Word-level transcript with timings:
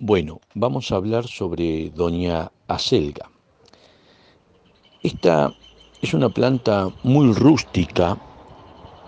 Bueno, 0.00 0.40
vamos 0.54 0.92
a 0.92 0.94
hablar 0.94 1.26
sobre 1.26 1.90
Doña 1.90 2.52
Acelga. 2.68 3.32
Esta 5.02 5.52
es 6.00 6.14
una 6.14 6.28
planta 6.28 6.88
muy 7.02 7.32
rústica, 7.32 8.16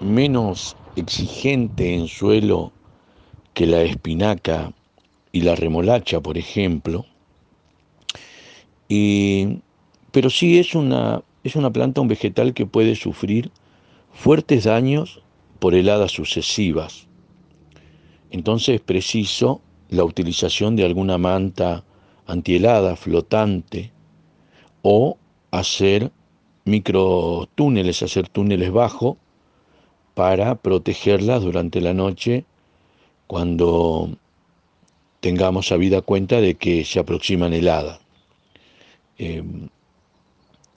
menos 0.00 0.76
exigente 0.96 1.94
en 1.94 2.08
suelo 2.08 2.72
que 3.54 3.66
la 3.66 3.82
espinaca 3.82 4.72
y 5.30 5.42
la 5.42 5.54
remolacha, 5.54 6.20
por 6.20 6.36
ejemplo. 6.36 7.06
pero 8.88 10.28
sí 10.28 10.58
es 10.58 10.74
una, 10.74 11.22
es 11.44 11.54
una 11.54 11.70
planta, 11.70 12.00
un 12.00 12.08
vegetal 12.08 12.52
que 12.52 12.66
puede 12.66 12.96
sufrir 12.96 13.52
fuertes 14.12 14.64
daños 14.64 15.22
por 15.60 15.76
heladas 15.76 16.10
sucesivas. 16.10 17.06
Entonces 18.32 18.74
es 18.74 18.80
preciso 18.80 19.60
la 19.90 20.04
utilización 20.04 20.76
de 20.76 20.84
alguna 20.84 21.18
manta 21.18 21.84
antihelada 22.26 22.94
flotante 22.96 23.92
o 24.82 25.18
hacer 25.50 26.12
microtúneles, 26.64 28.02
hacer 28.02 28.28
túneles 28.28 28.70
bajo 28.70 29.18
para 30.14 30.54
protegerlas 30.54 31.42
durante 31.42 31.80
la 31.80 31.92
noche 31.92 32.44
cuando 33.26 34.16
tengamos 35.20 35.72
habida 35.72 36.02
cuenta 36.02 36.40
de 36.40 36.54
que 36.54 36.84
se 36.84 37.00
aproximan 37.00 37.52
heladas, 37.52 38.00
eh, 39.18 39.42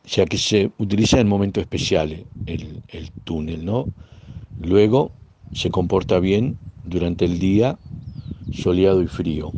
ya 0.06 0.26
que 0.26 0.38
se 0.38 0.72
utiliza 0.80 1.20
en 1.20 1.28
momentos 1.28 1.62
especiales 1.62 2.26
el, 2.45 2.82
el 2.88 3.12
túnel, 3.23 3.64
¿no? 3.64 3.90
Luego 4.59 5.12
se 5.52 5.70
comporta 5.70 6.20
bien 6.20 6.58
durante 6.84 7.26
el 7.26 7.40
día 7.40 7.78
soleado 8.50 9.02
y 9.02 9.08
frío. 9.08 9.54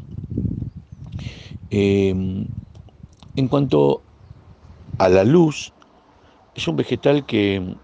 Em, 1.70 2.48
en 3.36 3.48
cuanto 3.48 4.04
a 4.98 5.10
la 5.10 5.24
luz, 5.24 5.74
es 6.56 6.68
un 6.68 6.76
vegetal 6.78 7.26
que, 7.26 7.76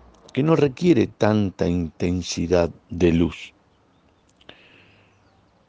no 0.43 0.55
requiere 0.55 1.07
tanta 1.07 1.67
intensidad 1.67 2.71
de 2.89 3.11
luz, 3.11 3.53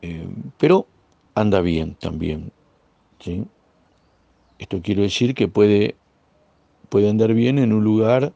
em, 0.00 0.52
pero 0.58 0.86
anda 1.34 1.60
bien 1.60 1.96
también. 1.96 2.52
Esto 4.58 4.82
quiere 4.82 5.02
decir 5.02 5.34
que 5.34 5.48
puede, 5.48 5.96
puede 6.88 7.08
andar 7.10 7.34
bien 7.34 7.58
en 7.58 7.72
un 7.72 7.84
lugar 7.84 8.32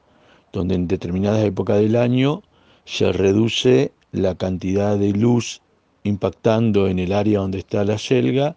donde 0.52 0.74
en 0.74 0.88
determinadas 0.88 1.44
épocas 1.44 1.78
del 1.78 1.96
año 1.96 2.42
se 2.84 3.12
reduce 3.12 3.92
la 4.12 4.36
cantidad 4.36 4.98
de 4.98 5.12
luz 5.12 5.62
impactando 6.06 6.88
en 6.88 6.98
el 6.98 7.12
área 7.12 7.40
donde 7.40 7.58
está 7.58 7.84
la 7.84 7.98
selga 7.98 8.56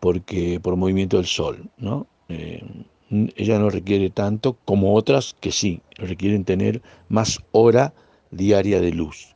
porque 0.00 0.60
por 0.60 0.76
movimiento 0.76 1.16
del 1.16 1.26
sol, 1.26 1.68
¿no? 1.78 2.06
Eh, 2.28 2.62
ella 3.36 3.58
no 3.58 3.70
requiere 3.70 4.10
tanto 4.10 4.56
como 4.64 4.94
otras 4.94 5.34
que 5.40 5.52
sí, 5.52 5.80
requieren 5.94 6.44
tener 6.44 6.82
más 7.08 7.40
hora 7.52 7.94
diaria 8.30 8.80
de 8.80 8.92
luz 8.92 9.34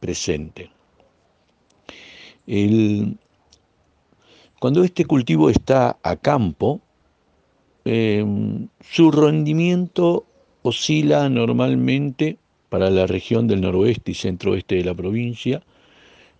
presente. 0.00 0.70
cuando 4.58 4.82
este 4.82 5.04
cultivo 5.04 5.48
está 5.50 5.98
a 6.02 6.16
campo, 6.16 6.80
em, 7.84 8.68
su 8.80 9.10
rendimiento 9.10 10.24
oscila 10.62 11.28
normalmente 11.28 12.38
para 12.70 12.90
la 12.90 13.06
región 13.06 13.46
del 13.46 13.60
noroeste 13.60 14.12
y 14.12 14.14
centroeste 14.14 14.76
de 14.76 14.84
la 14.84 14.94
provincia 14.94 15.62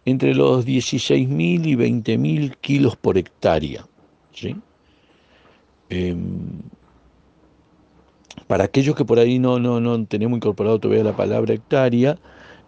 entre 0.05 0.35
los 0.35 0.67
16.000 0.67 1.67
y 1.67 1.77
20.000 1.77 2.57
kilos 2.61 2.97
por 2.97 3.17
hectárea. 3.17 3.87
¿sí? 4.33 4.57
Em, 5.89 6.61
para 8.47 8.65
aquellos 8.65 8.95
que 8.95 9.05
por 9.05 9.19
ahí 9.19 9.39
no, 9.39 9.59
no, 9.59 9.81
no 9.81 10.05
tenemos 10.07 10.37
incorporado 10.37 10.79
todavía 10.79 11.05
la 11.05 11.17
palabra 11.17 11.55
hectárea, 11.55 12.19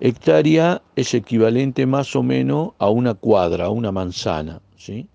hectárea 0.01 0.83
es 0.95 1.13
equivalente 1.15 1.87
más 1.87 2.17
o 2.17 2.23
menos 2.23 2.71
a 2.79 2.89
una 2.89 3.15
cuadra, 3.15 3.67
a 3.67 3.71
una 3.71 3.93
manzana. 3.93 4.61
¿sí? 4.77 5.09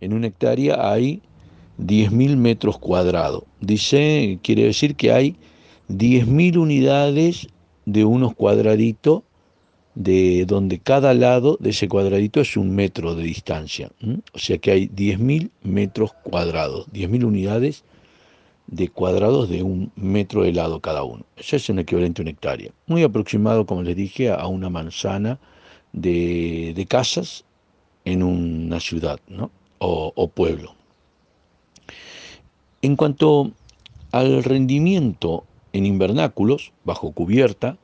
En 0.00 0.12
una 0.12 0.26
hectárea 0.26 0.90
hay 0.90 1.22
10.000 1.78 2.36
metros 2.36 2.78
cuadrados. 2.78 3.44
Dice, 3.60 4.38
quiere 4.42 4.64
decir 4.64 4.96
que 4.96 5.12
hay 5.12 5.36
10.000 5.88 6.56
unidades 6.56 7.48
de 7.84 8.04
unos 8.04 8.34
cuadraditos 8.34 9.22
de 9.94 10.46
donde 10.46 10.78
cada 10.78 11.12
lado 11.14 11.58
de 11.60 11.70
ese 11.70 11.88
cuadradito 11.88 12.40
es 12.40 12.56
un 12.56 12.74
metro 12.74 13.14
de 13.14 13.24
distancia. 13.24 13.90
O 14.32 14.38
sea 14.38 14.58
que 14.58 14.70
hay 14.70 14.88
10.000 14.88 15.50
metros 15.62 16.12
cuadrados, 16.22 16.86
10.000 16.92 17.24
unidades 17.24 17.84
de 18.66 18.88
cuadrados 18.88 19.50
de 19.50 19.62
un 19.62 19.92
metro 19.96 20.44
de 20.44 20.52
lado 20.52 20.80
cada 20.80 21.02
uno. 21.02 21.24
Eso 21.36 21.56
es 21.56 21.68
un 21.68 21.78
equivalente 21.78 22.22
a 22.22 22.24
una 22.24 22.30
hectárea. 22.30 22.70
Muy 22.86 23.02
aproximado, 23.02 23.66
como 23.66 23.82
les 23.82 23.96
dije, 23.96 24.30
a 24.30 24.46
una 24.46 24.70
manzana 24.70 25.38
de, 25.92 26.86
casas 26.88 27.44
en 28.04 28.22
una 28.22 28.80
ciudad 28.80 29.20
o, 29.78 30.12
o 30.14 30.28
pueblo. 30.28 30.74
En 32.80 32.96
cuanto 32.96 33.52
al 34.10 34.42
rendimiento 34.42 35.44
en 35.72 35.86
invernáculos, 35.86 36.72
bajo 36.84 37.12
cubierta, 37.12 37.76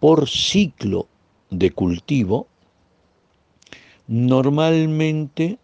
por 0.00 0.28
ciclo 0.28 1.06
de 1.52 1.70
cultivo 1.70 2.48
normalmente 4.08 5.58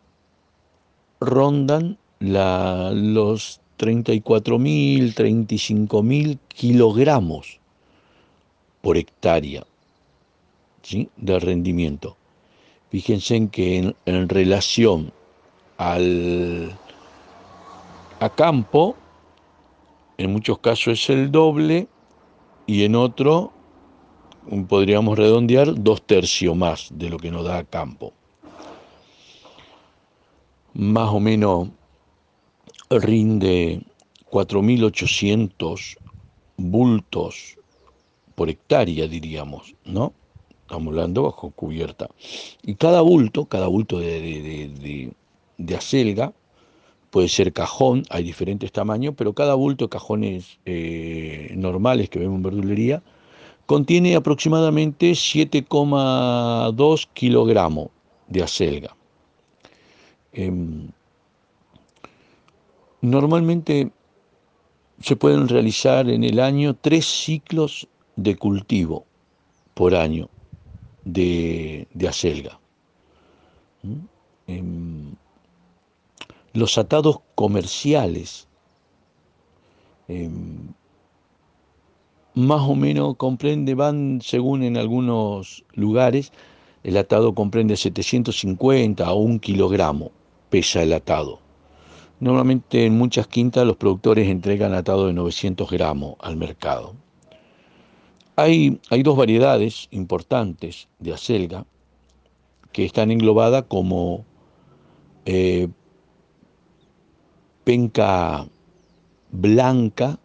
rondan 1.21 1.99
la, 2.21 2.93
los 2.95 3.61
34.000, 3.79 5.15
35.000 5.15 6.39
kilogramos 6.49 7.59
por 8.81 8.97
hectárea 8.97 9.65
¿sí? 10.83 11.09
de 11.17 11.39
rendimiento. 11.41 12.17
Fíjense 12.91 13.37
en 13.37 13.49
que 13.49 13.95
en, 14.07 14.29
relación 14.29 15.13
al, 15.77 16.73
a 18.21 18.31
campo, 18.31 18.97
en 20.17 20.33
muchos 20.33 20.59
casos 20.59 21.01
es 21.01 21.11
el 21.11 21.31
doble 21.31 21.89
y 22.67 22.85
en 22.85 22.95
otro 22.95 23.53
podríamos 24.69 25.19
redondear, 25.19 25.75
dos 25.75 26.03
tercios 26.03 26.57
más 26.57 26.89
de 26.93 27.11
lo 27.11 27.19
que 27.19 27.31
nos 27.31 27.45
da 27.45 27.65
campo. 27.65 28.13
Más 30.75 31.09
o 31.11 31.21
menos 31.21 31.69
rinde 32.91 33.83
4.800 34.31 35.97
bultos 36.57 37.57
por 38.35 38.49
hectárea, 38.49 39.07
diríamos, 39.09 39.75
¿no? 39.85 40.13
Estamos 40.63 40.89
hablando 40.89 41.23
bajo 41.23 41.51
cubierta. 41.51 42.09
Y 42.63 42.75
cada 42.75 43.01
bulto, 43.01 43.47
cada 43.47 43.69
bulto 43.69 43.99
de, 43.99 45.11
acelga, 45.77 46.33
puede 47.11 47.29
ser 47.29 47.53
cajón, 47.53 48.03
hay 48.11 48.23
diferentes 48.23 48.71
tamaños, 48.71 49.15
pero 49.17 49.33
cada 49.33 49.55
bulto 49.55 49.87
de 49.87 49.89
cajones 49.89 50.59
eh, 50.67 51.53
normales 51.57 52.11
que 52.11 52.19
vemos 52.19 52.37
en 52.37 52.43
verdulería, 52.43 53.03
contiene 53.69 54.17
aproximadamente 54.17 55.11
7,2 55.11 57.07
kilogramos 57.13 57.91
de 58.27 58.43
acelga. 58.43 58.97
Em, 60.33 60.89
normalmente 63.03 63.93
se 65.03 65.17
pueden 65.17 65.49
realizar 65.49 66.09
en 66.09 66.25
el 66.25 66.41
año 66.41 66.77
tres 66.77 67.05
ciclos 67.05 67.87
de 68.17 68.37
cultivo 68.37 69.05
por 69.75 69.95
año 69.95 70.31
de, 71.05 71.87
acelga. 72.09 72.59
Em, 74.47 75.15
los 76.55 76.79
atados 76.79 77.19
comerciales 77.35 78.49
em, 80.09 80.73
más 82.39 82.63
o 82.63 82.77
menos 82.77 83.17
comprende, 83.17 83.75
van 83.75 84.21
según 84.23 84.63
en 84.63 84.77
algunos 84.77 85.65
lugares, 85.75 86.33
el 86.85 86.97
atado 86.97 87.35
comprende 87.35 87.77
750 87.77 89.05
a 89.05 89.13
un 89.13 89.41
kilogramo, 89.41 90.13
pesa 90.49 90.85
el 90.85 90.93
atado. 90.93 91.41
Normalmente 92.21 92.87
en 92.87 92.97
muchas 92.97 93.27
quintas 93.27 93.67
los 93.67 93.77
productores 93.77 94.29
entregan 94.29 94.73
atado 94.73 95.09
de 95.09 95.15
900 95.15 95.69
gramos 95.69 96.15
al 96.21 96.37
mercado. 96.37 96.95
Hay, 98.37 98.81
hay 98.89 99.03
dos 99.03 99.17
variedades 99.17 99.89
importantes 99.91 100.87
de 101.01 101.15
acelga 101.15 101.67
que 102.71 102.85
están 102.85 103.11
englobadas 103.11 103.65
como 103.67 104.25
eh, 105.27 105.67
penca 107.65 108.47
blanca 109.33 110.21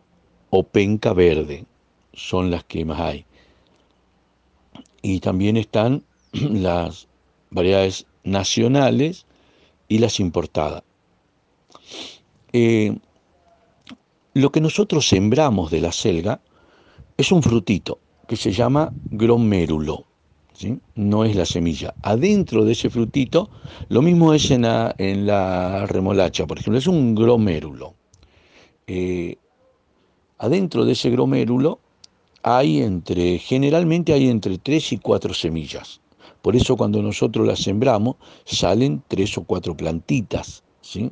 o 0.51 0.61
penca 0.61 1.13
verde 1.13 1.65
son 2.13 2.51
las 2.51 2.63
que 2.63 2.85
más 2.85 2.99
hay. 2.99 3.25
Y 5.01 5.19
también 5.19 5.57
están 5.57 6.03
las 6.31 7.07
variedades 7.49 8.05
nacionales 8.23 9.25
y 9.87 9.99
las 9.99 10.19
importadas. 10.19 10.83
Eh, 12.53 12.95
lo 14.33 14.51
que 14.51 14.61
nosotros 14.61 15.07
sembramos 15.07 15.69
de 15.71 15.81
la 15.81 15.91
selga 15.91 16.41
es 17.17 17.31
un 17.31 17.43
frutito 17.43 17.99
que 18.27 18.35
se 18.35 18.51
llama 18.51 18.91
gromérulo. 19.11 20.05
¿sí? 20.53 20.79
No 20.95 21.25
es 21.25 21.35
la 21.35 21.45
semilla. 21.45 21.93
Adentro 22.01 22.65
de 22.65 22.71
ese 22.71 22.89
frutito, 22.89 23.49
lo 23.89 24.01
mismo 24.01 24.33
es 24.33 24.49
en 24.49 24.63
la, 24.63 25.85
remolacha, 25.87 26.47
por 26.47 26.59
ejemplo, 26.59 26.79
es 26.79 26.87
un 26.87 27.13
gromérulo. 27.13 27.95
Eh, 28.87 29.37
adentro 30.39 30.85
de 30.85 30.93
ese 30.93 31.09
gromérulo 31.09 31.79
hay 32.43 32.81
entre, 32.81 33.39
generalmente 33.39 34.13
hay 34.13 34.29
entre 34.29 34.57
tres 34.57 34.91
y 34.91 34.97
cuatro 34.97 35.33
semillas. 35.33 36.01
Por 36.41 36.55
eso 36.55 36.75
cuando 36.75 37.01
nosotros 37.01 37.47
las 37.47 37.59
sembramos 37.59 38.17
salen 38.45 39.01
tres 39.07 39.37
o 39.37 39.43
cuatro 39.43 39.75
plantitas, 39.75 40.63
¿sí? 40.81 41.09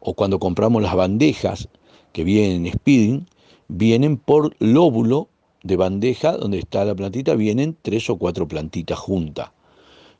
O 0.00 0.14
cuando 0.14 0.38
compramos 0.38 0.82
las 0.82 0.94
bandejas 0.94 1.68
que 2.12 2.24
vienen 2.24 2.66
en 2.66 2.72
speeding, 2.72 3.26
vienen 3.68 4.16
por 4.16 4.56
lóbulo 4.58 5.28
de 5.62 5.76
bandeja 5.76 6.32
donde 6.32 6.58
está 6.58 6.84
la 6.86 6.94
plantita, 6.94 7.34
vienen 7.34 7.76
tres 7.82 8.08
o 8.08 8.16
cuatro 8.16 8.48
plantitas 8.48 8.98
juntas. 8.98 9.50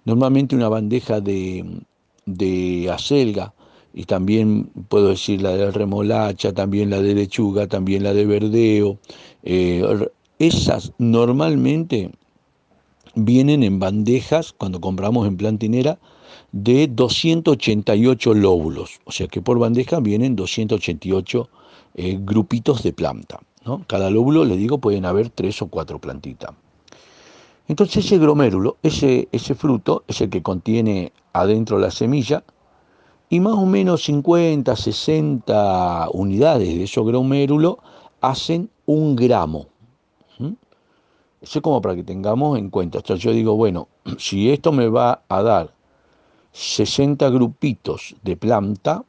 Normalmente 0.05 0.55
una 0.55 0.69
bandeja 0.69 1.21
de, 1.21 1.65
de 2.27 2.91
acelga, 2.93 3.55
y 3.93 4.05
también 4.05 4.71
puedo 4.89 5.09
decir 5.09 5.43
la 5.43 5.57
de 5.57 5.71
remolacha, 5.73 6.53
también 6.53 6.91
la 6.91 7.03
de 7.03 7.15
lechuga, 7.15 7.67
también 7.67 8.05
la 8.05 8.13
de 8.15 8.25
verdeo, 8.25 8.99
eh, 9.43 9.83
esas 10.41 10.93
normalmente 10.99 12.11
vienen 13.15 13.63
en 13.63 13.79
bandejas, 13.79 14.53
cuando 14.53 14.81
compramos 14.81 15.29
en 15.29 15.37
plantinera, 15.37 15.99
de 16.53 16.89
288 16.89 18.35
lóbulos, 18.35 19.01
o 19.05 19.13
sea 19.13 19.29
que 19.29 19.43
por 19.43 19.59
bandeja 19.59 20.01
vienen 20.01 20.35
288 20.35 21.49
eh, 21.95 22.19
grupitos 22.21 22.83
de 22.83 22.93
planta. 22.93 23.41
¿no? 23.65 23.85
Cada 23.87 24.11
lóbulo, 24.11 24.45
le 24.45 24.57
digo, 24.57 24.79
pueden 24.79 25.05
haber 25.05 25.29
tres 25.29 25.61
o 25.61 25.69
cuatro 25.69 26.01
plantitas. 26.01 26.51
Entonces 27.69 28.07
ese 28.07 28.19
gromérulo, 28.19 28.79
ese, 28.83 29.29
ese 29.33 29.55
fruto, 29.55 30.05
es 30.09 30.23
el 30.23 30.31
que 30.31 30.43
contiene 30.43 31.13
adentro 31.35 31.79
la 31.79 31.91
semilla, 31.91 32.43
y 33.29 33.39
más 33.41 33.55
o 33.55 33.67
menos 33.67 34.05
50, 34.05 34.75
60 34.75 36.09
unidades 36.15 36.69
de 36.69 36.85
ese 36.85 37.01
gromérulo 37.03 37.79
hacen 38.23 38.71
un 38.87 39.15
gramo. 39.15 39.70
Eso 41.41 41.59
es 41.59 41.63
como 41.63 41.81
para 41.81 41.95
que 41.95 42.05
tengamos 42.05 42.59
en 42.59 42.71
cuenta. 42.71 42.99
O 42.99 43.15
yo 43.15 43.33
digo, 43.33 43.57
bueno, 43.57 43.89
si 44.19 44.51
esto 44.51 44.73
me 44.73 44.89
va 44.89 45.23
a 45.29 45.43
dar 45.43 45.75
60 46.53 47.29
grupitos 47.31 48.17
de 48.23 48.37
planta, 48.37 49.05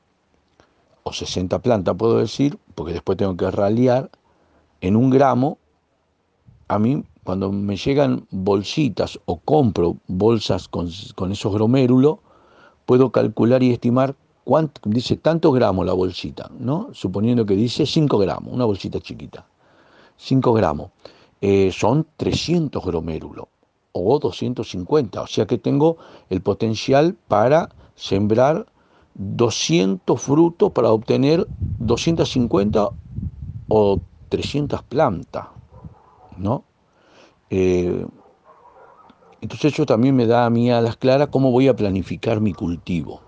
o 1.04 1.12
60 1.14 1.60
plantas 1.60 1.96
puedo 1.96 2.18
decir, 2.18 2.58
porque 2.76 2.94
después 2.94 3.18
tengo 3.18 3.36
que 3.36 3.50
ralear, 3.50 4.10
en 4.82 4.96
un 4.96 5.10
gramo, 5.10 5.58
a 6.68 6.80
mí 6.80 7.04
cuando 7.24 7.52
me 7.52 7.76
llegan 7.76 8.26
bolsitas 8.32 9.20
o 9.26 9.38
compro 9.38 9.98
bolsas 10.08 10.68
con, 10.68 10.88
esos 10.88 11.54
gromérulos, 11.54 12.18
puedo 12.86 13.12
calcular 13.12 13.62
y 13.62 13.72
estimar 13.72 14.16
cuánto, 14.44 14.82
dice 14.86 15.18
tantos 15.18 15.54
gramos 15.54 15.86
la 15.86 15.94
bolsita, 15.94 16.50
¿no? 16.60 16.90
Suponiendo 16.94 17.46
que 17.46 17.56
dice 17.56 17.86
5 17.86 18.18
gramos, 18.18 18.54
una 18.54 18.66
bolsita 18.66 19.00
chiquita. 19.00 19.46
5 20.18 20.54
gramos. 20.54 20.92
Eh, 21.42 21.72
son 21.72 22.06
300 22.18 22.86
gromérulos 22.86 23.48
o 23.94 24.20
250, 24.20 25.22
o 25.22 25.28
sea 25.28 25.46
que 25.46 25.58
tengo 25.58 25.98
el 26.30 26.42
potencial 26.42 27.16
para 27.28 27.70
sembrar 27.96 28.68
200 29.16 30.22
frutos 30.22 30.72
para 30.72 30.92
obtener 30.92 31.48
250 31.80 32.92
o 33.68 34.00
300 34.30 34.84
plantas, 34.84 35.48
¿no? 36.38 36.64
Eh, 37.50 38.06
entonces 39.42 39.74
eso 39.74 39.86
también 39.86 40.16
me 40.16 40.28
da 40.28 40.46
a 40.46 40.50
mí 40.50 40.72
a 40.72 40.80
las 40.80 40.96
claras 40.96 41.30
cómo 41.30 41.52
voy 41.52 41.68
a 41.68 41.76
planificar 41.76 42.40
mi 42.40 42.54
cultivo. 42.54 43.22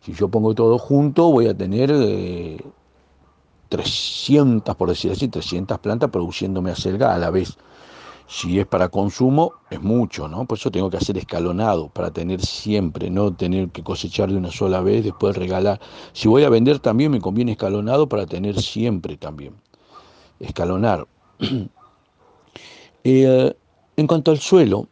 Si 0.00 0.12
yo 0.12 0.28
pongo 0.28 0.54
todo 0.54 0.78
junto, 0.78 1.30
voy 1.30 1.46
a 1.46 1.56
tener 1.56 1.92
eh, 1.94 2.58
300, 3.72 4.76
por 4.76 4.90
decir 4.90 5.12
así, 5.12 5.28
300 5.28 5.78
plantas 5.78 6.10
produciéndome 6.10 6.70
acelga 6.70 7.14
a 7.14 7.18
la 7.18 7.30
vez. 7.30 7.56
Si 8.28 8.60
es 8.60 8.66
para 8.66 8.90
consumo, 8.90 9.54
es 9.70 9.80
mucho, 9.80 10.28
¿no? 10.28 10.44
Por 10.44 10.58
eso 10.58 10.70
tengo 10.70 10.90
que 10.90 10.98
hacer 10.98 11.16
escalonado, 11.16 11.88
para 11.88 12.10
tener 12.10 12.42
siempre, 12.42 13.08
no 13.08 13.32
tener 13.32 13.70
que 13.70 13.82
cosechar 13.82 14.30
de 14.30 14.36
una 14.36 14.50
sola 14.50 14.82
vez, 14.82 15.04
después 15.04 15.38
regalar. 15.38 15.80
Si 16.12 16.28
voy 16.28 16.44
a 16.44 16.50
vender 16.50 16.80
también 16.80 17.10
me 17.12 17.20
conviene 17.22 17.52
escalonado 17.52 18.10
para 18.10 18.26
tener 18.26 18.60
siempre 18.60 19.16
también. 19.16 19.54
Escalonar. 20.38 21.06
Eh, 23.04 23.52
en 23.96 24.06
cuanto 24.06 24.30
al 24.30 24.38
suelo, 24.38 24.86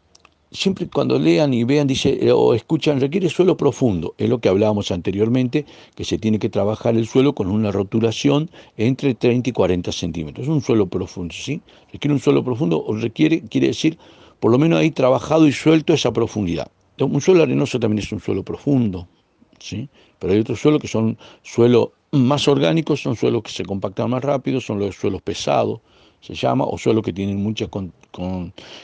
siempre 0.53 0.89
cuando 0.89 1.19
lean 1.19 1.55
y 1.55 1.65
vean, 1.65 1.87
dice, 1.87 2.19
eh, 2.21 2.33
o 2.33 2.55
escuchan, 2.55 3.01
requiere 3.01 3.29
suelo 3.29 3.57
profundo. 3.57 4.15
Es 4.19 4.29
lo 4.29 4.41
que 4.41 4.49
hablábamos 4.49 4.91
anteriormente, 4.91 5.65
que 5.95 6.05
se 6.05 6.19
tiene 6.19 6.39
que 6.39 6.49
trabajar 6.49 6.97
el 6.97 7.07
suelo 7.07 7.35
con 7.35 7.49
una 7.49 7.71
rotulación 7.71 8.51
entre 8.77 9.15
30 9.15 9.51
y 9.51 9.53
40 9.53 9.93
centímetros. 9.93 10.47
Es 10.47 10.51
un 10.51 10.61
suelo 10.61 10.87
profundo, 10.87 11.35
¿sí? 11.35 11.61
Requiere 11.93 12.15
un 12.15 12.21
suelo 12.21 12.45
profundo, 12.45 12.85
o 12.85 12.95
requiere, 12.97 13.43
quiere 13.43 13.69
decir, 13.69 13.99
por 14.41 14.51
lo 14.51 14.59
menos 14.59 14.81
ahí 14.81 14.91
trabajado 14.91 15.47
y 15.47 15.53
suelto 15.53 15.93
esa 15.93 16.13
profundidad. 16.13 16.71
Un 16.99 17.21
suelo 17.21 17.43
arenoso 17.43 17.81
también 17.81 18.05
es 18.05 18.13
un 18.13 18.21
suelo 18.21 18.43
profundo, 18.43 19.07
¿sí? 19.59 19.89
Pero 20.19 20.33
hay 20.33 20.41
otros 20.41 20.61
suelos 20.61 20.83
que 20.83 20.89
son 20.89 21.17
suelos 21.43 21.91
más 22.13 22.47
orgánicos, 22.49 23.01
son 23.01 23.17
suelos 23.17 23.43
que 23.43 23.53
se 23.53 23.65
compactan 23.65 24.11
más 24.11 24.23
rápido, 24.23 24.61
son 24.61 24.81
los 24.81 24.97
suelos 24.97 25.23
pesados, 25.23 25.81
se 26.21 26.35
llama, 26.35 26.65
o 26.67 26.77
suelos 26.77 27.03
que 27.03 27.13
tienen 27.13 27.43
mucho 27.43 27.71
con, 27.71 27.93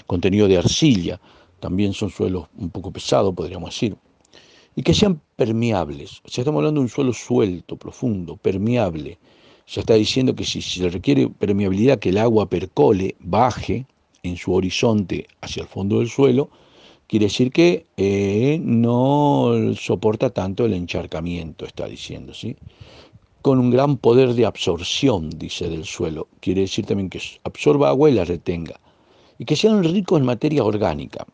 contenido 0.06 0.48
de 0.48 0.56
arcilla 0.56 1.20
también 1.60 1.92
son 1.92 2.10
suelos 2.10 2.46
un 2.56 2.70
poco 2.70 2.90
pesados, 2.90 3.34
podríamos 3.34 3.70
decir, 3.70 3.96
y 4.76 4.82
que 4.82 4.94
sean 4.94 5.20
permeables. 5.36 6.20
O 6.24 6.28
sea, 6.28 6.42
estamos 6.42 6.60
hablando 6.60 6.80
de 6.80 6.84
un 6.84 6.90
suelo 6.90 7.12
suelto, 7.12 7.76
profundo, 7.76 8.36
permeable. 8.36 9.18
Se 9.64 9.80
está 9.80 9.94
diciendo 9.94 10.34
que 10.34 10.44
si 10.44 10.60
se 10.60 10.88
requiere 10.90 11.28
permeabilidad, 11.28 11.98
que 11.98 12.10
el 12.10 12.18
agua 12.18 12.48
percole, 12.48 13.16
baje 13.18 13.86
en 14.22 14.36
su 14.36 14.52
horizonte 14.52 15.26
hacia 15.40 15.62
el 15.62 15.68
fondo 15.68 15.98
del 15.98 16.08
suelo, 16.08 16.50
quiere 17.06 17.26
decir 17.26 17.50
que 17.50 17.86
eh, 17.96 18.60
no 18.62 19.52
soporta 19.76 20.30
tanto 20.30 20.66
el 20.66 20.74
encharcamiento, 20.74 21.64
está 21.64 21.86
diciendo, 21.86 22.34
¿sí? 22.34 22.56
Con 23.42 23.58
un 23.58 23.70
gran 23.70 23.96
poder 23.96 24.34
de 24.34 24.44
absorción, 24.44 25.30
dice, 25.30 25.68
del 25.68 25.84
suelo. 25.84 26.28
Quiere 26.40 26.62
decir 26.62 26.84
también 26.84 27.08
que 27.08 27.20
absorba 27.44 27.88
agua 27.88 28.10
y 28.10 28.14
la 28.14 28.24
retenga. 28.24 28.78
Y 29.38 29.44
que 29.44 29.54
sean 29.54 29.84
ricos 29.84 30.18
en 30.18 30.26
materia 30.26 30.64
orgánica. 30.64 31.26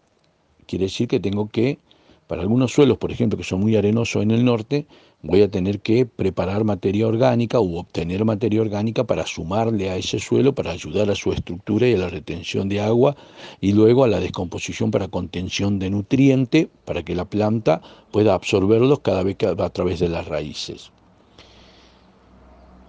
Quiere 0.67 0.87
decir 0.87 1.09
que 1.09 1.21
tengo 1.21 1.49
que, 1.49 1.79
para 2.27 2.43
algunos 2.43 2.73
suelos, 2.73 2.99
por 2.99 3.11
ejemplo, 3.11 3.37
que 3.37 3.45
son 3.45 3.61
muy 3.61 3.77
arenosos 3.77 4.23
en 4.23 4.31
el 4.31 4.45
norte, 4.45 4.87
voy 5.23 5.43
a 5.43 5.51
tener 5.51 5.81
que 5.81 6.07
preparar 6.07 6.65
materia 6.65 7.07
orgánica 7.07 7.61
u 7.61 7.77
obtener 7.77 8.25
materia 8.25 8.61
orgánica 8.61 9.05
para 9.05 9.27
sumarle 9.27 9.91
a 9.91 9.97
ese 9.97 10.19
suelo, 10.19 10.55
para 10.55 10.73
ayudar 10.73 11.11
a 11.11 11.15
su 11.15 11.33
estructura 11.33 11.87
y 11.87 11.95
a 11.95 11.99
la 11.99 12.09
retención 12.09 12.69
de 12.69 12.81
agua 12.81 13.17
y 13.61 13.73
luego 13.73 14.05
a 14.05 14.09
la 14.09 14.21
descomposición 14.21 14.91
para 14.91 15.09
contención 15.09 15.79
de 15.79 15.91
nutriente, 15.91 16.69
para 16.85 17.03
que 17.03 17.15
la 17.15 17.25
planta 17.25 17.81
pueda 18.11 18.35
absorberlos 18.35 19.01
cada 19.01 19.23
vez 19.23 19.37
que 19.37 19.47
a 19.47 19.71
través 19.71 20.01
de 20.01 20.09
las 20.09 20.27
raíces. 20.27 20.91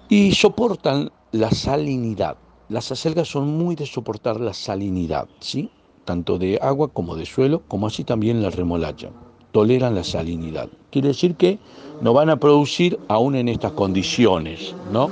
Y 0.10 0.34
soportan 0.34 1.12
la 1.32 1.52
salinidad. 1.52 2.38
Las 2.70 2.92
acelgas 2.92 3.28
son 3.28 3.58
muy 3.58 3.76
de 3.76 3.86
soportar 3.86 4.40
la 4.40 4.54
salinidad, 4.54 5.28
¿sí? 5.40 5.70
Tanto 6.06 6.38
de 6.38 6.60
agua 6.62 6.90
como 6.90 7.16
de 7.16 7.26
suelo, 7.26 7.64
como 7.68 7.88
así 7.88 8.04
también 8.04 8.42
la 8.42 8.50
remolacha. 8.50 9.10
Toleran 9.52 9.96
la 9.96 10.04
salinidad. 10.04 10.70
Quiere 10.92 11.10
decir 11.10 11.36
que 11.36 11.60
no 12.02 12.14
van 12.14 12.30
a 12.30 12.40
producir 12.40 13.00
aún 13.08 13.36
en 13.36 13.48
estas 13.48 13.72
condiciones, 13.74 14.76
¿no? 14.92 15.10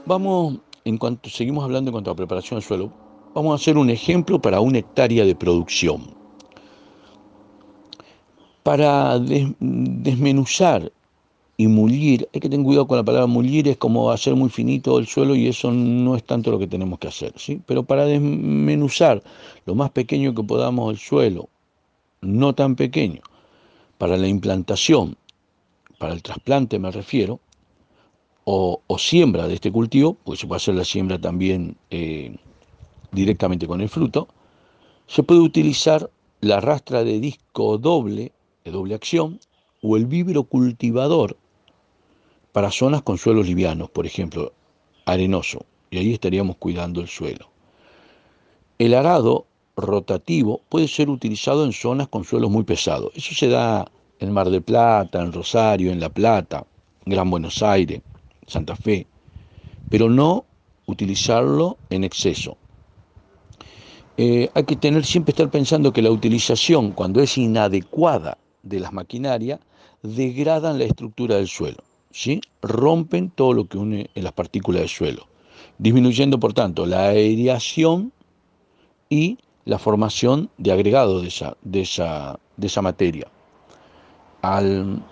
Vamos, 0.05 0.59
en 0.83 0.97
cuanto 0.97 1.29
seguimos 1.29 1.63
hablando 1.63 1.89
en 1.89 1.93
cuanto 1.93 2.11
a 2.11 2.15
preparación 2.15 2.59
del 2.59 2.67
suelo, 2.67 2.91
vamos 3.33 3.51
a 3.51 3.55
hacer 3.55 3.77
un 3.77 3.89
ejemplo 3.89 4.39
para 4.41 4.61
una 4.61 4.77
hectárea 4.77 5.25
de 5.25 5.35
producción. 5.35 6.15
Para 8.63 9.19
desmenuzar 9.19 10.91
y 11.57 11.67
mullir, 11.67 12.27
hay 12.33 12.41
que 12.41 12.49
tener 12.49 12.65
cuidado 12.65 12.87
con 12.87 12.97
la 12.97 13.03
palabra 13.03 13.27
mullir, 13.27 13.67
es 13.67 13.77
como 13.77 14.11
hacer 14.11 14.35
muy 14.35 14.49
finito 14.49 14.99
el 14.99 15.07
suelo 15.07 15.35
y 15.35 15.47
eso 15.47 15.71
no 15.71 16.15
es 16.15 16.23
tanto 16.23 16.51
lo 16.51 16.59
que 16.59 16.67
tenemos 16.67 16.99
que 16.99 17.07
hacer, 17.07 17.33
¿sí? 17.37 17.61
Pero 17.65 17.83
para 17.83 18.05
desmenuzar 18.05 19.23
lo 19.65 19.75
más 19.75 19.91
pequeño 19.91 20.35
que 20.35 20.43
podamos 20.43 20.91
el 20.91 20.99
suelo, 20.99 21.47
no 22.21 22.53
tan 22.53 22.75
pequeño, 22.75 23.21
para 23.97 24.17
la 24.17 24.27
implantación, 24.27 25.15
para 25.97 26.13
el 26.13 26.21
trasplante 26.21 26.77
me 26.77 26.91
refiero, 26.91 27.39
o, 28.43 28.81
siembra 28.99 29.47
de 29.47 29.55
este 29.55 29.71
cultivo, 29.71 30.17
porque 30.23 30.41
se 30.41 30.47
puede 30.47 30.57
hacer 30.57 30.75
la 30.75 30.85
siembra 30.85 31.19
también 31.19 31.77
eh, 31.89 32.35
directamente 33.11 33.65
con 33.65 33.81
el 33.81 33.89
fruto, 33.89 34.27
se 35.07 35.23
puede 35.23 35.39
utilizar 35.39 36.09
la 36.41 36.59
rastra 36.59 37.03
de 37.03 37.19
disco 37.19 37.77
doble, 37.77 38.33
de 38.63 38.71
doble 38.71 38.93
acción, 38.93 39.39
o 39.81 39.97
el 39.97 40.05
vibro 40.05 40.43
cultivador 40.43 41.37
para 42.55 42.71
zonas 42.71 43.01
con 43.01 43.17
suelos 43.17 43.47
livianos, 43.47 43.89
por 43.89 44.05
ejemplo, 44.05 44.53
arenoso, 45.03 45.65
y 45.91 45.97
ahí 45.97 46.13
estaríamos 46.13 46.55
cuidando 46.55 47.01
el 47.01 47.09
suelo. 47.09 47.49
El 48.79 48.93
arado 48.93 49.45
rotativo 49.75 50.61
puede 50.69 50.87
ser 50.87 51.09
utilizado 51.09 51.65
en 51.65 51.73
zonas 51.73 52.07
con 52.07 52.23
suelos 52.23 52.49
muy 52.49 52.63
pesados. 52.63 53.11
Eso 53.13 53.35
se 53.35 53.49
da 53.49 53.91
en 54.21 54.31
Mar 54.31 54.49
del 54.49 54.61
Plata, 54.61 55.21
en 55.21 55.33
Rosario, 55.33 55.91
en 55.91 55.99
La 55.99 56.07
Plata, 56.07 56.65
Gran 57.05 57.29
Buenos 57.29 57.61
Aires, 57.61 58.01
Santa 58.47 58.77
Fe, 58.77 59.05
pero 59.89 60.09
no 60.09 60.45
utilizarlo 60.85 61.77
en 61.89 62.05
exceso. 62.05 62.55
Eh, 64.15 64.49
hay 64.53 64.63
que 64.63 64.77
tener 64.77 65.03
siempre 65.03 65.33
estar 65.33 65.51
pensando 65.51 65.91
que 65.91 66.01
la 66.01 66.09
utilización, 66.09 66.91
cuando 66.91 67.21
es 67.21 67.37
inadecuada 67.37 68.37
de 68.63 68.79
las 68.79 68.93
maquinarias, 68.93 69.59
degradan 70.03 70.79
la 70.79 70.85
estructura 70.85 71.35
del 71.35 71.49
suelo, 71.49 71.83
¿sí? 72.15 72.39
rompen 72.61 73.29
todo 73.29 73.51
lo 73.51 73.67
que 73.67 73.77
une 73.77 74.09
en 74.15 74.23
las 74.23 74.31
partículas 74.31 74.79
del 74.79 74.89
suelo, 74.89 75.27
disminuyendo 75.77 76.39
por 76.39 76.53
tanto 76.53 76.85
la 76.85 77.09
aireación 77.09 78.13
y 79.09 79.37
la 79.65 79.77
formación 79.77 80.49
de 80.57 80.71
agregados 80.71 81.23
de 81.23 81.27
esa, 81.27 81.57
de 81.61 81.81
esa, 81.81 82.39
de 82.55 82.67
esa 82.67 82.81
materia. 82.81 83.27
Al, 84.41 85.03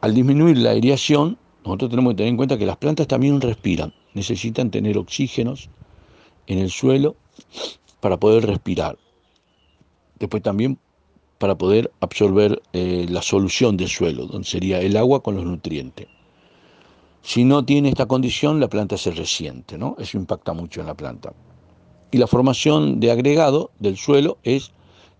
al 0.00 0.14
disminuir 0.14 0.58
la 0.58 0.70
aireación, 0.70 1.38
nosotros 1.64 1.90
tenemos 1.90 2.14
que 2.14 2.16
tener 2.16 2.30
en 2.30 2.36
cuenta 2.36 2.58
que 2.58 2.66
las 2.66 2.78
plantas 2.78 3.06
también 3.06 3.40
respiran, 3.40 3.94
necesitan 4.14 4.72
tener 4.72 4.98
oxígenos 4.98 5.70
en 6.48 6.58
el 6.58 6.70
suelo 6.70 7.14
para 8.00 8.16
poder 8.16 8.44
respirar. 8.44 8.98
Después 10.18 10.42
también 10.42 10.78
para 11.42 11.56
poder 11.56 11.90
absorber 11.98 12.62
eh, 12.72 13.04
la 13.10 13.20
solución 13.20 13.76
del 13.76 13.88
suelo, 13.88 14.26
donde 14.26 14.46
sería 14.46 14.80
el 14.80 14.96
agua 14.96 15.24
con 15.24 15.34
los 15.34 15.44
nutrientes. 15.44 16.06
Si 17.22 17.42
no 17.42 17.64
tiene 17.64 17.88
esta 17.88 18.06
condición, 18.06 18.60
la 18.60 18.68
planta 18.68 18.96
se 18.96 19.10
resiente, 19.10 19.76
¿no? 19.76 19.96
Eso 19.98 20.18
impacta 20.18 20.52
mucho 20.52 20.80
en 20.80 20.86
la 20.86 20.94
planta. 20.94 21.32
Y 22.12 22.18
la 22.18 22.28
formación 22.28 23.00
de 23.00 23.10
agregado 23.10 23.72
del 23.80 23.96
suelo 23.96 24.38
es 24.44 24.70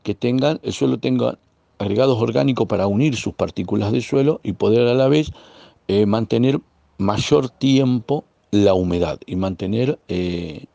que 0.05 0.15
tengan, 0.15 0.61
el 0.63 0.73
suelo 0.73 1.01
tenga 1.01 1.41
agregados 1.81 2.23
orgánicos 2.23 2.69
para 2.69 2.87
unir 2.87 3.17
sus 3.17 3.35
partículas 3.35 3.91
de 3.91 4.01
suelo 4.01 4.41
y 4.45 4.53
poder 4.53 4.87
a 4.87 4.95
la 4.95 5.09
vez 5.09 5.33
eh, 5.89 6.07
mantener 6.07 6.61
mayor 6.99 7.51
tiempo 7.51 8.23
la 8.53 8.75
humedad 8.75 9.19
y 9.27 9.35
mantener 9.35 9.99
eh, 10.07 10.67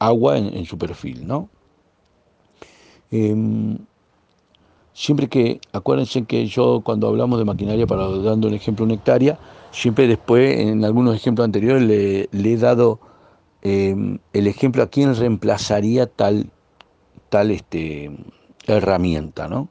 agua 0.00 0.38
en, 0.38 0.64
su 0.64 0.76
perfil, 0.76 1.24
¿no? 1.24 1.48
Em, 3.12 3.78
siempre 4.92 5.28
que, 5.28 5.60
acuérdense 5.72 6.24
que 6.24 6.46
yo 6.46 6.82
cuando 6.84 7.08
hablamos 7.08 7.38
de 7.38 7.44
maquinaria, 7.44 7.86
para 7.86 8.08
dando 8.08 8.48
un 8.48 8.54
ejemplo, 8.54 8.84
una 8.84 8.94
hectárea, 8.94 9.38
siempre 9.70 10.06
después, 10.06 10.58
en 10.58 10.84
algunos 10.84 11.16
ejemplos 11.16 11.44
anteriores, 11.44 11.82
le, 11.82 12.28
he 12.32 12.56
dado 12.56 13.00
em, 13.62 14.18
el 14.32 14.46
ejemplo 14.46 14.82
a 14.82 14.88
quién 14.88 15.14
reemplazaría 15.14 16.06
tal, 16.06 16.50
tal 17.28 17.50
este, 17.50 18.10
herramienta, 18.66 19.48
¿no? 19.48 19.68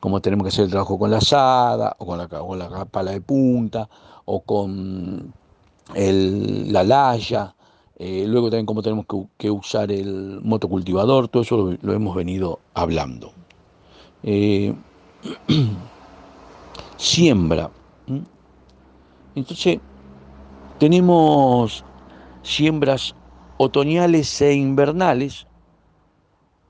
Como 0.00 0.20
tenemos 0.20 0.44
que 0.44 0.48
hacer 0.48 0.64
el 0.66 0.70
trabajo 0.70 0.98
con 0.98 1.10
la 1.10 1.18
asada, 1.18 1.96
o 1.98 2.06
con 2.06 2.18
la, 2.18 2.28
con 2.28 2.58
la 2.58 2.84
pala 2.84 3.10
de 3.12 3.20
punta, 3.20 3.88
o 4.24 4.40
con 4.40 5.32
la 5.94 6.84
laya, 6.84 7.54
eh, 7.98 8.26
luego 8.28 8.48
también 8.48 8.66
cómo 8.66 8.82
tenemos 8.82 9.06
que, 9.36 9.50
usar 9.50 9.90
el 9.90 10.40
motocultivador, 10.42 11.28
todo 11.28 11.42
eso 11.42 11.76
lo, 11.80 11.92
hemos 11.92 12.14
venido 12.14 12.60
hablando. 12.74 13.32
Eh, 14.22 14.74
siembra. 16.96 17.70
Entonces, 19.34 19.78
tenemos 20.78 21.84
siembras 22.42 23.14
otoñales 23.56 24.40
e 24.40 24.54
invernales. 24.54 25.46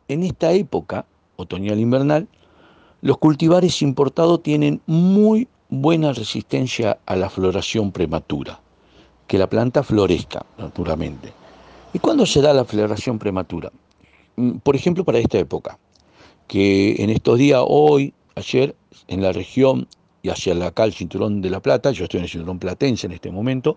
En 0.09 0.23
esta 0.23 0.53
época, 0.53 1.07
otoñal-invernal, 1.37 2.29
los 3.01 3.19
cultivares 3.19 3.81
importados 3.83 4.43
tienen 4.43 4.81
muy 4.87 5.49
buena 5.69 6.13
resistencia 6.13 6.99
a 7.07 7.17
la 7.17 7.31
floración 7.31 7.93
prematura, 7.93 8.61
que 9.27 9.39
la 9.39 9.49
planta 9.49 9.83
florezca 9.83 10.45
naturalmente. 10.57 11.33
¿Y 11.93 11.99
cuándo 12.01 12.27
se 12.27 12.43
da 12.43 12.53
la 12.53 12.65
floración 12.65 13.19
prematura? 13.19 13.71
Mm, 14.37 14.59
por 14.59 14.77
ejemplo, 14.77 15.05
para 15.05 15.19
esta 15.19 15.39
época, 15.39 15.79
que 16.49 16.97
en 16.99 17.11
estos 17.11 17.39
días, 17.39 17.63
hoy, 17.65 18.15
ayer, 18.35 18.75
en 19.07 19.23
la 19.23 19.33
región 19.33 19.87
y 20.23 20.31
hacia 20.31 20.55
la 20.55 20.69
acá 20.69 20.85
el 20.85 20.93
cinturón 20.93 21.41
de 21.41 21.51
la 21.51 21.61
Plata, 21.61 21.93
yo 21.93 22.05
estoy 22.05 22.19
en 22.19 22.25
el 22.25 22.31
cinturón 22.31 22.59
platense 22.59 23.07
en 23.07 23.13
este 23.13 23.31
momento, 23.31 23.77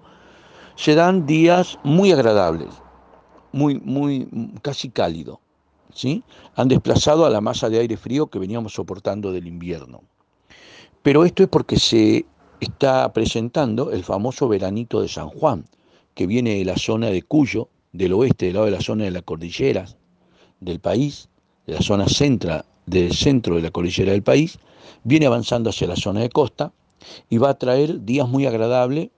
se 0.76 0.96
dan 0.96 1.26
días 1.26 1.78
muy 1.84 2.12
agradables, 2.12 2.70
muy, 3.52 3.80
muy, 3.80 4.28
casi 4.62 4.90
cálido. 4.90 5.40
¿sí? 5.94 6.24
Han 6.56 6.70
desplazado 6.70 7.26
a 7.26 7.30
la 7.30 7.42
masa 7.42 7.70
de 7.70 7.80
aire 7.80 7.98
frío 7.98 8.28
que 8.28 8.40
veníamos 8.40 8.74
soportando 8.74 9.32
del 9.32 9.48
invierno. 9.48 10.02
Pero 11.04 11.26
esto 11.26 11.44
es 11.44 11.50
porque 11.50 11.78
se 11.78 12.26
está 12.60 13.12
presentando 13.12 13.92
el 13.92 14.04
famoso 14.04 14.48
veranito 14.48 15.02
de 15.02 15.08
San 15.08 15.30
Juan, 15.30 15.66
que 16.14 16.28
viene 16.28 16.56
de 16.56 16.66
la 16.66 16.78
zona 16.78 17.08
de 17.08 17.22
Cuyo, 17.24 17.70
del 17.92 18.14
oeste, 18.14 18.46
del 18.46 18.56
lado 18.56 18.66
de 18.66 18.72
la 18.72 18.82
zona 18.82 19.04
de 19.04 19.12
las 19.12 19.24
cordilleras 19.24 19.98
del 20.60 20.80
país, 20.80 21.28
de 21.68 21.74
la 21.74 21.82
zona 21.82 22.08
centra, 22.08 22.66
del 22.86 23.14
centro 23.14 23.56
de 23.56 23.62
la 23.62 23.72
cordillera 23.72 24.12
del 24.12 24.24
país, 24.24 24.60
viene 25.04 25.26
avanzando 25.26 25.70
hacia 25.70 25.88
la 25.88 25.96
zona 25.96 26.22
de 26.22 26.30
costa 26.30 26.72
y 27.30 27.38
va 27.38 27.50
a 27.50 27.58
traer 27.58 28.04
días 28.06 28.28
muy 28.28 28.46
agradables. 28.46 29.10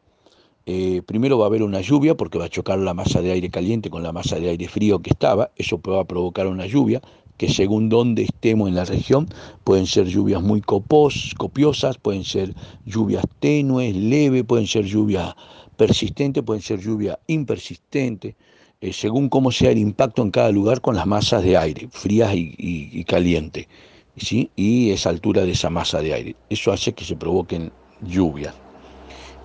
Eh, 0.66 1.02
primero 1.06 1.38
va 1.38 1.46
a 1.46 1.48
haber 1.48 1.64
una 1.64 1.82
lluvia 1.82 2.16
porque 2.16 2.38
va 2.38 2.46
a 2.46 2.50
chocar 2.50 2.80
la 2.80 2.94
masa 2.94 3.22
de 3.22 3.32
aire 3.32 3.50
caliente 3.50 3.90
con 3.90 4.02
la 4.02 4.14
masa 4.14 4.40
de 4.40 4.50
aire 4.50 4.68
frío 4.70 5.00
que 5.00 5.10
estaba, 5.10 5.52
eso 5.58 5.82
va 5.82 6.02
a 6.02 6.06
provocar 6.06 6.48
una 6.48 6.66
lluvia 6.66 7.02
que 7.38 7.50
según 7.50 7.90
donde 7.90 8.24
estemos 8.24 8.70
en 8.70 8.76
la 8.76 8.86
región, 8.86 9.28
pueden 9.64 9.88
ser 9.88 10.06
lluvias 10.06 10.42
muy 10.42 10.62
copos, 10.62 11.34
copiosas, 11.38 11.98
pueden 11.98 12.24
ser 12.24 12.54
lluvias 12.86 13.26
tenues, 13.40 13.96
leves, 13.96 14.44
pueden 14.44 14.68
ser 14.68 14.86
lluvias 14.86 15.36
persistentes, 15.76 16.44
pueden 16.44 16.62
ser 16.62 16.80
lluvias 16.80 17.18
impersistentes, 17.28 18.36
eh, 18.84 18.92
según 18.92 19.30
cómo 19.30 19.50
sea 19.50 19.72
el 19.72 19.78
impacto 19.78 20.22
en 20.24 20.30
cada 20.30 20.52
lugar 20.52 20.82
con 20.82 20.98
las 20.98 21.08
masas 21.08 21.42
de 21.42 21.56
aire, 21.56 21.88
frías 21.90 22.34
y, 22.36 23.02
calientes, 23.06 23.68
¿sí? 24.18 24.50
y 24.58 24.90
esa 24.90 25.10
altura 25.10 25.46
de 25.46 25.52
esa 25.52 25.70
masa 25.70 26.02
de 26.02 26.14
aire. 26.14 26.36
Eso 26.50 26.70
hace 26.70 26.92
que 26.92 27.06
se 27.06 27.16
provoquen 27.16 27.72
lluvias. 28.02 28.54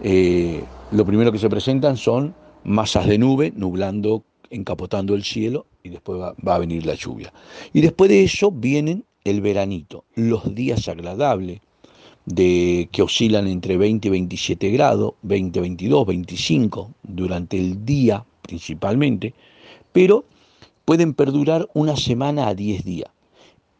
Eh, 0.02 0.64
lo 0.90 1.06
primero 1.06 1.30
que 1.30 1.38
se 1.38 1.48
presentan 1.48 1.96
son 1.96 2.34
masas 2.64 3.06
de 3.06 3.16
nube 3.16 3.52
nublando 3.54 4.24
encapotando 4.50 5.14
el 5.14 5.22
cielo 5.22 5.66
y 5.84 5.90
después 5.90 6.20
va, 6.20 6.54
a 6.54 6.58
venir 6.58 6.84
la 6.84 6.94
lluvia. 6.94 7.32
Y 7.72 7.80
después 7.80 8.10
de 8.10 8.24
eso 8.24 8.50
vienen 8.50 9.04
el 9.22 9.40
veranito, 9.40 10.04
los 10.16 10.52
días 10.52 10.88
agradables, 10.88 11.60
de, 12.26 12.88
que 12.90 13.02
oscilan 13.02 13.46
entre 13.46 13.76
20 13.76 14.08
y 14.08 14.10
27 14.10 14.70
grados, 14.70 15.12
20, 15.22 15.60
22, 15.60 16.06
25 16.08 16.90
durante 17.04 17.56
el 17.56 17.84
día 17.84 18.24
principalmente, 18.48 19.34
pero 19.92 20.24
pueden 20.84 21.12
perdurar 21.12 21.68
una 21.74 21.96
semana 21.96 22.48
a 22.48 22.54
10 22.54 22.84
días. 22.84 23.10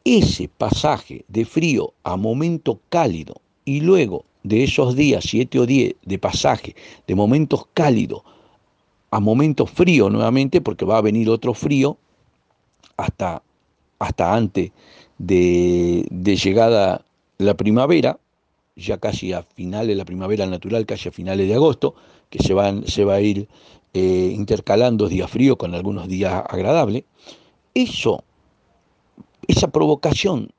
Ese 0.05 0.49
pasaje 0.49 1.25
de 1.27 1.45
frío 1.45 1.95
a 2.05 2.17
momento 2.17 2.79
cálido 2.91 3.41
y 3.65 3.81
luego 3.81 4.25
de 4.43 4.65
esos 4.65 4.95
días, 4.95 5.25
7 5.27 5.59
o 5.59 5.67
10 5.67 5.95
de 6.03 6.19
pasaje 6.19 6.77
de 7.07 7.15
momentos 7.15 7.67
cálidos 7.73 8.23
a 9.11 9.21
momentos 9.21 9.71
frío 9.71 10.11
nuevamente, 10.11 10.61
porque 10.61 10.85
va 10.85 10.99
a 10.99 11.03
venir 11.03 11.31
otro 11.31 11.55
frío 11.55 11.97
hasta, 12.99 13.43
hasta 13.99 14.35
antes 14.35 14.71
de, 15.17 16.07
llegada 16.11 17.05
la 17.39 17.55
primavera, 17.55 18.19
ya 18.77 18.99
casi 18.99 19.33
a 19.33 19.43
finales 19.43 19.97
la 19.97 20.05
primavera 20.05 20.47
natural, 20.47 20.85
casi 20.85 21.09
a 21.09 21.13
finales 21.13 21.49
de 21.49 21.55
agosto, 21.55 21.95
que 22.29 22.39
se, 22.39 22.53
van, 22.53 22.87
se 22.87 23.05
va 23.05 23.15
a 23.15 23.21
ir 23.23 23.49
eh, 23.95 24.33
intercalando 24.35 25.09
días 25.09 25.31
fríos 25.31 25.57
con 25.57 25.75
algunos 25.75 26.09
días 26.09 26.45
agradables. 26.49 27.05
Eso, 27.75 28.25
esa 29.47 29.69
provocación 29.69 30.51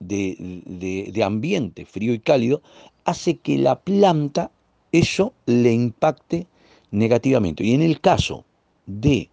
de, 0.00 1.10
de 1.12 1.24
ambiente 1.24 1.84
frío 1.84 2.12
y 2.14 2.18
cálido, 2.18 2.62
hace 3.04 3.36
que 3.36 3.58
la 3.58 3.80
planta 3.80 4.50
eso 4.92 5.32
le 5.46 5.72
impacte 5.72 6.46
negativamente. 6.90 7.64
Y 7.64 7.74
en 7.74 7.82
el 7.82 8.00
caso 8.00 8.44
de 8.86 9.30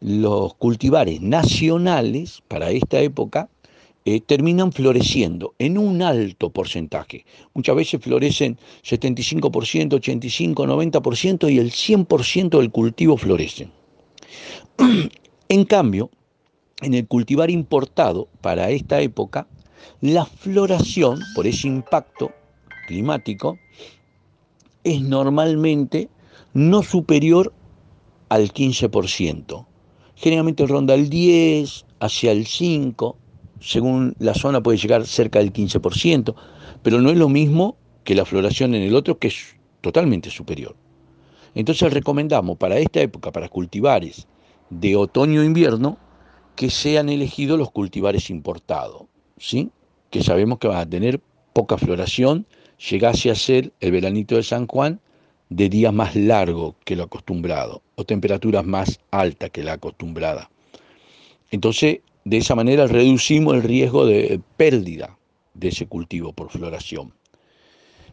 los 0.00 0.54
cultivares 0.54 1.20
nacionales 1.20 2.42
para 2.48 2.70
esta 2.70 3.00
época, 3.00 3.48
eh, 4.04 4.20
terminan 4.20 4.72
floreciendo 4.72 5.54
en 5.58 5.78
un 5.78 6.02
alto 6.02 6.50
porcentaje. 6.50 7.24
Muchas 7.54 7.76
veces 7.76 8.00
florecen 8.02 8.58
75%, 8.82 9.40
85%, 9.40 10.54
90% 10.54 11.52
y 11.52 11.58
el 11.58 11.70
100% 11.70 12.58
del 12.58 12.70
cultivo 12.70 13.16
florece. 13.16 13.68
en 15.48 15.64
cambio, 15.64 16.10
en 16.80 16.94
el 16.94 17.06
cultivar 17.06 17.50
importado 17.50 18.28
para 18.40 18.70
esta 18.70 19.00
época, 19.00 19.46
la 20.00 20.24
floración, 20.24 21.20
por 21.34 21.46
ese 21.46 21.68
impacto 21.68 22.32
climático, 22.88 23.58
es 24.82 25.00
normalmente 25.00 26.08
no 26.54 26.82
superior 26.82 27.52
al 28.28 28.52
15%. 28.52 29.66
Generalmente 30.16 30.66
ronda 30.66 30.94
el 30.94 31.08
10, 31.08 31.86
hacia 32.00 32.32
el 32.32 32.46
5, 32.46 33.16
según 33.62 34.14
la 34.18 34.34
zona 34.34 34.62
puede 34.62 34.78
llegar 34.78 35.06
cerca 35.06 35.38
del 35.38 35.52
15%, 35.52 36.34
pero 36.82 37.00
no 37.00 37.10
es 37.10 37.16
lo 37.16 37.28
mismo 37.28 37.76
que 38.04 38.14
la 38.14 38.24
floración 38.24 38.74
en 38.74 38.82
el 38.82 38.94
otro, 38.94 39.18
que 39.18 39.28
es 39.28 39.56
totalmente 39.80 40.30
superior. 40.30 40.74
Entonces 41.54 41.92
recomendamos 41.92 42.56
para 42.56 42.78
esta 42.78 43.00
época, 43.00 43.30
para 43.30 43.48
cultivares 43.48 44.26
de 44.70 44.96
otoño-invierno, 44.96 45.98
que 46.56 46.70
sean 46.70 47.08
elegidos 47.08 47.58
los 47.58 47.70
cultivares 47.70 48.30
importados, 48.30 49.02
¿sí? 49.38 49.70
que 50.10 50.22
sabemos 50.22 50.58
que 50.58 50.68
van 50.68 50.78
a 50.78 50.88
tener 50.88 51.20
poca 51.52 51.78
floración, 51.78 52.46
llegase 52.90 53.30
a 53.30 53.34
ser 53.34 53.72
el 53.80 53.92
veranito 53.92 54.36
de 54.36 54.42
San 54.42 54.66
Juan 54.66 55.00
de 55.50 55.68
días 55.68 55.92
más 55.92 56.16
largo 56.16 56.74
que 56.84 56.96
lo 56.96 57.04
acostumbrado 57.04 57.82
o 57.94 58.04
temperaturas 58.04 58.64
más 58.64 58.98
altas 59.10 59.50
que 59.50 59.62
la 59.62 59.74
acostumbrada. 59.74 60.50
Entonces, 61.50 62.00
de 62.24 62.38
esa 62.38 62.54
manera 62.54 62.86
reducimos 62.86 63.54
el 63.54 63.62
riesgo 63.62 64.06
de 64.06 64.40
pérdida 64.56 65.18
de 65.54 65.68
ese 65.68 65.86
cultivo 65.86 66.32
por 66.32 66.50
floración. 66.50 67.12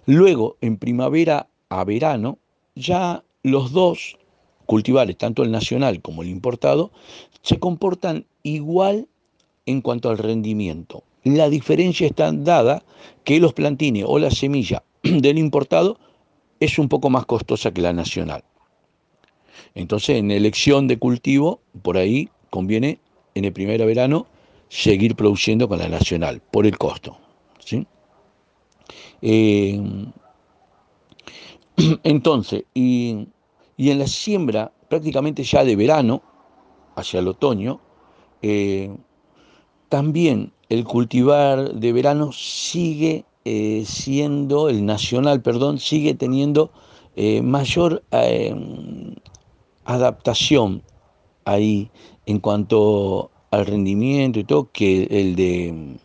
Luego, 0.06 0.58
en 0.62 0.78
primavera 0.78 1.48
a 1.70 1.84
verano, 1.84 2.40
ya 2.76 3.24
los 3.44 3.72
dos 3.72 4.18
cultivares, 4.66 5.18
tanto 5.18 5.44
el 5.44 5.52
nacional 5.52 6.02
como 6.02 6.24
el 6.24 6.30
importado, 6.30 6.92
se 7.42 7.60
comportan 7.60 8.26
igual 8.44 9.08
en 9.66 9.82
cuanto 9.82 10.10
al 10.10 10.18
rendimiento. 10.18 11.04
La 11.24 11.50
diferencia 11.50 12.08
está 12.08 12.32
dada 12.32 12.84
que 13.24 13.40
los 13.40 13.54
plantines 13.54 14.06
o 14.08 14.20
la 14.20 14.32
semilla 14.32 14.84
del 15.04 15.38
importado 15.38 16.00
es 16.60 16.80
un 16.80 16.90
poco 16.90 17.10
más 17.10 17.26
costosa 17.26 17.72
que 17.72 17.82
la 17.82 17.94
nacional. 17.94 18.44
Entonces, 19.76 20.18
en 20.18 20.32
elección 20.32 20.88
de 20.88 20.98
cultivo, 20.98 21.62
por 21.82 21.98
ahí 21.98 22.30
conviene 22.50 23.00
en 23.40 23.46
el 23.46 23.54
primer 23.54 23.84
verano 23.86 24.28
seguir 24.70 25.16
produciendo 25.16 25.68
con 25.68 25.80
la 25.80 25.90
nacional, 25.90 26.42
por 26.52 26.66
el 26.66 26.78
costo. 26.78 27.18
¿sí? 27.60 27.88
Eh, 29.22 29.82
entonces, 32.04 32.66
y, 32.74 33.28
y, 33.78 33.90
en 33.90 34.00
la 34.00 34.08
siembra 34.08 34.72
prácticamente 34.88 35.44
ya 35.44 35.64
de 35.64 35.76
verano, 35.76 36.22
hacia 36.96 37.20
el 37.20 37.28
otoño, 37.28 37.80
eh, 38.42 38.96
también 39.88 40.52
el 40.70 40.84
cultivar 40.84 41.74
de 41.74 41.94
verano 41.94 42.32
sigue 42.32 43.26
eh, 43.46 43.84
siendo, 43.86 44.70
el 44.70 44.86
nacional, 44.86 45.42
perdón, 45.42 45.80
sigue 45.80 46.14
teniendo 46.14 46.72
mayor 47.44 48.02
adaptación 49.84 50.84
ahí 51.52 51.90
en 52.26 52.40
cuanto 52.40 53.32
al 53.52 53.66
rendimiento 53.66 54.40
y 54.40 54.44
todo 54.44 54.72
que 54.72 55.04
el 55.04 55.36
de, 55.36 55.98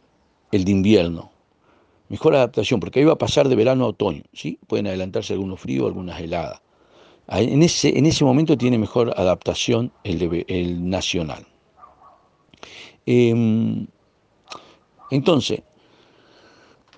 el 0.52 0.64
de 0.64 0.70
invierno. 0.70 1.30
Mejor 2.08 2.34
adaptación, 2.34 2.80
porque 2.80 3.00
ahí 3.00 3.04
va 3.04 3.14
a 3.14 3.18
pasar 3.18 3.48
de 3.48 3.56
verano 3.56 3.84
a 3.84 3.88
otoño, 3.88 4.22
¿sí? 4.32 4.58
Pueden 4.66 4.86
adelantarse 4.86 5.32
algunos 5.32 5.60
fríos, 5.60 5.86
algunas 5.86 6.20
heladas. 6.20 6.60
En 7.28 7.62
ese, 7.62 7.98
en 7.98 8.04
ese 8.06 8.24
momento 8.24 8.56
tiene 8.56 8.78
mejor 8.78 9.14
adaptación 9.16 9.90
el, 10.04 10.44
el 10.46 10.88
nacional. 10.88 11.46
Em, 13.06 13.86
entonces, 15.10 15.62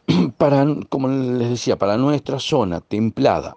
para, 0.36 0.66
como 0.88 1.08
les 1.08 1.50
decía, 1.50 1.76
para 1.76 1.96
nuestra 1.96 2.40
zona 2.40 2.80
templada 2.80 3.56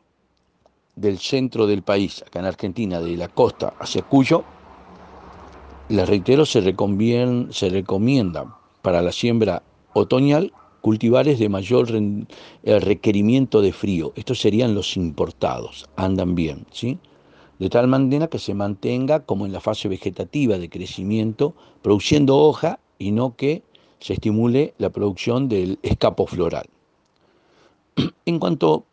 del 0.96 1.18
centro 1.18 1.66
del 1.66 1.82
país, 1.82 2.24
acá 2.26 2.40
en 2.40 2.46
Argentina, 2.46 3.00
de 3.00 3.18
la 3.18 3.30
costa 3.30 3.74
hacia 3.80 4.04
Cuyo, 4.04 4.44
les 5.90 6.08
reitero, 6.08 6.46
se, 6.46 6.62
recomienda 6.62 8.56
para 8.84 9.02
la 9.02 9.12
siembra 9.12 9.64
otoñal 9.94 10.54
cultivares 10.82 11.40
de 11.40 11.50
mayor 11.50 11.90
requerimiento 12.64 13.62
de 13.62 13.74
frío. 13.74 14.14
Estos 14.16 14.40
serían 14.40 14.76
los 14.76 14.96
importados, 14.96 15.90
andan 15.96 16.36
bien, 16.36 16.66
¿sí? 16.72 17.00
De 17.58 17.70
tal 17.70 17.88
manera 17.88 18.28
que 18.28 18.40
se 18.40 18.54
mantenga 18.54 19.22
como 19.22 19.46
en 19.46 19.52
la 19.52 19.60
fase 19.60 19.90
vegetativa 19.90 20.58
de 20.58 20.70
crecimiento, 20.70 21.56
produciendo 21.82 22.38
hoja 22.38 22.80
y 23.00 23.12
no 23.12 23.36
que 23.36 23.64
se 24.00 24.14
estimule 24.14 24.76
la 24.78 24.92
producción 24.92 25.50
del 25.50 25.80
escapo 25.82 26.28
floral. 26.28 26.68
En 28.26 28.40
cuanto, 28.40 28.86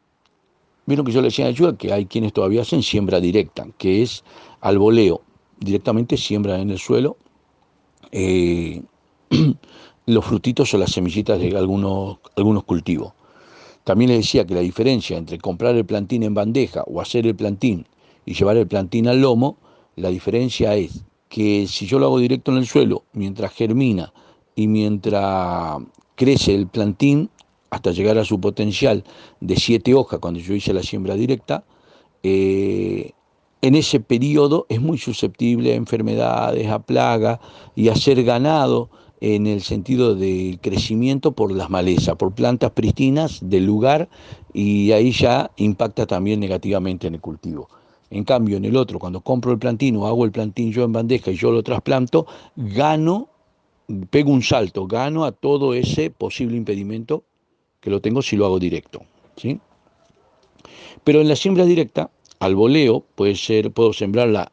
vieron 0.86 1.04
que 1.04 1.12
yo 1.12 1.20
les 1.20 1.34
decía 1.34 1.46
ayuda 1.46 1.76
que 1.76 1.92
hay 1.92 2.06
quienes 2.06 2.32
todavía 2.32 2.62
hacen 2.62 2.82
siembra 2.82 3.20
directa, 3.20 3.66
que 3.78 4.02
es 4.02 4.24
al 4.60 4.78
voleo, 4.78 5.20
directamente 5.58 6.16
siembra 6.16 6.60
en 6.60 6.70
el 6.70 6.78
suelo. 6.78 7.16
Eh, 8.12 8.82
los 10.06 10.24
frutitos 10.24 10.72
o 10.74 10.78
las 10.78 10.92
semillitas 10.92 11.38
de 11.38 11.56
algunos, 11.56 12.18
algunos 12.36 12.64
cultivos. 12.64 13.12
También 13.84 14.10
les 14.10 14.18
decía 14.18 14.46
que 14.46 14.54
la 14.54 14.60
diferencia 14.60 15.16
entre 15.16 15.38
comprar 15.38 15.74
el 15.76 15.84
plantín 15.84 16.22
en 16.22 16.34
bandeja 16.34 16.82
o 16.86 17.00
hacer 17.00 17.26
el 17.26 17.36
plantín 17.36 17.86
y 18.24 18.34
llevar 18.34 18.56
el 18.56 18.66
plantín 18.66 19.08
al 19.08 19.20
lomo, 19.20 19.56
la 19.96 20.08
diferencia 20.08 20.74
es 20.74 21.04
que 21.28 21.66
si 21.66 21.86
yo 21.86 21.98
lo 21.98 22.06
hago 22.06 22.18
directo 22.18 22.52
en 22.52 22.58
el 22.58 22.66
suelo, 22.66 23.04
mientras 23.12 23.52
germina 23.52 24.12
y 24.54 24.68
mientras 24.68 25.78
crece 26.14 26.54
el 26.54 26.66
plantín, 26.66 27.30
hasta 27.70 27.90
llegar 27.90 28.16
a 28.18 28.24
su 28.24 28.40
potencial 28.40 29.04
de 29.40 29.56
siete 29.56 29.92
hojas 29.94 30.20
cuando 30.20 30.40
yo 30.40 30.54
hice 30.54 30.72
la 30.72 30.82
siembra 30.82 31.14
directa, 31.14 31.64
eh, 32.22 33.12
en 33.62 33.74
ese 33.74 34.00
periodo 34.00 34.66
es 34.68 34.80
muy 34.80 34.98
susceptible 34.98 35.72
a 35.72 35.76
enfermedades, 35.76 36.68
a 36.68 36.78
plagas 36.78 37.40
y 37.74 37.88
a 37.88 37.96
ser 37.96 38.22
ganado 38.22 38.90
en 39.20 39.46
el 39.46 39.62
sentido 39.62 40.14
de 40.14 40.58
crecimiento 40.60 41.32
por 41.32 41.50
las 41.52 41.70
malezas, 41.70 42.16
por 42.16 42.34
plantas 42.34 42.72
pristinas 42.72 43.38
del 43.42 43.64
lugar 43.64 44.08
y 44.52 44.92
ahí 44.92 45.10
ya 45.10 45.50
impacta 45.56 46.06
también 46.06 46.40
negativamente 46.40 47.06
en 47.06 47.14
el 47.14 47.20
cultivo. 47.20 47.68
En 48.10 48.24
cambio, 48.24 48.56
en 48.56 48.64
el 48.64 48.76
otro, 48.76 48.98
cuando 48.98 49.20
compro 49.20 49.52
el 49.52 49.58
plantín 49.58 49.96
o 49.96 50.06
hago 50.06 50.24
el 50.24 50.32
plantín 50.32 50.70
yo 50.70 50.84
en 50.84 50.92
bandeja 50.92 51.30
y 51.30 51.36
yo 51.36 51.50
lo 51.50 51.62
trasplanto, 51.62 52.26
gano, 52.54 53.28
pego 54.10 54.30
un 54.30 54.42
salto, 54.42 54.86
gano 54.86 55.24
a 55.24 55.32
todo 55.32 55.74
ese 55.74 56.10
posible 56.10 56.56
impedimento 56.56 57.24
que 57.80 57.90
lo 57.90 58.00
tengo 58.00 58.22
si 58.22 58.36
lo 58.36 58.46
hago 58.46 58.58
directo. 58.58 59.02
¿sí? 59.36 59.58
Pero 61.02 61.20
en 61.20 61.28
la 61.28 61.36
siembra 61.36 61.64
directa, 61.64 62.10
al 62.40 62.54
voleo, 62.54 63.04
puede 63.14 63.34
ser, 63.34 63.70
puedo 63.70 63.92
sembrarla 63.92 64.52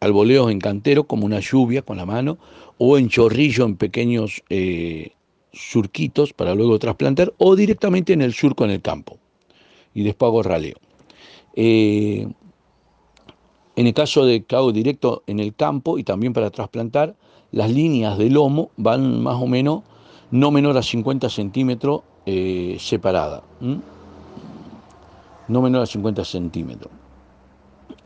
al 0.00 0.12
voleo 0.12 0.50
en 0.50 0.58
cantero 0.58 1.04
como 1.04 1.26
una 1.26 1.40
lluvia 1.40 1.82
con 1.82 1.96
la 1.96 2.06
mano 2.06 2.38
o 2.78 2.98
en 2.98 3.08
chorrillo 3.08 3.64
en 3.64 3.76
pequeños 3.76 4.42
eh, 4.50 5.12
surquitos 5.52 6.32
para 6.32 6.54
luego 6.54 6.78
trasplantar 6.78 7.32
o 7.38 7.54
directamente 7.54 8.12
en 8.12 8.22
el 8.22 8.32
surco 8.32 8.64
en 8.64 8.70
el 8.70 8.82
campo 8.82 9.18
y 9.94 10.02
después 10.02 10.28
hago 10.28 10.42
raleo. 10.42 10.76
Eh, 11.54 12.26
en 13.76 13.86
el 13.86 13.94
caso 13.94 14.24
de 14.24 14.42
que 14.42 14.56
hago 14.56 14.72
directo 14.72 15.22
en 15.26 15.40
el 15.40 15.54
campo 15.54 15.98
y 15.98 16.04
también 16.04 16.32
para 16.32 16.50
trasplantar, 16.50 17.14
las 17.52 17.70
líneas 17.70 18.18
de 18.18 18.30
lomo 18.30 18.70
van 18.76 19.22
más 19.22 19.40
o 19.40 19.46
menos 19.46 19.82
no 20.30 20.50
menor 20.50 20.76
a 20.76 20.82
50 20.82 21.28
centímetros 21.28 22.02
eh, 22.26 22.76
separadas. 22.80 23.42
No 25.48 25.62
menor 25.62 25.82
a 25.82 25.86
50 25.86 26.24
centímetros. 26.24 26.90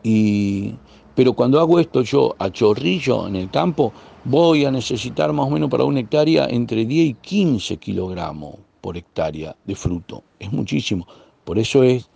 Y 0.02 0.74
pero 1.16 1.32
cuando 1.32 1.58
hago 1.58 1.80
esto 1.80 2.02
yo 2.02 2.36
a 2.38 2.50
chorrillo 2.50 3.26
en 3.26 3.36
el 3.36 3.50
campo, 3.50 3.90
voy 4.24 4.66
a 4.66 4.70
necesitar 4.70 5.32
más 5.32 5.46
o 5.46 5.50
menos 5.50 5.70
para 5.70 5.84
una 5.84 6.00
hectárea 6.00 6.46
entre 6.46 6.84
10 6.84 7.08
y 7.08 7.14
15 7.14 7.78
kilogramos 7.78 8.56
por 8.82 8.98
hectárea 8.98 9.56
de 9.64 9.74
fruto. 9.74 10.22
Es 10.38 10.52
muchísimo. 10.52 11.06
Por 11.44 11.58
eso 11.58 11.82
es 11.82 12.10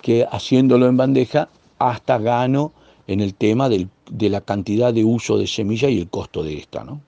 que 0.00 0.26
haciéndolo 0.30 0.86
en 0.86 0.96
bandeja 0.96 1.50
hasta 1.78 2.16
gano 2.16 2.72
en 3.06 3.20
el 3.20 3.34
tema 3.34 3.68
de 3.68 4.30
la 4.30 4.40
cantidad 4.40 4.94
de 4.94 5.04
uso 5.04 5.36
de 5.36 5.46
semilla 5.46 5.90
y 5.90 6.00
el 6.00 6.08
costo 6.08 6.42
de 6.42 6.56
esta. 6.56 6.82
¿no? 6.82 7.02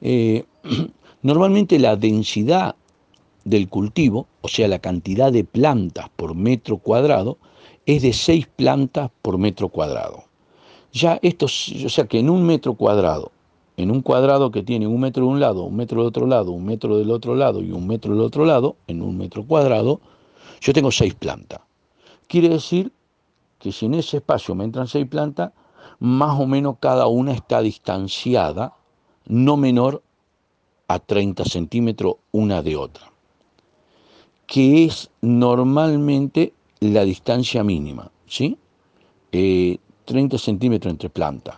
Eh, 0.00 0.44
normalmente 1.22 1.78
la 1.78 1.94
densidad 1.94 2.74
del 3.44 3.68
cultivo, 3.68 4.26
o 4.40 4.48
sea, 4.48 4.66
la 4.66 4.80
cantidad 4.80 5.32
de 5.32 5.44
plantas 5.44 6.08
por 6.16 6.34
metro 6.34 6.78
cuadrado, 6.78 7.38
es 7.86 8.02
de 8.02 8.12
6 8.12 8.46
plantas 8.56 9.10
por 9.22 9.38
metro 9.38 9.68
cuadrado. 9.68 10.24
Ya 10.92 11.18
esto, 11.22 11.46
o 11.46 11.88
sea 11.88 12.06
que 12.06 12.18
en 12.18 12.30
un 12.30 12.44
metro 12.44 12.74
cuadrado, 12.74 13.32
en 13.76 13.90
un 13.90 14.02
cuadrado 14.02 14.50
que 14.50 14.62
tiene 14.62 14.86
un 14.86 15.00
metro 15.00 15.24
de 15.24 15.30
un 15.30 15.40
lado, 15.40 15.64
un 15.64 15.76
metro 15.76 16.00
del 16.00 16.08
otro 16.08 16.26
lado, 16.26 16.52
un 16.52 16.64
metro 16.64 16.98
del 16.98 17.10
otro 17.10 17.34
lado 17.34 17.62
y 17.62 17.72
un 17.72 17.86
metro 17.86 18.12
del 18.12 18.22
otro 18.22 18.44
lado, 18.44 18.76
en 18.86 19.02
un 19.02 19.16
metro 19.16 19.44
cuadrado, 19.44 20.00
yo 20.60 20.72
tengo 20.72 20.92
6 20.92 21.14
plantas. 21.14 21.60
Quiere 22.28 22.50
decir 22.50 22.92
que 23.58 23.72
si 23.72 23.86
en 23.86 23.94
ese 23.94 24.18
espacio 24.18 24.54
me 24.54 24.64
entran 24.64 24.86
6 24.86 25.06
plantas, 25.08 25.52
más 25.98 26.38
o 26.38 26.46
menos 26.46 26.76
cada 26.80 27.06
una 27.06 27.32
está 27.32 27.60
distanciada 27.62 28.74
no 29.26 29.56
menor 29.56 30.02
a 30.88 30.98
30 30.98 31.44
centímetros 31.44 32.16
una 32.32 32.62
de 32.62 32.76
otra, 32.76 33.10
que 34.46 34.84
es 34.84 35.10
normalmente 35.20 36.52
la 36.90 37.04
distancia 37.04 37.62
mínima, 37.62 38.10
¿sí? 38.26 38.58
30 39.30 39.32
eh, 39.32 40.38
centímetros 40.38 40.90
entre 40.90 41.10
plantas. 41.10 41.56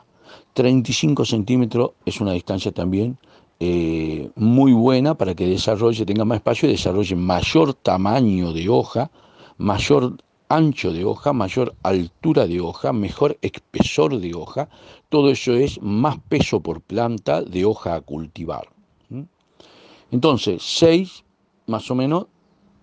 35 0.53 1.25
centímetros 1.25 1.93
es 2.05 2.21
una 2.21 2.33
distancia 2.33 2.73
también 2.73 3.19
eh, 3.61 4.31
muy 4.37 4.73
buena 4.73 5.15
para 5.15 5.35
que 5.35 5.47
desarrolle, 5.47 6.05
tenga 6.05 6.25
más 6.25 6.37
espacio 6.37 6.69
y 6.69 6.73
desarrolle 6.73 7.17
mayor 7.17 7.75
tamaño 7.75 8.53
de 8.53 8.69
hoja, 8.69 9.11
mayor 9.59 10.17
ancho 10.49 10.93
de 10.93 11.05
hoja, 11.05 11.33
mayor 11.33 11.75
altura 11.83 12.47
de 12.47 12.61
hoja, 12.61 12.93
mejor 12.93 13.39
espesor 13.43 14.21
de 14.21 14.35
hoja. 14.35 14.69
Todo 15.09 15.31
eso 15.31 15.55
es 15.55 15.81
más 15.81 16.19
peso 16.29 16.61
por 16.61 16.81
planta 16.81 17.43
de 17.43 17.65
hoja 17.65 17.95
a 17.95 18.01
cultivar. 18.01 18.69
Entonces, 20.11 20.63
6 20.63 21.25
más 21.67 21.91
o 21.91 21.95
menos 21.95 22.27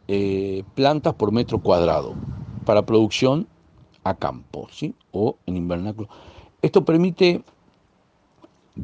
eh, 0.08 0.64
plantas 0.74 1.16
por 1.16 1.32
metro 1.32 1.60
cuadrado 1.60 2.20
para 2.64 2.86
producción 2.86 3.50
a 4.04 4.16
campo 4.18 4.68
¿sí? 4.72 4.96
o 5.12 5.40
en 5.46 5.58
invernáculo. 5.58 6.10
Esto 6.62 6.86
permite 6.86 7.44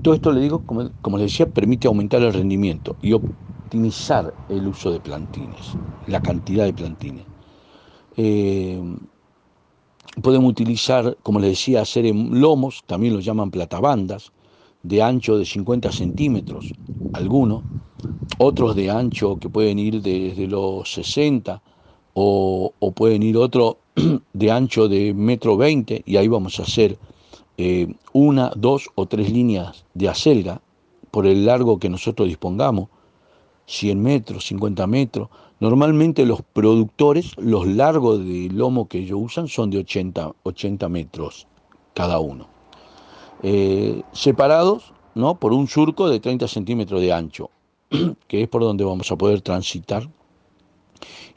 todo 0.02 0.14
esto 0.14 0.32
le 0.32 0.42
digo, 0.42 0.64
como, 0.66 0.92
como 1.02 1.18
les 1.18 1.32
decía, 1.32 1.50
permite 1.52 1.88
aumentar 1.88 2.22
el 2.22 2.34
rendimiento 2.34 2.98
y 3.02 3.14
optimizar 3.14 4.36
el 4.48 4.68
uso 4.68 4.92
de 4.92 5.00
plantines, 5.00 5.78
la 6.06 6.22
cantidad 6.22 6.66
de 6.66 6.74
plantines. 6.74 7.28
Eh, 8.18 8.82
podemos 10.22 10.50
utilizar, 10.50 11.18
como 11.24 11.40
les 11.40 11.52
decía, 11.52 11.82
hacer 11.82 12.06
en 12.06 12.40
lomos, 12.40 12.84
también 12.86 13.14
los 13.14 13.26
llaman 13.26 13.52
platabandas, 13.52 14.32
de 14.82 15.02
ancho 15.02 15.38
de 15.38 15.46
50 15.46 15.92
centímetros, 15.92 16.74
algunos, 17.12 17.66
otros 18.38 18.76
de 18.76 18.90
ancho 18.90 19.38
que 19.38 19.50
pueden 19.50 19.80
ir 19.80 20.02
desde 20.02 20.48
los 20.48 20.92
60 20.94 21.62
o, 22.14 22.74
pueden 22.96 23.24
ir 23.24 23.38
otro 23.38 23.78
de 24.34 24.52
ancho 24.52 24.88
de 24.88 25.14
metro 25.14 25.58
20 25.58 26.04
y 26.06 26.18
ahí 26.18 26.28
vamos 26.28 26.60
a 26.60 26.64
hacer 26.64 26.98
eh, 27.58 27.94
una, 28.14 28.52
dos 28.56 28.90
o 28.96 29.06
tres 29.06 29.32
líneas 29.32 29.86
de 29.94 30.10
acelga 30.10 30.62
por 31.12 31.26
el 31.26 31.46
largo 31.46 31.80
que 31.80 31.90
nosotros 31.90 32.28
dispongamos, 32.28 32.90
100 33.66 34.02
metros, 34.02 34.46
50 34.48 34.88
metros. 34.88 35.30
Normalmente 35.60 36.26
los 36.26 36.42
productores, 36.42 37.36
los 37.38 37.66
largos 37.68 38.20
de 38.20 38.50
lomo 38.52 38.88
que 38.88 39.00
ellos 39.00 39.20
usan 39.22 39.48
son 39.48 39.70
de 39.70 39.80
80, 39.80 40.34
80 40.44 40.90
metros 40.90 41.48
cada 41.94 42.20
uno. 42.20 42.48
Eh, 43.44 44.04
separados 44.12 44.94
¿no? 45.16 45.36
por 45.36 45.54
un 45.54 45.68
surco 45.68 46.10
de 46.10 46.20
30 46.20 46.48
centímetros 46.48 47.02
de 47.02 47.14
ancho, 47.14 47.50
que 48.28 48.44
es 48.44 48.48
por 48.50 48.62
donde 48.62 48.84
vamos 48.84 49.12
a 49.12 49.16
poder 49.16 49.42
transitar 49.42 50.08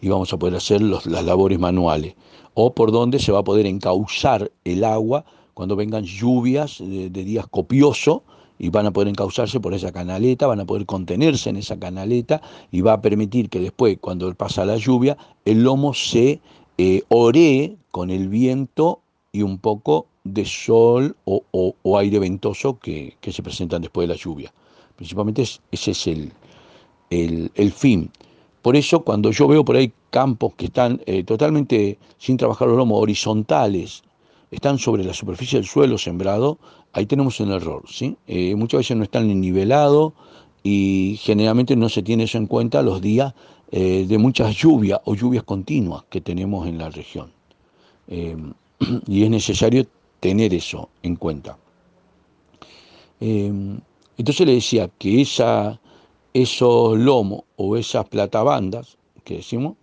y 0.00 0.08
vamos 0.08 0.32
a 0.32 0.38
poder 0.38 0.56
hacer 0.56 0.80
las 0.80 1.06
labores 1.06 1.58
manuales, 1.58 2.14
o 2.54 2.74
por 2.74 2.90
donde 2.90 3.18
se 3.18 3.32
va 3.32 3.40
a 3.40 3.44
poder 3.44 3.66
encauzar 3.66 4.50
el 4.64 4.84
agua 4.84 5.24
cuando 5.54 5.76
vengan 5.76 6.04
lluvias 6.04 6.78
de, 6.78 7.10
días 7.10 7.46
copiosos 7.46 8.22
y 8.58 8.70
van 8.70 8.86
a 8.86 8.92
poder 8.92 9.08
encauzarse 9.08 9.60
por 9.60 9.74
esa 9.74 9.92
canaleta, 9.92 10.46
van 10.46 10.60
a 10.60 10.64
poder 10.64 10.86
contenerse 10.86 11.50
en 11.50 11.56
esa 11.56 11.78
canaleta 11.78 12.40
y 12.70 12.80
va 12.80 12.94
a 12.94 13.00
permitir 13.02 13.50
que 13.50 13.60
después, 13.60 13.98
cuando 14.00 14.32
pasa 14.34 14.64
la 14.64 14.76
lluvia, 14.76 15.16
el 15.44 15.62
lomo 15.62 15.92
se 15.94 16.40
eh, 16.78 17.02
con 17.90 18.10
el 18.10 18.28
viento 18.28 19.00
y 19.32 19.42
un 19.42 19.58
poco 19.58 20.06
de 20.24 20.44
sol 20.44 21.16
o, 21.24 21.98
aire 21.98 22.18
ventoso 22.18 22.78
que, 22.78 23.16
se 23.20 23.42
presentan 23.42 23.82
después 23.82 24.08
de 24.08 24.14
la 24.14 24.18
lluvia. 24.18 24.52
Principalmente 24.96 25.42
ese 25.42 25.90
es 25.90 26.06
el, 26.06 26.32
el, 27.10 27.72
fin. 27.72 28.10
Por 28.62 28.76
eso 28.76 29.00
cuando 29.00 29.30
yo 29.32 29.48
veo 29.48 29.64
por 29.64 29.76
ahí 29.76 29.92
campos 30.10 30.54
que 30.54 30.66
están 30.66 31.00
eh, 31.06 31.24
totalmente 31.24 31.98
sin 32.18 32.36
trabajar 32.36 32.68
los 32.68 32.76
lomos, 32.76 33.02
horizontales, 33.02 34.02
están 34.50 34.78
sobre 34.78 35.04
la 35.04 35.14
superficie 35.14 35.58
del 35.58 35.66
suelo 35.66 35.98
sembrado, 35.98 36.58
ahí 36.92 37.06
tenemos 37.06 37.38
un 37.40 37.52
error. 37.52 37.82
¿sí? 37.88 38.16
Eh, 38.26 38.54
muchas 38.54 38.78
veces 38.78 38.96
no 38.96 39.04
están 39.04 39.28
ni 39.28 39.34
nivelados 39.34 40.12
y 40.62 41.18
generalmente 41.20 41.76
no 41.76 41.88
se 41.88 42.02
tiene 42.02 42.24
eso 42.24 42.38
en 42.38 42.46
cuenta 42.46 42.82
los 42.82 43.00
días 43.00 43.34
eh, 43.72 44.04
de 44.08 44.18
muchas 44.18 44.56
lluvias 44.56 45.00
o 45.04 45.14
lluvias 45.14 45.44
continuas 45.44 46.04
que 46.10 46.20
tenemos 46.20 46.66
en 46.66 46.78
la 46.78 46.90
región. 46.90 47.32
Y 49.06 49.24
es 49.24 49.30
necesario 49.30 49.86
tener 50.20 50.54
eso 50.54 50.88
en 51.02 51.14
cuenta. 51.16 51.58
entonces 53.20 54.46
le 54.46 54.54
decía 54.54 54.88
que 54.98 55.20
esa, 55.20 55.78
esos 56.34 56.98
lomos 56.98 57.42
o 57.56 57.76
esas 57.76 58.08
platabandas 58.08 58.96
que 59.24 59.36
decimos 59.36 59.76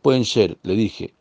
pueden 0.00 0.24
ser, 0.24 0.56
le 0.62 0.74
dije, 0.74 1.12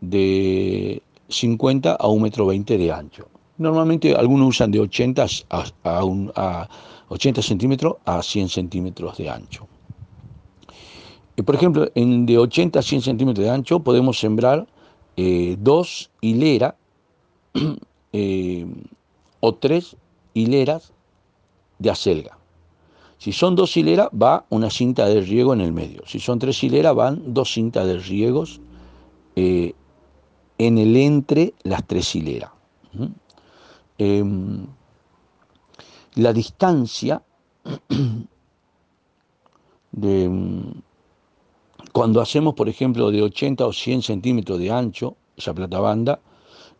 de 0.00 1.02
50 1.28 1.92
a 1.92 2.06
1,20 2.06 2.20
metro 2.20 2.46
de 2.50 2.92
ancho. 2.92 3.28
Normalmente 3.58 4.14
algunos 4.14 4.48
usan 4.48 4.70
de 4.70 4.80
80 4.80 5.26
a, 5.50 6.68
80 7.08 7.42
centímetros 7.42 7.96
a 8.04 8.22
100 8.22 8.48
centímetros 8.48 9.16
de 9.18 9.28
ancho. 9.28 9.66
Eh, 11.36 11.42
por 11.42 11.54
ejemplo, 11.54 11.90
en 11.94 12.24
de 12.24 12.38
80 12.38 12.78
a 12.78 12.82
100 12.82 13.02
centímetros 13.02 13.44
de 13.44 13.50
ancho 13.50 13.80
podemos 13.80 14.18
sembrar 14.18 14.66
eh, 15.16 15.56
dos 15.58 16.10
hileras 16.20 16.74
eh, 18.12 18.66
o 19.40 19.54
tres 19.54 19.96
hileras 20.34 20.92
de 21.78 21.90
acelga. 21.90 22.37
Si 23.18 23.32
son 23.32 23.56
dos 23.56 23.76
hileras, 23.76 24.08
va 24.10 24.46
una 24.50 24.70
cinta 24.70 25.06
de 25.06 25.20
riego 25.20 25.52
en 25.52 25.60
el 25.60 25.72
medio. 25.72 26.02
Si 26.06 26.20
son 26.20 26.38
tres 26.38 26.62
hileras, 26.62 26.94
van 26.94 27.34
dos 27.34 27.52
cintas 27.52 27.86
de 27.86 27.98
riegos 27.98 28.60
en 29.36 30.78
el 30.78 30.96
entre 30.96 31.54
las 31.62 31.86
tres 31.86 32.14
hileras. 32.14 32.50
Em, 33.98 34.66
la 36.14 36.32
distancia 36.32 37.22
de, 39.92 40.30
cuando 41.92 42.20
hacemos, 42.20 42.54
por 42.54 42.68
ejemplo, 42.68 43.10
de 43.10 43.22
80 43.22 43.66
o 43.66 43.72
100 43.72 44.02
centímetros 44.02 44.58
de 44.58 44.70
ancho, 44.70 45.16
esa 45.36 45.54
plata 45.54 45.80
banda, 45.80 46.20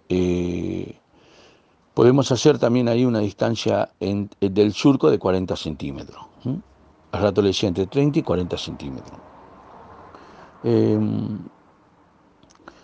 eh, 0.08 0.97
podemos 1.98 2.30
hacer 2.30 2.60
también 2.60 2.86
ahí 2.86 3.04
una 3.04 3.18
distancia 3.18 3.90
del 3.98 4.72
surco 4.72 5.10
de 5.10 5.18
40 5.18 5.56
centímetros. 5.56 6.22
Al 7.10 7.22
rato 7.22 7.42
le 7.42 7.48
decía 7.48 7.68
entre 7.68 7.88
30 7.88 8.20
y 8.20 8.22
40 8.22 8.56
centímetros. 8.56 9.18
Em, 10.62 11.40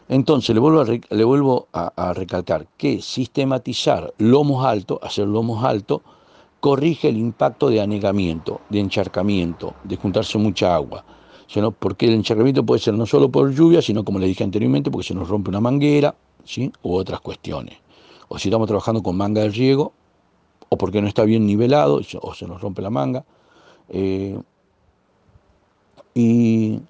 entonces, 0.09 0.53
le 0.53 0.59
vuelvo, 0.59 1.69
a, 1.73 1.93
a, 1.95 2.13
recalcar 2.13 2.67
que 2.77 3.01
sistematizar 3.01 4.13
lomos 4.19 4.67
altos, 4.67 4.99
hacer 5.01 5.29
lomos 5.29 5.63
altos, 5.63 6.01
corrige 6.59 7.09
el 7.09 7.17
impacto 7.17 7.69
de 7.69 7.83
anegamiento, 7.83 8.63
de 8.69 8.81
encharcamiento, 8.81 9.75
de 9.85 9.95
juntarse 9.95 10.39
mucha 10.39 10.75
agua. 10.75 11.05
Sino 11.47 11.71
porque 11.71 12.07
el 12.07 12.15
encharcamiento 12.15 12.67
puede 12.67 12.81
ser 12.81 12.95
no 12.95 13.07
solo 13.07 13.31
por 13.31 13.53
lluvia, 13.53 13.81
sino 13.81 14.05
como 14.05 14.19
le 14.19 14.27
dije 14.27 14.43
anteriormente, 14.43 14.91
porque 14.91 15.07
se 15.07 15.15
nos 15.15 15.29
rompe 15.29 15.51
una 15.51 15.61
manguera, 15.61 16.17
¿sí? 16.45 16.73
u 16.83 16.95
otras 16.97 17.21
cuestiones. 17.21 17.84
O 18.35 18.39
si 18.41 18.49
estamos 18.49 18.67
trabajando 18.67 19.01
con 19.01 19.17
manga 19.17 19.43
de 19.43 19.51
riego, 19.51 19.93
o 20.69 20.77
porque 20.77 21.01
no 21.01 21.07
está 21.07 21.23
bien 21.23 21.47
nivelado, 21.47 22.01
o 22.21 22.35
se 22.35 22.47
nos 22.49 22.61
rompe 22.61 22.83
la 22.83 22.91
manga. 22.91 23.25
Eh, 23.89 24.37
y 26.15 26.81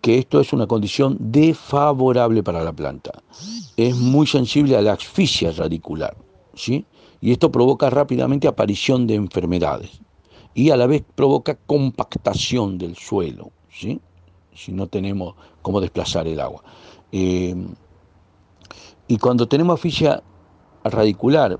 que 0.00 0.18
esto 0.18 0.40
es 0.40 0.52
una 0.52 0.68
condición 0.68 1.16
desfavorable 1.18 2.44
para 2.44 2.62
la 2.62 2.72
planta. 2.72 3.10
Es 3.76 3.96
muy 3.96 4.28
sensible 4.28 4.76
a 4.76 4.82
la 4.82 4.92
asfixia 4.92 5.50
radicular, 5.50 6.16
¿sí? 6.54 6.86
Y 7.20 7.32
esto 7.32 7.50
provoca 7.50 7.90
rápidamente 7.90 8.46
aparición 8.46 9.08
de 9.08 9.16
enfermedades 9.16 10.00
y 10.54 10.70
a 10.70 10.76
la 10.76 10.86
vez 10.86 11.02
provoca 11.16 11.56
compactación 11.56 12.78
del 12.78 12.94
suelo, 12.94 13.50
¿sí? 13.68 14.00
Si 14.54 14.70
no 14.70 14.86
tenemos 14.86 15.34
cómo 15.60 15.80
desplazar 15.80 16.28
el 16.28 16.38
agua. 16.38 16.62
Eh, 17.10 17.56
y 19.08 19.18
cuando 19.18 19.48
tenemos 19.48 19.74
asfixia 19.74 20.22
radicular, 20.84 21.58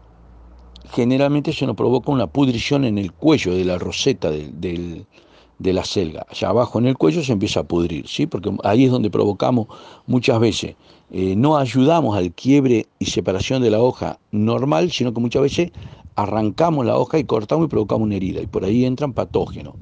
generalmente 0.91 1.53
se 1.53 1.67
nos 1.67 1.77
provoca 1.77 2.13
una 2.13 2.27
pudrición 2.27 2.85
en 2.85 2.99
el 2.99 3.13
cuello 3.13 3.55
de 3.55 3.65
la 3.65 3.79
roseta 3.79 4.31
del, 4.31 5.07
de 5.59 5.73
la 5.73 5.85
selga. 5.85 6.27
Allá 6.29 6.49
abajo 6.49 6.79
en 6.79 6.87
el 6.87 6.97
cuello 6.97 7.23
se 7.23 7.33
empieza 7.33 7.61
a 7.61 7.65
pudrir, 7.65 8.07
¿sí? 8.09 8.27
porque 8.27 8.51
ahí 8.65 8.85
es 8.85 8.91
donde 8.91 9.11
provocamos 9.11 9.69
muchas 10.07 10.39
veces, 10.41 10.77
eh, 11.11 11.35
no 11.37 11.57
ayudamos 11.57 12.17
al 12.17 12.33
quiebre 12.33 12.87
y 12.99 13.07
separación 13.07 13.63
de 13.63 13.71
la 13.71 13.81
hoja 13.81 14.19
normal, 14.31 14.91
sino 14.91 15.15
que 15.15 15.21
muchas 15.21 15.43
veces 15.43 15.73
arrancamos 16.17 16.87
la 16.87 16.97
hoja 16.97 17.19
y 17.19 17.25
cortamos 17.25 17.67
y 17.67 17.69
provocamos 17.69 18.07
una 18.07 18.17
herida, 18.17 18.41
y 18.41 18.47
por 18.47 18.65
ahí 18.65 18.85
entran 18.85 19.13
patógenos. 19.13 19.75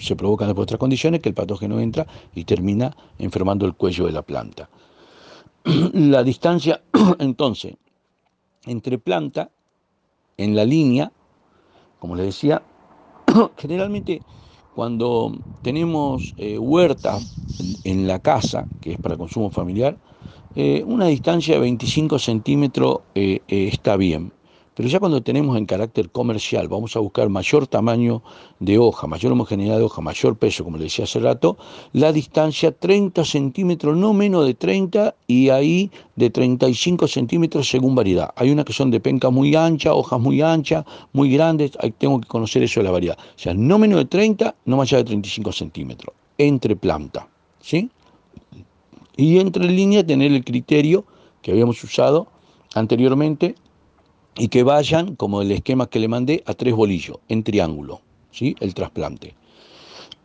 Se 0.00 0.16
provocan 0.16 0.48
después 0.48 0.62
otras 0.62 0.78
condiciones 0.78 1.20
que 1.20 1.28
el 1.28 1.34
patógeno 1.34 1.78
entra 1.78 2.06
y 2.34 2.44
termina 2.44 2.96
enfermando 3.18 3.66
el 3.66 3.74
cuello 3.74 4.06
de 4.06 4.12
la 4.12 4.22
planta. 4.22 4.70
La 5.92 6.24
distancia, 6.24 6.80
entonces, 7.18 7.74
entre 8.68 8.98
planta 8.98 9.50
en 10.36 10.56
la 10.56 10.64
línea, 10.64 11.12
como 11.98 12.16
les 12.16 12.26
decía, 12.26 12.62
generalmente 13.56 14.22
cuando 14.74 15.32
tenemos 15.62 16.34
eh, 16.36 16.58
huerta 16.58 17.20
en 17.84 18.06
la 18.06 18.20
casa, 18.20 18.68
que 18.80 18.92
es 18.92 18.98
para 18.98 19.16
consumo 19.16 19.50
familiar, 19.50 19.98
eh, 20.54 20.82
una 20.86 21.06
distancia 21.06 21.54
de 21.54 21.60
25 21.60 22.18
centímetros 22.18 23.00
eh, 23.14 23.42
está 23.48 23.96
bien. 23.96 24.32
Pero 24.78 24.88
ya 24.90 25.00
cuando 25.00 25.20
tenemos 25.20 25.58
en 25.58 25.66
carácter 25.66 26.08
comercial, 26.08 26.68
vamos 26.68 26.94
a 26.94 27.00
buscar 27.00 27.28
mayor 27.28 27.66
tamaño 27.66 28.22
de 28.60 28.78
hoja, 28.78 29.08
mayor 29.08 29.32
homogeneidad 29.32 29.76
de 29.76 29.82
hoja, 29.82 30.00
mayor 30.00 30.36
peso, 30.36 30.62
como 30.62 30.76
le 30.76 30.84
decía 30.84 31.02
hace 31.02 31.18
rato, 31.18 31.58
la 31.92 32.12
distancia 32.12 32.70
30 32.70 33.24
centímetros, 33.24 33.96
no 33.96 34.12
menos 34.12 34.46
de 34.46 34.54
30 34.54 35.16
y 35.26 35.48
ahí 35.48 35.90
de 36.14 36.30
35 36.30 37.08
centímetros 37.08 37.68
según 37.68 37.96
variedad. 37.96 38.30
Hay 38.36 38.52
unas 38.52 38.64
que 38.64 38.72
son 38.72 38.92
de 38.92 39.00
penca 39.00 39.30
muy 39.30 39.56
ancha, 39.56 39.92
hojas 39.94 40.20
muy 40.20 40.42
anchas, 40.42 40.84
muy 41.12 41.28
grandes, 41.32 41.72
ahí 41.80 41.90
tengo 41.90 42.20
que 42.20 42.28
conocer 42.28 42.62
eso 42.62 42.78
de 42.78 42.84
la 42.84 42.92
variedad. 42.92 43.18
O 43.18 43.38
sea, 43.38 43.54
no 43.54 43.80
menos 43.80 43.98
de 43.98 44.04
30, 44.04 44.54
no 44.64 44.76
más 44.76 44.92
allá 44.92 44.98
de 44.98 45.04
35 45.06 45.50
centímetros, 45.50 46.14
entre 46.38 46.76
planta, 46.76 47.26
¿sí? 47.60 47.90
Y 49.16 49.40
entre 49.40 49.64
línea 49.64 50.06
tener 50.06 50.30
el 50.30 50.44
criterio 50.44 51.04
que 51.42 51.50
habíamos 51.50 51.82
usado 51.82 52.28
anteriormente 52.76 53.56
y 54.38 54.48
que 54.48 54.62
vayan, 54.62 55.16
como 55.16 55.42
el 55.42 55.50
esquema 55.50 55.88
que 55.88 55.98
le 55.98 56.08
mandé, 56.08 56.42
a 56.46 56.54
tres 56.54 56.74
bolillos, 56.74 57.18
en 57.28 57.42
triángulo, 57.42 58.00
¿sí? 58.30 58.56
el 58.60 58.72
trasplante. 58.72 59.34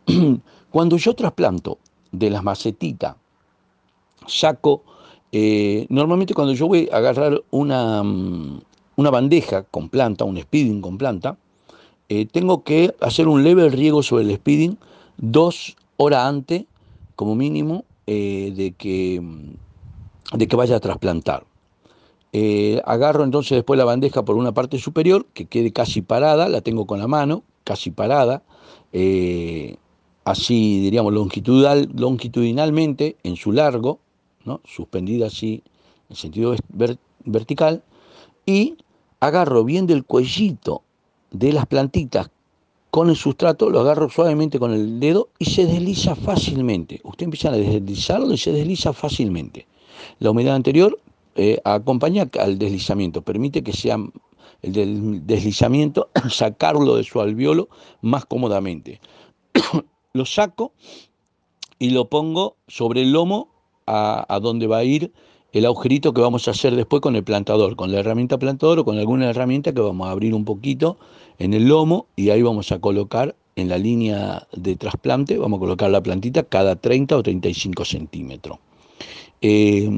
Cuando 0.70 0.96
yo 0.96 1.14
trasplanto 1.14 1.78
de 2.12 2.30
las 2.30 2.42
macetitas, 2.42 3.16
saco, 4.26 4.82
eh, 5.32 5.86
normalmente 5.88 6.32
cuando 6.32 6.54
yo 6.54 6.68
voy 6.68 6.88
a 6.92 6.96
agarrar 6.96 7.42
una, 7.50 8.02
mm, 8.02 8.60
una 8.96 9.10
bandeja 9.10 9.64
con 9.64 9.88
planta, 9.88 10.24
un 10.24 10.40
speeding 10.40 10.80
con 10.80 10.96
planta, 10.96 11.36
eh, 12.08 12.26
tengo 12.26 12.62
que 12.62 12.94
hacer 13.00 13.28
un 13.28 13.42
leve 13.42 13.68
riego 13.68 14.02
sobre 14.02 14.24
el 14.24 14.36
speeding 14.36 14.78
dos 15.16 15.76
horas 15.96 16.26
antes, 16.26 16.64
como 17.16 17.34
mínimo, 17.34 17.84
eh, 18.06 18.52
de, 18.56 18.72
que, 18.72 19.20
mm, 19.20 20.36
de 20.38 20.48
que 20.48 20.56
vaya 20.56 20.76
a 20.76 20.80
trasplantar. 20.80 21.44
Eh, 22.36 22.82
agarro 22.84 23.22
entonces 23.22 23.54
después 23.54 23.78
la 23.78 23.84
bandeja 23.84 24.24
por 24.24 24.34
una 24.34 24.50
parte 24.50 24.80
superior, 24.80 25.24
que 25.34 25.46
quede 25.46 25.72
casi 25.72 26.02
parada, 26.02 26.48
la 26.48 26.62
tengo 26.62 26.84
con 26.84 26.98
la 26.98 27.06
mano, 27.06 27.44
casi 27.62 27.92
parada, 27.92 28.42
eh, 28.92 29.76
así 30.24 30.80
diríamos 30.80 31.12
longitudinal, 31.12 31.88
longitudinalmente 31.94 33.14
en 33.22 33.36
su 33.36 33.52
largo, 33.52 34.00
¿no? 34.44 34.60
suspendida 34.64 35.28
así 35.28 35.62
en 36.10 36.16
sentido 36.16 36.56
vertical, 37.24 37.84
y 38.44 38.78
agarro 39.20 39.62
bien 39.62 39.86
del 39.86 40.04
cuellito 40.04 40.82
de 41.30 41.52
las 41.52 41.66
plantitas 41.66 42.30
con 42.90 43.10
el 43.10 43.16
sustrato, 43.16 43.70
lo 43.70 43.78
agarro 43.78 44.10
suavemente 44.10 44.58
con 44.58 44.72
el 44.72 44.98
dedo 44.98 45.28
y 45.38 45.44
se 45.44 45.66
desliza 45.66 46.16
fácilmente. 46.16 47.00
Usted 47.04 47.26
empieza 47.26 47.50
a 47.50 47.52
deslizarlo 47.52 48.32
y 48.32 48.38
se 48.38 48.50
desliza 48.50 48.92
fácilmente. 48.92 49.68
La 50.18 50.32
humedad 50.32 50.56
anterior 50.56 50.98
eh, 51.34 51.60
acompaña 51.64 52.28
al 52.38 52.58
deslizamiento, 52.58 53.22
permite 53.22 53.62
que 53.62 53.72
sea 53.72 53.98
el 54.62 55.26
deslizamiento, 55.26 56.10
sacarlo 56.30 56.96
de 56.96 57.04
su 57.04 57.20
alveolo 57.20 57.68
más 58.02 58.24
cómodamente. 58.24 59.00
lo 60.12 60.24
saco 60.24 60.72
y 61.78 61.90
lo 61.90 62.08
pongo 62.08 62.56
sobre 62.68 63.02
el 63.02 63.12
lomo 63.12 63.48
a, 63.86 64.38
donde 64.40 64.66
va 64.66 64.78
a 64.78 64.84
ir 64.84 65.12
el 65.52 65.66
agujerito 65.66 66.14
que 66.14 66.20
vamos 66.20 66.48
a 66.48 66.52
hacer 66.52 66.74
después 66.74 67.02
con 67.02 67.14
el 67.16 67.22
plantador, 67.22 67.76
con 67.76 67.92
la 67.92 68.00
herramienta 68.00 68.38
plantador 68.38 68.78
o 68.78 68.84
con 68.84 68.98
alguna 68.98 69.30
herramienta 69.30 69.72
que 69.72 69.80
vamos 69.80 70.08
a 70.08 70.10
abrir 70.10 70.34
un 70.34 70.44
poquito 70.44 70.98
en 71.38 71.52
el 71.54 71.68
lomo 71.68 72.06
y 72.16 72.30
ahí 72.30 72.42
vamos 72.42 72.72
a 72.72 72.80
colocar 72.80 73.36
en 73.56 73.68
la 73.68 73.78
línea 73.78 74.48
de 74.52 74.74
trasplante, 74.76 75.38
vamos 75.38 75.58
a 75.58 75.60
colocar 75.60 75.90
la 75.90 76.02
plantita 76.02 76.42
cada 76.44 76.76
30 76.76 77.16
o 77.16 77.22
35 77.22 77.84
centímetros. 77.84 78.58
Eh, 79.42 79.88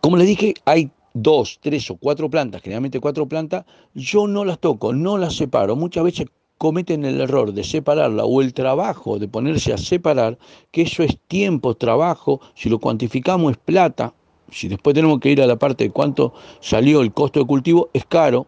como 0.00 0.16
les 0.16 0.26
dije, 0.26 0.54
hay 0.64 0.90
dos, 1.14 1.58
tres 1.60 1.90
o 1.90 1.96
cuatro 1.96 2.30
plantas, 2.30 2.62
generalmente 2.62 3.00
cuatro 3.00 3.26
plantas, 3.26 3.64
yo 3.94 4.26
no 4.26 4.44
las 4.44 4.58
toco, 4.58 4.92
no 4.92 5.18
las 5.18 5.34
separo. 5.36 5.76
Muchas 5.76 6.04
veces 6.04 6.26
cometen 6.58 7.04
el 7.06 7.20
error 7.20 7.54
de 7.54 7.64
separarla 7.64 8.24
o 8.24 8.42
el 8.42 8.52
trabajo 8.52 9.18
de 9.18 9.28
ponerse 9.28 9.72
a 9.72 9.78
separar, 9.78 10.38
que 10.70 10.82
eso 10.82 11.02
es 11.02 11.18
tiempo, 11.26 11.74
trabajo, 11.74 12.40
si 12.54 12.68
lo 12.68 12.78
cuantificamos 12.78 13.52
es 13.52 13.58
plata, 13.58 14.12
si 14.50 14.68
después 14.68 14.94
tenemos 14.94 15.20
que 15.20 15.30
ir 15.30 15.40
a 15.40 15.46
la 15.46 15.58
parte 15.58 15.84
de 15.84 15.90
cuánto 15.90 16.34
salió 16.60 17.00
el 17.00 17.12
costo 17.12 17.40
de 17.40 17.46
cultivo, 17.46 17.88
es 17.94 18.04
caro. 18.04 18.46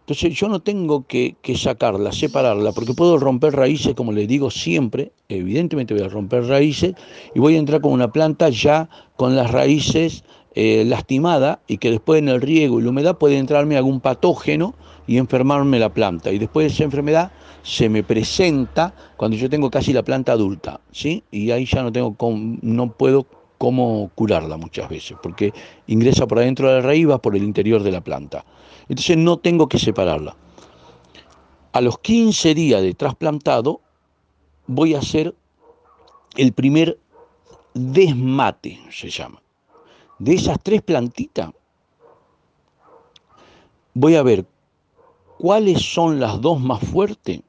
Entonces 0.00 0.38
yo 0.38 0.48
no 0.48 0.60
tengo 0.60 1.06
que, 1.06 1.36
sacarla, 1.54 2.12
separarla, 2.12 2.72
porque 2.72 2.94
puedo 2.94 3.18
romper 3.18 3.54
raíces, 3.54 3.94
como 3.94 4.12
les 4.12 4.26
digo 4.28 4.50
siempre, 4.50 5.12
evidentemente 5.28 5.92
voy 5.92 6.04
a 6.04 6.08
romper 6.08 6.44
raíces 6.44 6.94
y 7.34 7.40
voy 7.40 7.56
a 7.56 7.58
entrar 7.58 7.80
con 7.80 7.92
una 7.92 8.10
planta 8.10 8.48
ya 8.48 8.88
con 9.16 9.36
las 9.36 9.50
raíces 9.50 10.24
eh, 10.54 10.84
lastimada 10.86 11.60
y 11.66 11.78
que 11.78 11.90
después 11.90 12.20
en 12.20 12.28
el 12.28 12.40
riego 12.40 12.80
y 12.80 12.82
la 12.82 12.90
humedad 12.90 13.18
puede 13.18 13.38
entrarme 13.38 13.76
algún 13.76 14.00
patógeno 14.00 14.74
y 15.06 15.18
enfermarme 15.18 15.78
la 15.78 15.92
planta. 15.92 16.32
Y 16.32 16.38
después 16.38 16.66
de 16.66 16.74
esa 16.74 16.84
enfermedad 16.84 17.32
se 17.62 17.88
me 17.88 18.02
presenta 18.02 18.94
cuando 19.16 19.36
yo 19.36 19.50
tengo 19.50 19.70
casi 19.70 19.92
la 19.92 20.02
planta 20.02 20.32
adulta, 20.32 20.80
¿sí? 20.90 21.22
Y 21.30 21.50
ahí 21.50 21.66
ya 21.66 21.82
no 21.82 21.92
tengo 21.92 22.16
no 22.62 22.92
puedo 22.92 23.26
cómo 23.58 24.10
curarla 24.14 24.56
muchas 24.56 24.88
veces, 24.88 25.16
porque 25.22 25.52
ingresa 25.86 26.26
por 26.26 26.38
adentro 26.38 26.68
de 26.68 26.76
la 26.76 26.86
raíz, 26.86 27.08
va 27.08 27.20
por 27.20 27.36
el 27.36 27.42
interior 27.42 27.82
de 27.82 27.92
la 27.92 28.00
planta. 28.00 28.44
Entonces 28.88 29.16
no 29.16 29.38
tengo 29.38 29.68
que 29.68 29.78
separarla. 29.78 30.36
A 31.72 31.80
los 31.80 31.98
15 31.98 32.54
días 32.54 32.82
de 32.82 32.94
trasplantado 32.94 33.80
voy 34.66 34.94
a 34.94 35.00
hacer 35.00 35.34
el 36.36 36.52
primer 36.52 36.98
desmate, 37.74 38.78
se 38.90 39.10
llama 39.10 39.42
de 40.18 40.34
esas 40.34 40.58
tres 40.62 40.82
plantitas, 40.82 41.50
voy 43.94 44.16
a 44.16 44.22
ver 44.22 44.46
cuáles 45.38 45.82
son 45.82 46.20
las 46.20 46.40
dos 46.40 46.60
más 46.60 46.80
fuertes 46.80 47.40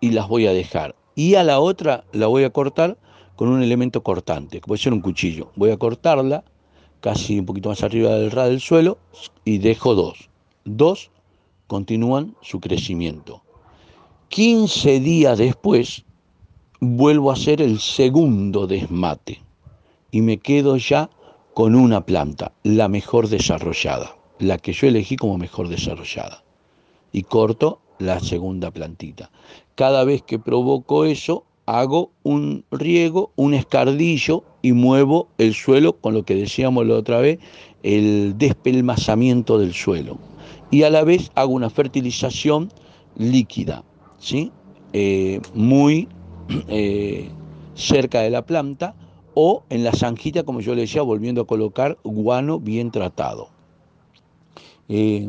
y 0.00 0.10
las 0.10 0.28
voy 0.28 0.46
a 0.46 0.52
dejar. 0.52 0.94
Y 1.14 1.34
a 1.34 1.44
la 1.44 1.60
otra 1.60 2.04
la 2.12 2.26
voy 2.26 2.44
a 2.44 2.50
cortar 2.50 2.96
con 3.36 3.48
un 3.48 3.62
elemento 3.62 4.02
cortante, 4.02 4.60
que 4.60 4.66
puede 4.66 4.82
ser 4.82 4.92
un 4.92 5.00
cuchillo. 5.00 5.50
Voy 5.56 5.70
a 5.70 5.78
cortarla 5.78 6.44
casi 7.00 7.38
un 7.38 7.46
poquito 7.46 7.70
más 7.70 7.82
arriba 7.82 8.10
del 8.10 8.30
ras 8.30 8.48
del 8.48 8.60
suelo 8.60 8.98
y 9.44 9.58
dejo 9.58 9.94
dos. 9.94 10.28
Dos 10.64 11.10
continúan 11.66 12.36
su 12.42 12.60
crecimiento. 12.60 13.42
15 14.28 15.00
días 15.00 15.38
después 15.38 16.04
vuelvo 16.80 17.30
a 17.30 17.34
hacer 17.34 17.60
el 17.60 17.80
segundo 17.80 18.66
desmate 18.66 19.42
y 20.10 20.20
me 20.20 20.38
quedo 20.38 20.76
ya 20.76 21.10
con 21.60 21.74
una 21.74 22.06
planta, 22.06 22.52
la 22.62 22.88
mejor 22.88 23.28
desarrollada, 23.28 24.16
la 24.38 24.56
que 24.56 24.72
yo 24.72 24.86
elegí 24.86 25.16
como 25.16 25.36
mejor 25.36 25.68
desarrollada. 25.68 26.42
Y 27.12 27.24
corto 27.24 27.80
la 27.98 28.18
segunda 28.18 28.70
plantita. 28.70 29.30
Cada 29.74 30.04
vez 30.04 30.22
que 30.22 30.38
provoco 30.38 31.04
eso, 31.04 31.44
hago 31.66 32.12
un 32.22 32.64
riego, 32.70 33.32
un 33.36 33.52
escardillo 33.52 34.42
y 34.62 34.72
muevo 34.72 35.28
el 35.36 35.52
suelo 35.52 35.98
con 36.00 36.14
lo 36.14 36.22
que 36.22 36.34
decíamos 36.34 36.86
la 36.86 36.94
otra 36.94 37.18
vez, 37.18 37.38
el 37.82 38.38
despelmazamiento 38.38 39.58
del 39.58 39.74
suelo. 39.74 40.16
Y 40.70 40.84
a 40.84 40.88
la 40.88 41.04
vez 41.04 41.30
hago 41.34 41.52
una 41.52 41.68
fertilización 41.68 42.72
líquida, 43.18 43.84
¿sí? 44.18 44.50
Eh, 44.94 45.42
muy 45.52 46.08
eh, 46.68 47.28
cerca 47.74 48.22
de 48.22 48.30
la 48.30 48.46
planta 48.46 48.94
o 49.42 49.64
en 49.70 49.84
la 49.84 49.92
zanjita, 49.92 50.42
como 50.42 50.60
yo 50.60 50.74
le 50.74 50.82
decía, 50.82 51.00
volviendo 51.00 51.40
a 51.40 51.46
colocar 51.46 51.96
guano 52.04 52.60
bien 52.60 52.90
tratado. 52.90 53.48
Eh, 54.86 55.26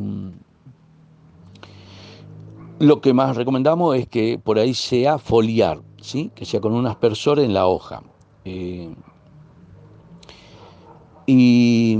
lo 2.79 2.99
que 2.99 3.13
más 3.13 3.37
recomendamos 3.37 3.95
es 3.95 4.09
que 4.09 4.37
por 4.37 4.59
ahí 4.59 4.73
sea 4.73 5.17
foliar, 5.17 5.79
¿sí? 6.01 6.29
que 6.35 6.43
sea 6.43 6.59
con 6.59 6.73
un 6.73 6.87
aspersor 6.87 7.39
en 7.39 7.53
la 7.53 7.67
hoja. 7.67 8.03
Eh, 8.43 8.93
y 11.25 11.97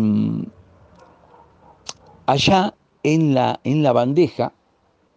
allá 2.26 2.74
en 3.04 3.34
la, 3.34 3.62
en 3.64 3.84
la 3.84 3.94
bandeja 3.94 4.52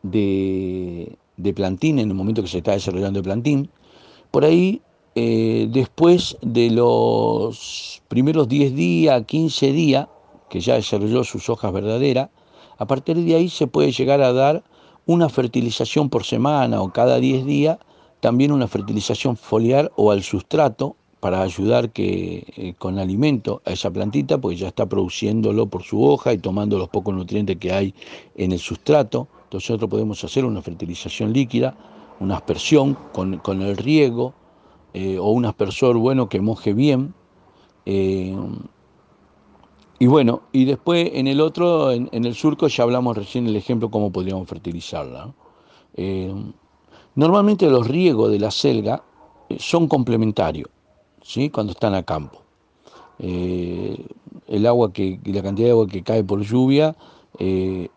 de, 0.05 1.19
de 1.39 1.55
plantín, 1.55 1.99
en 1.99 2.11
el 2.11 2.15
momento 2.15 2.41
que 2.43 2.49
se 2.49 2.59
está 2.59 2.71
desarrollando 2.71 3.19
el 3.19 3.25
plantín, 3.25 3.69
por 4.31 4.45
ahí 4.45 4.81
eh, 5.15 5.69
después 5.71 6.37
de 6.43 6.71
los 6.71 8.03
primeros 8.09 8.49
10 8.49 8.75
días, 8.75 9.25
15 9.25 9.73
días, 9.73 10.09
que 10.49 10.61
ya 10.61 10.75
desarrolló 10.75 11.25
sus 11.25 11.49
hojas 11.49 11.73
verdaderas, 11.73 12.31
a 12.79 12.87
partir 12.87 13.17
de 13.17 13.35
ahí 13.35 13.49
se 13.49 13.67
puede 13.67 13.93
llegar 13.93 14.21
a 14.23 14.33
dar 14.33 14.65
una 15.07 15.29
fertilización 15.29 16.09
por 16.09 16.25
semana 16.25 16.81
o 16.83 16.93
cada 16.93 17.21
10 17.21 17.45
días, 17.45 17.79
también 18.21 18.53
una 18.53 18.69
fertilización 18.69 19.37
foliar 19.37 19.93
o 19.97 20.11
al 20.11 20.23
sustrato 20.23 20.97
para 21.25 21.41
ayudar 21.41 21.91
que, 21.91 22.45
eh, 22.57 22.75
con 22.79 22.99
alimento 22.99 23.63
a 23.65 23.71
esa 23.73 23.91
plantita, 23.91 24.39
porque 24.39 24.59
ya 24.59 24.69
está 24.69 24.87
produciéndolo 24.87 25.67
por 25.67 25.83
su 25.83 26.05
hoja 26.05 26.35
y 26.35 26.39
tomando 26.39 26.77
los 26.77 26.91
pocos 26.91 27.15
nutrientes 27.15 27.57
que 27.57 27.73
hay 27.73 27.95
en 28.37 28.53
el 28.53 28.59
sustrato. 28.59 29.27
Entonces 29.45 29.71
nosotros 29.71 29.89
podemos 29.89 30.23
hacer 30.23 30.45
una 30.45 30.61
fertilización 30.61 31.33
líquida, 31.33 31.75
una 32.21 32.37
aspersión 32.37 32.99
con, 33.15 33.63
el 33.63 33.77
riego 33.79 34.35
eh, 34.95 35.19
o 35.19 35.31
un 35.31 35.45
aspersor 35.45 35.99
bueno 35.99 36.29
que 36.29 36.41
moje 36.41 36.73
bien. 36.73 37.15
Eh, 37.85 38.35
y 39.99 40.07
bueno, 40.07 40.43
y 40.53 40.65
después 40.65 41.11
en 41.13 41.27
el 41.27 41.41
otro, 41.41 41.93
en, 41.93 42.09
el 42.13 42.35
surco, 42.35 42.69
ya 42.69 42.85
hablamos 42.85 43.17
recién 43.17 43.47
el 43.47 43.57
ejemplo 43.57 43.91
cómo 43.91 44.11
podríamos 44.11 44.49
fertilizarla. 44.49 45.33
normalmente 47.15 47.69
los 47.69 47.87
riegos 47.87 48.31
de 48.31 48.39
la 48.39 48.51
selga 48.51 49.03
son 49.59 49.87
complementarios. 49.87 50.69
¿sí? 51.25 51.51
cuando 51.51 51.73
están 51.73 51.95
a 51.95 52.03
campo. 52.03 52.43
Eh, 53.19 54.07
el 54.47 54.67
agua 54.67 54.93
que, 54.93 55.19
la 55.25 55.43
cantidad 55.43 55.69
de 55.69 55.73
agua 55.73 55.87
que 55.87 56.03
cae 56.03 56.23
por 56.23 56.43
lluvia 56.43 56.95
eh, 57.39 57.89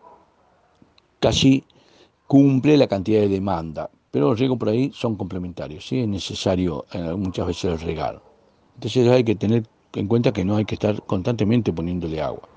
casi 1.19 1.63
cumple 2.25 2.77
la 2.77 2.87
cantidad 2.87 3.21
de 3.21 3.27
demanda, 3.27 3.89
pero 4.11 4.29
los 4.29 4.39
riegos 4.39 4.57
por 4.57 4.69
ahí 4.69 4.91
son 4.93 5.15
complementarios, 5.15 5.87
¿sí? 5.87 5.99
es 5.99 6.07
necesario 6.07 6.85
eh, 6.93 7.13
muchas 7.13 7.47
veces 7.47 7.65
el 7.73 7.79
regar. 7.79 8.21
Entonces 8.75 9.07
hay 9.09 9.23
que 9.23 9.35
tener 9.35 9.63
en 9.93 10.07
cuenta 10.07 10.31
que 10.31 10.45
no 10.45 10.55
hay 10.55 10.65
que 10.65 10.75
estar 10.75 11.01
constantemente 11.03 11.73
poniéndole 11.73 12.21
agua. 12.21 12.47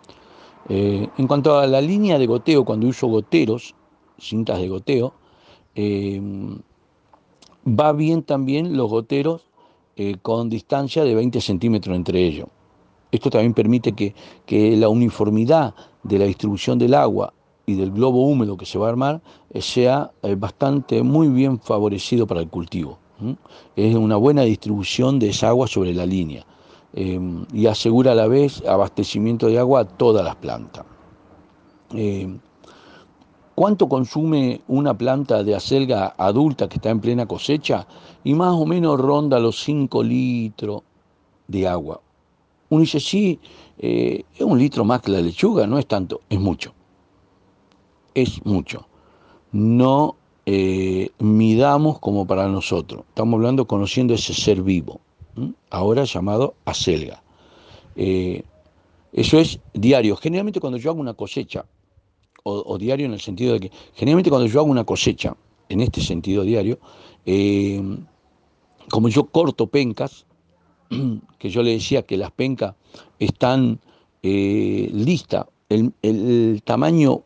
en 0.68 1.26
cuanto 1.26 1.58
a 1.58 1.66
la 1.66 1.80
línea 1.80 2.18
de 2.18 2.26
goteo, 2.26 2.64
cuando 2.64 2.86
uso 2.86 3.06
goteros, 3.06 3.74
cintas 4.18 4.58
de 4.58 4.68
goteo, 4.68 5.14
va 7.66 7.92
bien 7.92 8.22
también 8.22 8.76
los 8.76 8.90
goteros 8.90 9.42
eh, 9.96 10.16
con 10.22 10.48
distancia 10.48 11.04
de 11.04 11.14
20 11.14 11.40
centímetros 11.40 11.94
entre 11.96 12.24
ellos. 12.24 12.48
Esto 13.10 13.28
también 13.28 13.54
permite 13.54 13.92
que, 13.92 14.14
la 14.76 14.88
uniformidad 14.88 15.74
de 16.02 16.18
la 16.18 16.24
distribución 16.26 16.78
del 16.78 16.94
agua 16.94 17.34
y 17.70 17.76
del 17.76 17.92
globo 17.92 18.26
húmedo 18.26 18.56
que 18.56 18.66
se 18.66 18.78
va 18.78 18.86
a 18.86 18.90
armar 18.90 19.20
eh, 19.50 19.62
sea 19.62 20.10
eh, 20.22 20.34
bastante, 20.34 21.02
muy 21.02 21.28
bien 21.28 21.58
favorecido 21.60 22.26
para 22.26 22.40
el 22.40 22.48
cultivo. 22.48 22.98
Es 23.76 23.94
una 23.94 24.16
buena 24.16 24.42
distribución 24.42 25.18
de 25.18 25.28
esa 25.28 25.48
agua 25.48 25.66
sobre 25.66 25.92
la 25.92 26.06
línea 26.06 26.46
y 27.52 27.66
asegura 27.66 28.12
a 28.12 28.14
la 28.14 28.26
vez 28.26 28.64
abastecimiento 28.66 29.46
de 29.46 29.58
agua 29.58 29.80
a 29.80 29.84
todas 29.84 30.24
las 30.24 30.36
plantas. 30.36 30.86
¿Cuánto 33.60 33.90
consume 33.90 34.62
una 34.68 34.96
planta 34.96 35.44
de 35.44 35.54
acelga 35.54 36.14
adulta 36.16 36.66
que 36.66 36.76
está 36.76 36.88
en 36.88 37.00
plena 37.00 37.26
cosecha? 37.26 37.86
Y 38.24 38.32
más 38.32 38.54
o 38.54 38.64
menos 38.64 38.98
ronda 38.98 39.38
los 39.38 39.60
5 39.60 40.02
litros 40.02 40.80
de 41.46 41.68
agua. 41.68 42.00
Uno 42.70 42.80
dice, 42.80 43.00
sí, 43.00 43.38
eh, 43.78 44.24
es 44.34 44.40
un 44.40 44.58
litro 44.58 44.82
más 44.84 45.02
que 45.02 45.10
la 45.10 45.20
lechuga, 45.20 45.66
no 45.66 45.78
es 45.78 45.86
tanto, 45.86 46.22
es 46.30 46.40
mucho. 46.40 46.72
Es 48.14 48.44
mucho. 48.44 48.86
No 49.52 50.16
eh, 50.46 51.10
midamos 51.18 51.98
como 52.00 52.26
para 52.26 52.48
nosotros. 52.48 53.04
Estamos 53.08 53.38
hablando 53.38 53.66
conociendo 53.66 54.14
ese 54.14 54.34
ser 54.34 54.62
vivo, 54.62 55.00
ahora 55.70 56.04
llamado 56.04 56.54
acelga. 56.64 57.22
Eh, 57.94 58.42
eso 59.12 59.38
es 59.38 59.60
diario. 59.74 60.16
Generalmente 60.16 60.60
cuando 60.60 60.78
yo 60.78 60.90
hago 60.90 61.00
una 61.00 61.14
cosecha, 61.14 61.66
o, 62.42 62.78
diario 62.78 63.06
en 63.06 63.12
el 63.12 63.20
sentido 63.20 63.52
de 63.52 63.60
que 63.60 63.70
generalmente 63.94 64.30
cuando 64.30 64.48
yo 64.48 64.60
hago 64.60 64.70
una 64.70 64.84
cosecha, 64.84 65.36
en 65.68 65.82
este 65.82 66.00
sentido 66.00 66.42
diario, 66.42 66.78
eh, 67.26 67.80
como 68.88 69.08
yo 69.08 69.26
corto 69.26 69.66
pencas, 69.66 70.26
que 71.38 71.50
yo 71.50 71.62
le 71.62 71.72
decía 71.72 72.02
que 72.02 72.16
las 72.16 72.32
pencas 72.32 72.74
están 73.18 73.78
listas, 74.22 75.46
el, 75.68 76.62
tamaño, 76.64 77.22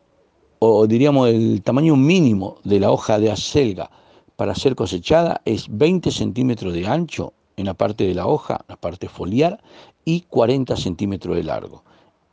o 0.67 0.87
diríamos 0.87 1.29
el 1.29 1.61
tamaño 1.61 1.95
mínimo 1.95 2.57
de 2.63 2.79
la 2.79 2.91
hoja 2.91 3.19
de 3.19 3.31
acelga 3.31 3.89
para 4.35 4.55
ser 4.55 4.75
cosechada 4.75 5.41
es 5.45 5.67
20 5.69 6.11
centímetros 6.11 6.73
de 6.73 6.87
ancho 6.87 7.33
en 7.57 7.65
la 7.65 7.73
parte 7.73 8.05
de 8.05 8.13
la 8.13 8.27
hoja, 8.27 8.65
la 8.67 8.75
parte 8.75 9.07
foliar, 9.07 9.61
y 10.03 10.21
40 10.21 10.75
centímetros 10.75 11.35
de 11.35 11.43
largo. 11.43 11.83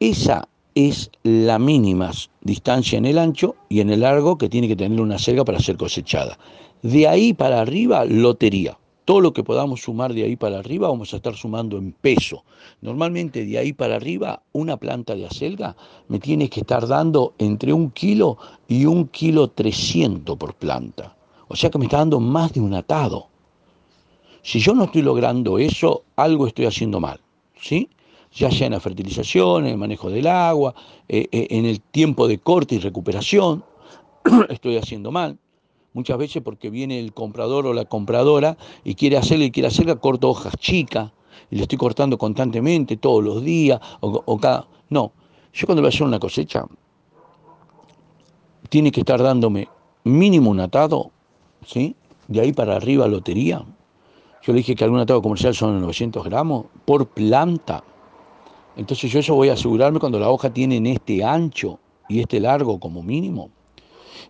Esa 0.01 0.49
es 0.75 1.11
la 1.23 1.59
mínima 1.59 2.11
distancia 2.41 2.99
en 2.99 3.05
el 3.05 3.19
ancho 3.19 3.55
y 3.69 3.81
en 3.81 3.91
el 3.91 4.01
largo 4.01 4.37
que 4.37 4.49
tiene 4.49 4.69
que 4.69 4.77
tener 4.77 5.01
una 5.01 5.19
selga 5.19 5.45
para 5.45 5.61
ser 5.61 5.77
cosechada. 5.77 6.39
De 6.83 7.07
ahí 7.07 7.35
para 7.35 7.61
arriba, 7.61 8.05
lotería. 8.05 8.77
Todo 9.13 9.21
lo 9.21 9.35
que 9.35 9.45
podamos 9.45 9.83
sumar 9.83 10.15
de 10.15 10.23
ahí 10.23 10.37
para 10.37 10.59
arriba 10.59 10.89
vamos 10.89 11.13
a 11.13 11.17
estar 11.17 11.35
sumando 11.35 11.77
en 11.77 11.93
peso. 11.93 12.45
Normalmente 12.81 13.45
de 13.45 13.59
ahí 13.59 13.75
para 13.75 13.97
arriba 13.97 14.43
una 14.53 14.79
planta 14.79 15.15
de 15.15 15.27
acelga 15.27 15.77
me 16.09 16.19
tiene 16.19 16.49
que 16.49 16.61
estar 16.61 16.87
dando 16.87 17.35
entre 17.37 17.75
un 17.75 17.91
kilo 17.91 18.39
y 18.69 18.87
un 18.87 19.09
kilo 19.09 19.49
trescientos 19.49 20.39
por 20.39 20.55
planta. 20.55 21.15
O 21.49 21.57
sea 21.57 21.69
que 21.69 21.77
me 21.77 21.85
está 21.85 21.99
dando 21.99 22.21
más 22.21 22.55
de 22.55 22.63
un 22.63 22.73
atado. 22.73 23.27
Si 24.41 24.61
yo 24.61 24.73
no 24.73 24.85
estoy 24.85 25.03
logrando 25.03 25.59
eso, 25.59 26.05
algo 26.17 26.47
estoy 26.47 26.65
haciendo 26.65 26.99
mal. 26.99 27.21
¿Sí? 27.61 27.91
ya 28.35 28.51
sea 28.51 28.69
en 28.69 28.73
la 28.73 28.81
fertilización, 28.81 29.67
en 29.67 29.73
el 29.73 29.77
manejo 29.77 30.09
del 30.09 30.27
agua, 30.27 30.75
eh, 31.07 31.29
eh, 31.33 31.49
en 31.51 31.67
el 31.67 31.83
tiempo 31.83 32.27
de 32.27 32.39
corte 32.39 32.77
y 32.77 32.79
recuperación, 32.79 33.63
estoy 34.49 34.79
haciendo 34.79 35.11
mal. 35.11 35.39
Muchas 35.95 36.17
veces 36.17 36.43
porque 36.43 36.71
viene 36.71 36.99
el 36.99 37.13
comprador 37.13 37.67
o 37.67 37.75
la 37.75 37.85
compradora 37.85 38.57
y 38.83 38.95
quiere 38.95 39.19
hacerle 39.19 39.47
y 39.47 39.51
quiere 39.51 39.69
hacerle, 39.69 39.97
corto 39.97 40.31
hojas 40.31 40.55
chicas 40.59 41.13
y 41.51 41.57
le 41.57 41.63
estoy 41.63 41.77
cortando 41.79 42.17
constantemente 42.17 42.97
todos 42.97 43.23
los 43.23 43.45
días 43.45 43.79
o, 44.01 44.39
cada... 44.39 44.67
No, 44.89 45.13
yo 45.53 45.67
cuando 45.67 45.83
voy 45.83 45.89
a 45.89 45.91
hacer 45.91 46.07
una 46.07 46.19
cosecha, 46.19 46.65
tiene 48.71 48.91
que 48.91 49.01
estar 49.01 49.23
dándome 49.23 49.69
mínimo 50.05 50.51
un 50.51 50.61
atado, 50.61 51.11
¿sí? 51.67 51.95
De 52.27 52.41
ahí 52.41 52.53
para 52.55 52.77
arriba 52.77 53.07
lotería. 53.07 53.63
Yo 54.43 54.53
le 54.53 54.59
dije 54.59 54.75
que 54.75 54.85
algún 54.85 55.01
atado 55.01 55.21
comercial 55.21 55.55
son 55.55 55.79
900 55.81 56.25
gramos 56.25 56.67
por 56.87 57.07
planta. 57.07 57.85
Entonces 58.77 59.13
yo 59.13 59.21
eso 59.21 59.35
voy 59.35 59.51
a 59.51 59.53
asegurarme 59.53 60.01
cuando 60.01 60.19
la 60.19 60.31
hoja 60.31 60.53
tiene 60.53 60.77
en 60.77 60.87
este 60.87 61.23
ancho 61.23 61.79
y 62.09 62.21
este 62.21 62.41
largo 62.41 62.81
como 62.81 63.03
mínimo. 63.03 63.51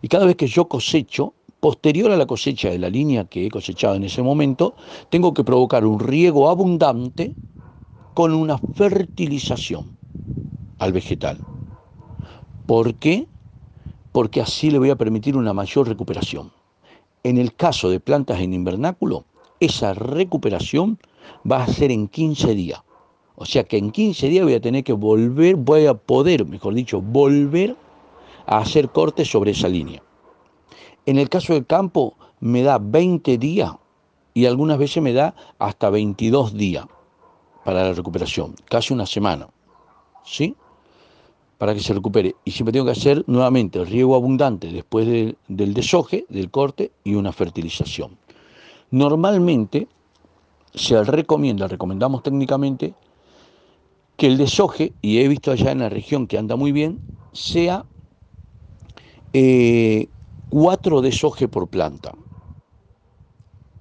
Y 0.01 0.09
cada 0.09 0.27
vez 0.27 0.35
que 0.35 0.48
yo 0.48 0.66
cosecho, 0.66 1.35
posterior 1.62 2.11
a 2.11 2.16
la 2.16 2.27
cosecha 2.27 2.70
de 2.70 2.79
la 2.81 2.90
línea 2.90 3.27
que 3.27 3.46
he 3.46 3.48
cosechado 3.48 3.94
en 3.94 4.03
ese 4.03 4.20
momento, 4.20 4.75
tengo 5.11 5.33
que 5.33 5.44
provocar 5.44 5.87
un 5.87 6.01
riego 6.01 6.51
abundante 6.51 7.37
con 8.14 8.35
una 8.35 8.59
fertilización 8.59 9.96
al 10.81 10.92
vegetal. 10.92 11.38
¿Por 12.66 12.94
qué? 12.94 13.29
Porque 14.11 14.40
así 14.40 14.72
le 14.72 14.81
voy 14.81 14.90
a 14.90 14.96
permitir 14.96 15.37
una 15.37 15.53
mayor 15.53 15.87
recuperación. 15.87 16.51
En 17.22 17.38
el 17.38 17.55
caso 17.55 17.88
de 17.90 18.01
plantas 18.01 18.40
en 18.40 18.55
invernáculo, 18.55 19.25
esa 19.61 19.94
recuperación 19.94 20.98
va 21.48 21.62
a 21.62 21.68
ser 21.68 21.92
en 21.92 22.09
15 22.09 22.57
días. 22.57 22.83
O 23.37 23.44
sea 23.44 23.62
que 23.62 23.77
en 23.77 23.92
15 23.92 24.29
días 24.29 24.44
voy 24.44 24.55
a 24.55 24.61
tener 24.61 24.83
que 24.83 24.94
volver, 24.94 25.55
voy 25.55 25.87
a 25.87 25.94
poder, 25.94 26.44
mejor 26.44 26.75
dicho, 26.75 27.01
volver 27.01 27.77
a 28.46 28.59
hacer 28.59 28.88
cortes 28.88 29.31
sobre 29.31 29.53
esa 29.53 29.68
línea. 29.68 30.03
En 31.07 31.19
el 31.19 31.29
caso 31.29 31.55
del 31.55 31.67
campo 31.67 32.15
me 32.41 32.62
da 32.62 32.79
20 32.79 33.38
días 33.38 33.73
y 34.35 34.47
algunas 34.47 34.79
veces 34.79 35.03
me 35.03 35.12
da 35.12 35.35
hasta 35.59 35.91
22 35.91 36.55
días 36.55 36.87
para 37.65 37.85
la 37.85 37.93
recuperación, 37.93 38.55
casi 38.69 38.93
una 38.93 39.07
semana. 39.07 39.49
¿Sí? 40.25 40.57
Para 41.59 41.75
que 41.75 41.81
se 41.81 41.95
recupere. 41.95 42.37
Y 42.45 42.53
siempre 42.53 42.73
tengo 42.73 42.87
que 42.87 42.93
hacer 42.93 43.25
nuevamente 43.27 43.79
el 43.79 43.87
riego 43.87 44.15
abundante 44.15 44.73
después 44.73 45.07
del 45.07 45.75
desoje, 45.75 46.27
del 46.29 46.51
corte 46.51 46.93
y 47.05 47.15
una 47.15 47.33
fertilización. 47.33 48.17
Normalmente 48.91 49.88
se 50.75 51.03
recomienda, 51.05 51.69
recomendamos 51.69 52.23
técnicamente 52.23 52.95
que 54.17 54.27
el 54.27 54.38
desoje, 54.38 54.93
y 55.03 55.19
he 55.19 55.29
visto 55.29 55.51
allá 55.51 55.73
en 55.73 55.81
la 55.81 55.88
región 55.88 56.27
que 56.27 56.39
anda 56.39 56.57
muy 56.57 56.72
bien, 56.72 57.01
sea 57.33 57.85
eh, 59.33 60.09
cuatro 60.53 61.00
desoje 61.00 61.48
por 61.48 61.68
planta. 61.68 62.12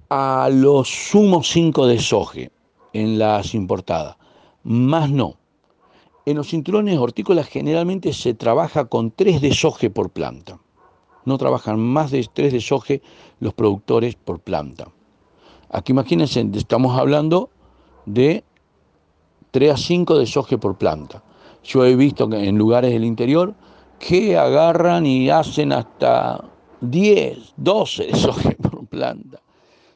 A 0.08 0.48
los 0.50 0.88
sumos 0.88 1.50
cinco 1.50 1.86
desoje 1.86 2.50
en 2.94 3.18
las 3.18 3.54
importadas, 3.54 4.16
más 4.62 5.10
no. 5.10 5.36
En 6.24 6.38
los 6.38 6.48
cinturones 6.48 6.96
hortícolas 6.96 7.46
generalmente 7.48 8.14
se 8.14 8.32
trabaja 8.32 8.86
con 8.86 9.10
tres 9.10 9.42
desoje 9.42 9.90
por 9.90 10.08
planta. 10.08 10.60
No 11.26 11.36
trabajan 11.36 11.78
más 11.78 12.10
de 12.10 12.26
tres 12.32 12.54
desoje 12.54 13.02
los 13.38 13.52
productores 13.52 14.14
por 14.14 14.40
planta. 14.40 14.88
Aquí 15.68 15.92
imagínense, 15.92 16.48
estamos 16.54 16.98
hablando 16.98 17.50
de 18.06 18.44
3 19.50 19.72
a 19.72 19.76
5 19.76 20.18
de 20.18 20.26
soje 20.26 20.56
por 20.56 20.76
planta. 20.76 21.22
Yo 21.64 21.84
he 21.84 21.96
visto 21.96 22.28
que 22.30 22.48
en 22.48 22.56
lugares 22.56 22.92
del 22.92 23.04
interior 23.04 23.54
que 23.98 24.38
agarran 24.38 25.06
y 25.06 25.30
hacen 25.30 25.72
hasta 25.72 26.51
10, 26.82 27.54
12 27.56 28.06
de 28.06 28.14
soje 28.16 28.56
por 28.56 28.86
planta. 28.86 29.40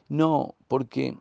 No, 0.09 0.55
porque 0.67 1.15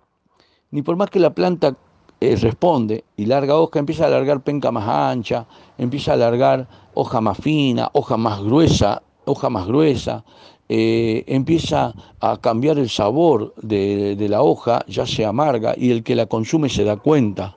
ni 0.71 0.83
por 0.83 0.97
más 0.97 1.11
que 1.11 1.21
la 1.21 1.35
planta 1.35 1.77
eh, 2.21 2.37
responde 2.37 3.05
y 3.17 3.27
larga 3.27 3.57
hoja, 3.57 3.79
empieza 3.79 4.05
a 4.05 4.07
alargar 4.07 4.43
penca 4.43 4.71
más 4.71 4.89
ancha, 4.89 5.47
empieza 5.77 6.13
a 6.13 6.15
alargar 6.15 6.67
hoja 6.95 7.21
más 7.21 7.39
fina, 7.39 7.91
hoja 7.93 8.17
más 8.17 8.41
gruesa, 8.43 9.03
hoja 9.27 9.51
más 9.51 9.67
gruesa, 9.67 10.25
eh, 10.69 11.25
empieza 11.27 11.95
a 12.21 12.39
cambiar 12.39 12.79
el 12.79 12.89
sabor 12.89 13.55
de, 13.57 14.17
la 14.29 14.43
hoja, 14.43 14.85
ya 14.89 15.05
se 15.05 15.25
amarga 15.25 15.75
y 15.77 15.91
el 15.91 16.03
que 16.03 16.15
la 16.15 16.27
consume 16.27 16.69
se 16.69 16.85
da 16.85 16.97
cuenta. 16.97 17.57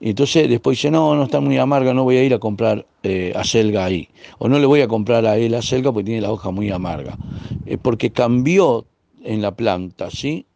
Y 0.00 0.10
entonces 0.10 0.48
después 0.48 0.78
dice, 0.78 0.90
no, 0.90 1.14
no 1.16 1.24
está 1.24 1.40
muy 1.40 1.58
amarga, 1.58 1.92
no 1.94 2.04
voy 2.04 2.16
a 2.18 2.24
ir 2.24 2.34
a 2.34 2.38
comprar 2.38 2.86
eh, 3.02 3.32
acelga 3.34 3.84
ahí. 3.84 4.08
O 4.38 4.48
no 4.48 4.58
le 4.58 4.66
voy 4.66 4.80
a 4.80 4.88
comprar 4.88 5.26
a 5.26 5.36
él 5.38 5.54
acelga 5.54 5.92
porque 5.92 6.04
tiene 6.06 6.20
la 6.20 6.32
hoja 6.32 6.50
muy 6.50 6.70
amarga. 6.70 7.18
Eh, 7.64 7.78
porque 7.78 8.12
cambió 8.12 8.86
en 9.22 9.42
la 9.42 9.56
planta, 9.56 10.10
¿sí? 10.10 10.46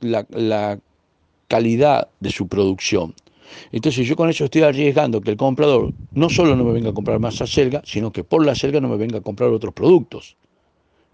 la, 0.00 0.26
la 0.30 0.80
calidad 1.48 2.10
de 2.20 2.30
su 2.30 2.48
producción. 2.48 3.14
Entonces 3.72 4.06
yo 4.06 4.16
con 4.16 4.30
eso 4.30 4.44
estoy 4.44 4.62
arriesgando 4.62 5.20
que 5.20 5.30
el 5.32 5.36
comprador 5.36 5.94
no 6.14 6.30
solo 6.30 6.56
no 6.56 6.64
me 6.64 6.72
venga 6.72 6.90
a 6.90 6.94
comprar 6.94 7.20
más 7.20 7.40
acelga, 7.42 7.82
sino 7.84 8.12
que 8.12 8.24
por 8.24 8.44
la 8.44 8.52
acelga 8.52 8.80
no 8.80 8.88
me 8.88 8.96
venga 8.96 9.18
a 9.18 9.22
comprar 9.22 9.50
otros 9.50 9.74
productos. 9.74 10.36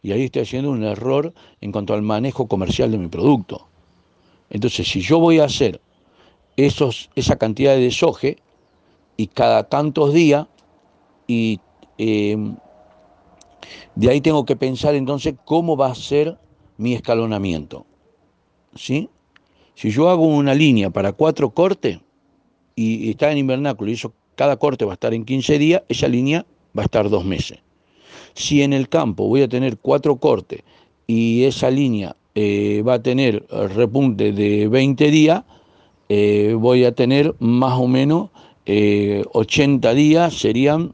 Y 0.02 0.12
ahí 0.12 0.24
estoy 0.24 0.42
haciendo 0.42 0.70
un 0.70 0.84
error 0.84 1.34
en 1.60 1.72
cuanto 1.72 1.94
al 1.94 2.02
manejo 2.02 2.48
comercial 2.48 2.90
de 2.92 2.98
mi 2.98 3.08
producto. 3.08 3.70
Entonces, 4.50 4.88
si 4.88 5.00
yo 5.00 5.20
voy 5.20 5.40
a 5.40 5.44
hacer 5.44 5.82
esos, 6.56 7.10
esa 7.14 7.36
cantidad 7.36 7.74
de 7.74 7.82
desoje 7.82 8.38
y 9.16 9.28
cada 9.28 9.64
tantos 9.64 10.12
días, 10.12 10.46
y 11.26 11.60
em, 11.98 12.56
de 13.94 14.10
ahí 14.10 14.20
tengo 14.20 14.44
que 14.44 14.56
pensar 14.56 14.94
entonces 14.94 15.34
cómo 15.44 15.76
va 15.76 15.90
a 15.90 15.94
ser 15.94 16.38
mi 16.76 16.94
escalonamiento. 16.94 17.86
¿Sí? 18.74 19.08
Si 19.74 19.90
yo 19.90 20.08
hago 20.08 20.26
una 20.26 20.54
línea 20.54 20.90
para 20.90 21.12
cuatro 21.12 21.50
cortes 21.50 21.98
y 22.74 23.10
está 23.10 23.32
en 23.32 23.38
invernáculo 23.38 23.90
y 23.90 23.94
eso, 23.94 24.12
cada 24.34 24.56
corte 24.56 24.84
va 24.84 24.92
a 24.92 24.94
estar 24.94 25.14
en 25.14 25.24
15 25.24 25.58
días, 25.58 25.82
esa 25.88 26.08
línea 26.08 26.46
va 26.76 26.82
a 26.82 26.84
estar 26.84 27.08
dos 27.08 27.24
meses. 27.24 27.58
Si 28.34 28.62
en 28.62 28.72
el 28.72 28.88
campo 28.88 29.28
voy 29.28 29.42
a 29.42 29.48
tener 29.48 29.78
cuatro 29.78 30.16
cortes 30.16 30.62
y 31.06 31.44
esa 31.44 31.70
línea 31.70 32.16
eh, 32.34 32.82
va 32.86 32.94
a 32.94 33.02
tener 33.02 33.46
repunte 33.48 34.32
de 34.32 34.68
20 34.68 35.10
días, 35.10 35.44
eh, 36.08 36.54
voy 36.58 36.84
a 36.84 36.92
tener 36.92 37.34
más 37.38 37.78
o 37.78 37.86
menos 37.86 38.30
80 38.66 39.90
eh, 39.90 39.94
días, 39.94 40.34
serían 40.38 40.92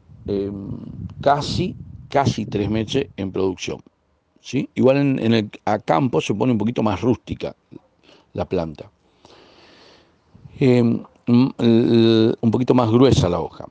casi, 1.21 1.75
casi 2.09 2.45
tres 2.45 2.69
meses 2.69 3.07
en 3.17 3.31
producción. 3.31 3.79
¿sí? 4.41 4.69
Igual 4.75 4.97
en, 5.19 5.33
el 5.33 5.49
a 5.65 5.79
campo 5.79 6.21
se 6.21 6.33
pone 6.33 6.51
un 6.51 6.57
poquito 6.57 6.83
más 6.83 7.01
rústica 7.01 7.55
la 8.33 8.45
planta. 8.45 8.89
un 10.59 11.07
poquito 12.51 12.73
más 12.73 12.89
gruesa 12.89 13.29
la 13.29 13.39
hoja. 13.39 13.65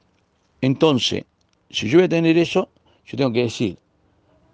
Entonces, 0.61 1.25
si 1.71 1.89
yo 1.89 1.99
voy 1.99 2.05
a 2.05 2.09
tener 2.09 2.39
eso, 2.39 2.69
yo 3.07 3.17
tengo 3.17 3.33
que 3.33 3.43
decir, 3.43 3.77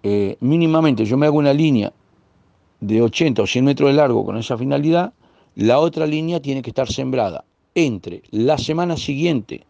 eh, 0.01 0.37
mínimamente 0.39 1.05
yo 1.05 1.17
me 1.17 1.25
hago 1.25 1.37
una 1.37 1.53
línea 1.53 1.91
de 2.79 3.01
80 3.01 3.41
o 3.41 3.47
100 3.47 3.65
metros 3.65 3.89
de 3.89 3.95
largo 3.95 4.25
con 4.25 4.37
esa 4.37 4.57
finalidad, 4.57 5.13
la 5.59 5.79
otra 5.79 6.07
línea 6.07 6.41
tiene 6.41 6.61
que 6.61 6.69
estar 6.69 6.89
sembrada 6.89 7.43
entre 7.75 8.23
la 8.31 8.57
semana 8.57 8.95
siguiente 8.95 9.65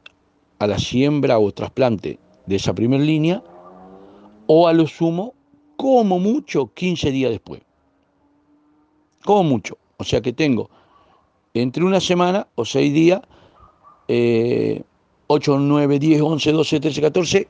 a 0.59 0.67
la 0.67 0.77
siembra 0.77 1.39
o 1.39 1.51
trasplante 1.51 2.19
de 2.45 2.55
esa 2.55 2.75
primera 2.75 3.03
línea 3.03 3.43
o 4.45 4.67
a 4.67 4.73
lo 4.73 4.85
sumo, 4.85 5.33
como 5.77 6.19
mucho, 6.19 6.71
15 6.75 7.09
días 7.11 7.31
después. 7.31 7.61
Como 9.25 9.43
mucho. 9.43 9.79
O 9.97 10.03
sea 10.03 10.21
que 10.21 10.31
tengo 10.31 10.69
entre 11.55 11.83
una 11.83 11.99
semana 11.99 12.47
o 12.53 12.65
6 12.65 12.93
días, 12.93 13.21
8, 14.07 15.57
9, 15.59 15.99
10, 15.99 16.21
11, 16.21 16.51
12, 16.51 16.79
13, 16.81 17.01
14, 17.01 17.47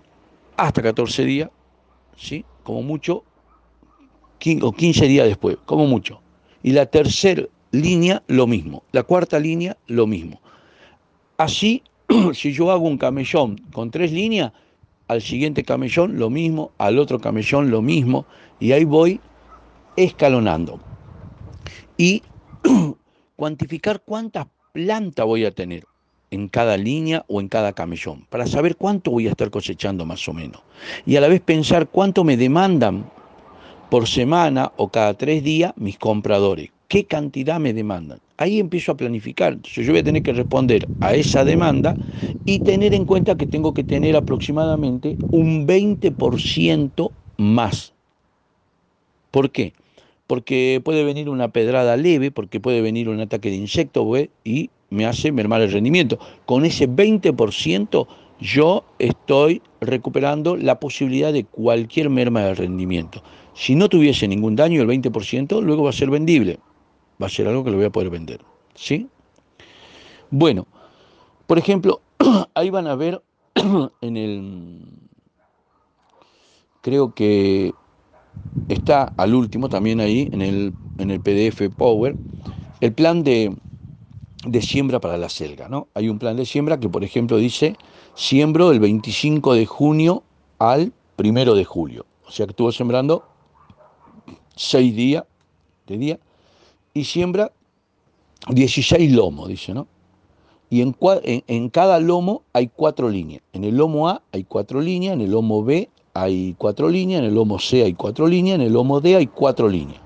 hasta 0.55 0.81
14 0.81 1.25
días, 1.25 1.49
¿sí? 2.15 2.45
Como 2.63 2.83
mucho, 2.83 3.25
o 4.61 4.71
15 4.71 5.07
días 5.07 5.27
después, 5.27 5.57
como 5.65 5.85
mucho. 5.87 6.21
Y 6.63 6.71
la 6.71 6.85
tercera 6.85 7.43
línea, 7.72 8.24
lo 8.28 8.47
mismo. 8.47 8.84
La 8.91 9.03
cuarta 9.03 9.39
línea, 9.39 9.78
lo 9.88 10.07
mismo. 10.07 10.39
Así, 11.38 11.84
si 12.34 12.51
yo 12.53 12.72
hago 12.72 12.88
un 12.88 12.97
camellón 12.97 13.57
con 13.72 13.91
tres 13.91 14.11
líneas, 14.11 14.51
al 15.07 15.22
siguiente 15.22 15.63
camellón 15.63 16.20
lo 16.20 16.30
mismo, 16.30 16.72
al 16.78 16.99
otro 16.99 17.20
camellón 17.20 17.72
lo 17.72 17.82
mismo, 17.82 18.26
y 18.59 18.72
ahí 18.72 18.86
voy 18.86 19.20
escalonando. 19.95 20.80
Y 21.97 22.22
cuantificar 23.36 24.01
cuántas 24.05 24.47
plantas 24.72 25.26
voy 25.26 25.45
a 25.45 25.51
tener 25.51 25.86
en 26.32 26.47
cada 26.47 26.78
línea 26.78 27.26
o 27.28 27.41
en 27.41 27.47
cada 27.47 27.74
camellón, 27.74 28.26
para 28.30 28.45
saber 28.45 28.76
cuánto 28.76 29.11
voy 29.11 29.28
a 29.28 29.32
estar 29.32 29.49
cosechando 29.49 30.05
más 30.05 30.28
o 30.28 30.34
menos. 30.34 30.61
Y 31.05 31.15
a 31.15 31.22
la 31.22 31.28
vez 31.28 31.41
pensar 31.41 31.88
cuánto 31.88 32.24
me 32.24 32.38
demandan 32.38 33.09
por 33.89 34.07
semana 34.07 34.72
o 34.78 34.89
cada 34.89 35.15
tres 35.15 35.43
días 35.43 35.74
mis 35.76 35.97
compradores, 35.97 36.70
qué 36.89 37.05
cantidad 37.05 37.59
me 37.59 37.71
demandan. 37.71 38.19
Ahí 38.37 38.59
empiezo 38.59 38.91
a 38.91 38.97
planificar. 38.97 39.53
Entonces 39.53 39.85
yo 39.85 39.93
voy 39.93 40.01
a 40.01 40.03
tener 40.03 40.23
que 40.23 40.33
responder 40.33 40.89
a 40.99 41.13
esa 41.13 41.45
demanda 41.45 41.97
y 42.45 42.59
tener 42.61 42.93
en 42.93 43.05
cuenta 43.05 43.37
que 43.37 43.45
tengo 43.45 43.73
que 43.73 43.85
tener 43.85 44.17
aproximadamente 44.17 45.19
un 45.29 45.65
20% 45.67 47.13
más. 47.37 47.93
¿Por 49.31 49.51
qué? 49.51 49.73
Porque 50.27 50.81
puede 50.83 51.03
venir 51.03 51.29
una 51.29 51.49
pedrada 51.49 51.95
leve, 51.95 52.31
porque 52.31 52.59
puede 52.59 52.81
venir 52.81 53.07
un 53.07 53.19
ataque 53.19 53.49
de 53.49 53.55
insecto 53.57 54.11
y 54.43 54.71
me 54.89 55.05
hace 55.05 55.31
mermar 55.31 55.61
el 55.61 55.71
rendimiento. 55.71 56.19
Con 56.45 56.65
ese 56.65 56.87
20% 56.87 58.07
yo 58.39 58.85
estoy 58.97 59.61
recuperando 59.79 60.55
la 60.55 60.79
posibilidad 60.79 61.31
de 61.33 61.45
cualquier 61.45 62.09
merma 62.09 62.41
de 62.41 62.55
rendimiento. 62.55 63.21
Si 63.53 63.75
no 63.75 63.89
tuviese 63.89 64.27
ningún 64.27 64.55
daño, 64.55 64.81
el 64.81 64.87
20% 64.87 65.61
luego 65.61 65.83
va 65.83 65.89
a 65.91 65.93
ser 65.93 66.09
vendible. 66.09 66.59
Va 67.22 67.28
a 67.28 67.30
ser 67.30 67.47
algo 67.47 67.63
que 67.63 67.72
lo 67.72 67.78
voy 67.78 67.86
a 67.86 67.89
poder 67.89 68.09
vender. 68.09 68.41
¿Sí? 68.76 69.07
Bueno, 70.32 70.67
por 71.47 71.57
ejemplo, 71.57 72.01
ahí 72.53 72.70
van 72.70 72.88
a 72.88 72.95
ver 72.95 73.22
en 74.01 74.17
el... 74.17 74.82
Creo 76.82 77.13
que 77.13 77.74
está 78.70 79.13
al 79.17 79.34
último 79.34 79.67
también 79.67 79.99
ahí 79.99 80.30
en 80.32 80.41
el, 80.41 80.74
en 80.97 81.11
el 81.11 81.20
PDF 81.20 81.76
Power 81.76 82.15
el 82.80 82.93
plan 82.93 83.24
de, 83.24 83.53
de 84.45 84.61
siembra 84.61 84.99
para 84.99 85.17
la 85.17 85.28
selga. 85.30 85.67
¿no? 85.67 85.88
Hay 85.93 86.07
un 86.09 86.20
plan 86.20 86.38
de 86.38 86.45
siembra 86.45 86.80
que, 86.80 86.88
por 86.88 87.03
ejemplo, 87.03 87.38
dice 87.38 87.76
siembro 88.15 88.70
del 88.70 88.80
25 88.80 89.53
de 89.53 89.65
junio 89.65 90.24
al 90.57 90.93
1 91.17 91.53
de 91.53 91.65
julio. 91.65 92.05
O 92.26 92.32
sea 92.32 92.45
que 92.45 92.51
estuvo 92.51 92.72
sembrando 92.72 93.26
seis 94.55 94.95
días 94.95 95.24
de 95.88 95.97
día 95.97 96.20
y 97.00 97.06
siembra 97.06 97.52
16 98.47 99.12
lomos, 99.12 99.47
dice, 99.47 99.74
¿no? 99.74 99.88
Y 100.70 100.82
en, 100.82 101.70
cada 101.70 102.00
lomo 102.00 102.43
hay 102.54 102.68
cuatro 102.68 103.10
líneas. 103.10 103.41
En 103.54 103.64
el 103.64 103.76
lomo 103.76 104.08
A 104.08 104.22
hay 104.32 104.43
cuatro 104.43 104.82
líneas, 104.82 105.16
en 105.16 105.22
el 105.22 105.32
lomo 105.32 105.64
B 105.64 105.89
hay 106.14 106.54
cuatro 106.60 106.89
líneas, 106.89 107.22
en 107.22 107.26
el 107.26 107.34
lomo 107.34 107.58
C 107.58 107.84
hay 107.84 107.93
cuatro 107.93 108.28
líneas, 108.28 108.56
en 108.56 108.62
el 108.62 108.74
lomo 108.74 109.02
D 109.02 109.16
hay 109.16 109.26
cuatro 109.26 109.68
líneas. 109.68 110.00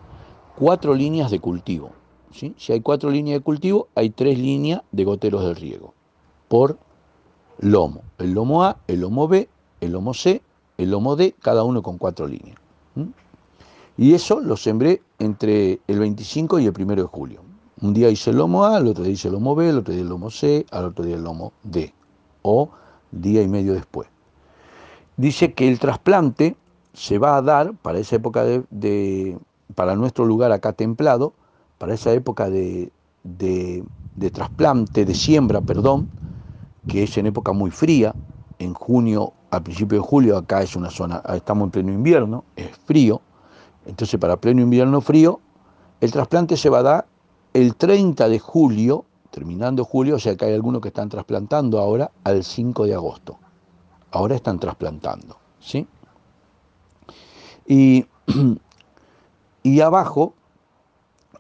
Cuatro 0.58 0.94
líneas 0.96 1.32
de 1.32 1.39
cultivo. 1.39 1.91
Si 2.32 2.72
hay 2.72 2.80
cuatro 2.80 3.12
líneas 3.12 3.39
de 3.39 3.44
cultivo, 3.44 3.89
hay 3.94 4.10
tres 4.10 4.39
líneas 4.39 4.82
de 4.91 5.04
goteros 5.04 5.44
de 5.46 5.54
riego 5.54 5.94
por 6.48 6.80
lomo. 7.60 8.02
El 8.18 8.34
lomo 8.34 8.64
A, 8.64 8.78
el 8.88 9.02
lomo 9.02 9.28
B, 9.28 9.50
el 9.82 9.91
lomo 9.91 10.14
C, 10.14 10.41
el 10.78 10.91
lomo 10.91 11.16
D, 11.16 11.36
cada 11.41 11.64
uno 11.64 11.84
con 11.84 11.98
cuatro 11.98 12.26
líneas. 12.26 12.58
Y 13.98 14.14
eso 14.14 14.39
lo 14.39 14.58
sembré 14.58 15.02
entre 15.20 15.80
el 15.88 16.00
25 16.00 16.60
y 16.60 16.66
el 16.66 16.74
1 16.78 16.96
de 16.96 17.04
julio. 17.04 17.41
Un 17.82 17.94
día 17.94 18.10
hice 18.10 18.32
el 18.32 18.38
lomo 18.38 18.66
A, 18.66 18.78
el 18.78 18.88
otro 18.88 19.04
día 19.04 19.14
hice 19.14 19.28
el 19.28 19.34
lomo 19.34 19.56
B, 19.56 19.70
el 19.70 19.78
otro 19.78 19.94
día 19.94 20.04
el 20.04 20.10
lomo 20.10 20.30
C, 20.30 20.66
al 20.72 20.86
otro 20.86 21.06
día 21.06 21.16
el 21.16 21.24
lomo 21.24 21.54
D, 21.64 21.94
o 22.41 22.70
día 23.12 23.41
y 23.41 23.48
medio 23.48 23.74
después. 23.74 24.08
Dice 25.18 25.54
que 25.54 25.68
el 25.68 25.80
trasplante 25.80 26.56
se 26.94 27.18
va 27.18 27.38
a 27.38 27.41
dar 27.41 27.74
para 27.76 28.00
esa 28.00 28.16
época 28.16 28.44
de 28.44 29.38
para 29.76 29.96
nuestro 29.96 30.26
lugar 30.26 30.52
acá 30.52 30.74
templado, 30.74 31.34
para 31.78 31.94
esa 31.94 32.12
época 32.12 32.50
de, 32.50 32.91
trasplante, 34.32 35.06
de 35.06 35.16
siembra, 35.16 35.62
perdón, 35.62 36.10
que 36.88 37.04
es 37.04 37.18
en 37.18 37.28
época 37.28 37.54
muy 37.54 37.72
fría, 37.72 38.14
en 38.60 38.74
junio, 38.74 39.34
al 39.52 39.64
principio 39.64 40.00
de 40.00 40.06
julio, 40.06 40.38
acá 40.38 40.62
es 40.62 40.76
una 40.76 40.89
zona, 40.89 41.22
estamos 41.34 41.66
en 41.66 41.72
pleno 41.72 41.91
invierno, 41.91 42.44
es 42.56 42.70
frío, 42.86 43.22
entonces 43.86 44.19
para 44.19 44.38
pleno 44.38 44.61
invierno 44.61 45.01
frío, 45.01 45.39
el 46.01 46.11
trasplante 46.11 46.57
se 46.57 46.69
va 46.69 46.79
a 46.79 46.84
dar 46.84 47.07
el 47.53 47.75
30 47.75 48.29
de 48.29 48.39
julio, 48.39 49.05
terminando 49.31 49.86
julio, 49.86 50.15
o 50.15 50.19
sea 50.19 50.36
que 50.36 50.45
hay 50.45 50.53
algunos 50.53 50.81
que 50.81 50.89
están 50.89 51.09
trasplantando 51.09 51.79
ahora 51.79 52.11
al 52.23 52.43
5 52.43 52.86
de 52.86 52.93
agosto. 52.93 53.38
Ahora 54.11 54.36
están 54.36 54.59
trasplantando, 54.59 55.38
¿sí? 55.59 55.88
Y, 57.65 58.05
y 59.63 59.81
abajo 59.81 60.34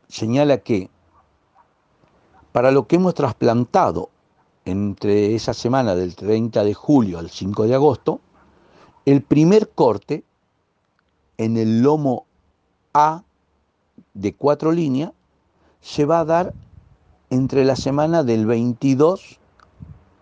señala 0.07 0.59
que 0.59 0.89
para 2.51 2.71
lo 2.71 2.87
que 2.87 2.97
hemos 2.97 3.15
trasplantado 3.15 4.09
entre 4.65 5.35
esa 5.35 5.53
semana 5.53 5.95
del 5.95 6.15
30 6.15 6.63
de 6.63 6.73
julio 6.73 7.19
al 7.19 7.29
5 7.29 7.67
de 7.67 7.75
agosto, 7.75 8.21
el 9.05 9.21
primer 9.23 9.71
corte 9.71 10.23
en 11.37 11.57
el 11.57 11.81
lomo 11.81 12.25
A 12.93 13.23
de 14.13 14.35
cuatro 14.35 14.71
líneas 14.71 15.11
se 15.81 16.05
va 16.05 16.19
a 16.19 16.25
dar 16.25 16.53
entre 17.31 17.65
la 17.65 17.75
semana 17.75 18.23
del 18.23 18.45
22 18.45 19.39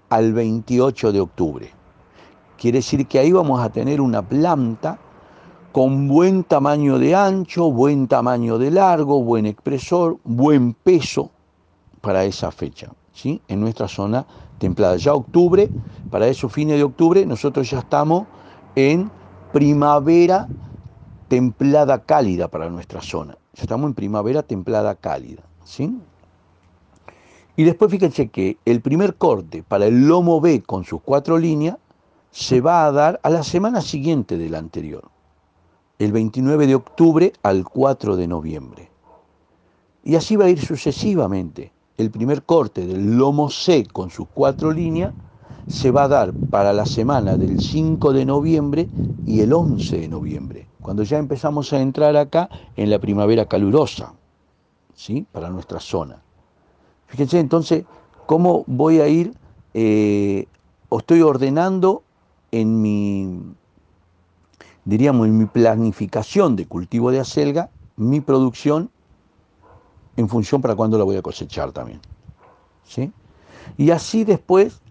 al 0.09 0.33
28 0.33 1.11
de 1.11 1.19
octubre. 1.19 1.73
Quiere 2.57 2.77
decir 2.77 3.07
que 3.07 3.19
ahí 3.19 3.31
vamos 3.31 3.59
a 3.61 3.69
tener 3.69 3.99
una 3.99 4.21
planta 4.21 4.99
con 5.71 6.07
buen 6.07 6.43
tamaño 6.43 6.97
de 6.99 7.15
ancho, 7.15 7.71
buen 7.71 8.07
tamaño 8.07 8.57
de 8.57 8.71
largo, 8.71 9.21
buen 9.21 9.45
expresor, 9.45 10.17
buen 10.23 10.73
peso 10.73 11.31
para 12.01 12.23
esa 12.23 12.51
fecha, 12.51 12.91
¿sí? 13.13 13.41
en 13.47 13.59
nuestra 13.59 13.87
zona 13.87 14.25
templada. 14.59 14.95
Ya 14.95 15.13
octubre, 15.13 15.69
para 16.09 16.27
esos 16.27 16.51
fines 16.51 16.77
de 16.77 16.83
octubre, 16.83 17.25
nosotros 17.25 17.69
ya 17.69 17.79
estamos 17.79 18.27
en 18.75 19.11
primavera 19.51 20.47
templada 21.31 22.03
cálida 22.03 22.49
para 22.49 22.69
nuestra 22.69 23.01
zona. 23.01 23.37
Ya 23.53 23.63
estamos 23.63 23.87
en 23.87 23.93
primavera 23.93 24.43
templada 24.43 24.95
cálida. 24.95 25.41
¿sí? 25.63 25.97
Y 27.55 27.63
después 27.63 27.89
fíjense 27.89 28.27
que 28.27 28.57
el 28.65 28.81
primer 28.81 29.15
corte 29.15 29.63
para 29.63 29.85
el 29.85 30.09
lomo 30.09 30.41
B 30.41 30.61
con 30.61 30.83
sus 30.83 30.99
cuatro 31.01 31.37
líneas 31.37 31.77
se 32.31 32.59
va 32.59 32.85
a 32.85 32.91
dar 32.91 33.21
a 33.23 33.29
la 33.29 33.43
semana 33.43 33.79
siguiente 33.79 34.37
del 34.37 34.55
anterior, 34.55 35.09
el 35.99 36.11
29 36.11 36.67
de 36.67 36.75
octubre 36.75 37.31
al 37.43 37.63
4 37.63 38.17
de 38.17 38.27
noviembre. 38.27 38.91
Y 40.03 40.15
así 40.15 40.35
va 40.35 40.45
a 40.45 40.49
ir 40.49 40.59
sucesivamente. 40.59 41.71
El 41.95 42.11
primer 42.11 42.43
corte 42.43 42.85
del 42.85 43.15
lomo 43.15 43.49
C 43.49 43.85
con 43.85 44.09
sus 44.09 44.27
cuatro 44.33 44.73
líneas 44.73 45.13
se 45.69 45.91
va 45.91 46.03
a 46.03 46.09
dar 46.09 46.33
para 46.33 46.73
la 46.73 46.85
semana 46.85 47.37
del 47.37 47.61
5 47.61 48.11
de 48.11 48.25
noviembre 48.25 48.89
y 49.25 49.39
el 49.39 49.53
11 49.53 49.97
de 49.97 50.07
noviembre, 50.09 50.67
cuando 50.81 51.03
ya 51.03 51.17
empezamos 51.17 51.71
a 51.73 51.81
entrar 51.81 52.15
acá 52.17 52.49
en 52.75 52.89
la 52.89 52.99
primavera 52.99 53.45
calurosa, 53.45 54.13
¿sí? 54.95 55.25
para 55.31 55.49
nuestra 55.49 55.79
zona. 55.79 56.21
Fíjense 57.07 57.39
entonces 57.39 57.85
cómo 58.25 58.63
voy 58.67 58.99
a 58.99 59.07
ir, 59.07 59.33
eh, 59.73 60.47
o 60.89 60.99
estoy 60.99 61.21
ordenando 61.21 62.03
en 62.51 62.81
mi, 62.81 63.39
diríamos, 64.85 65.27
en 65.27 65.37
mi 65.37 65.45
planificación 65.45 66.55
de 66.55 66.65
cultivo 66.65 67.11
de 67.11 67.19
acelga, 67.19 67.69
mi 67.95 68.21
producción 68.21 68.89
en 70.17 70.27
función 70.27 70.61
para 70.61 70.75
cuándo 70.75 70.97
la 70.97 71.03
voy 71.03 71.15
a 71.15 71.21
cosechar 71.21 71.71
también. 71.71 71.99
¿sí? 72.83 73.11
Y 73.77 73.91
así 73.91 74.23
después, 74.23 74.81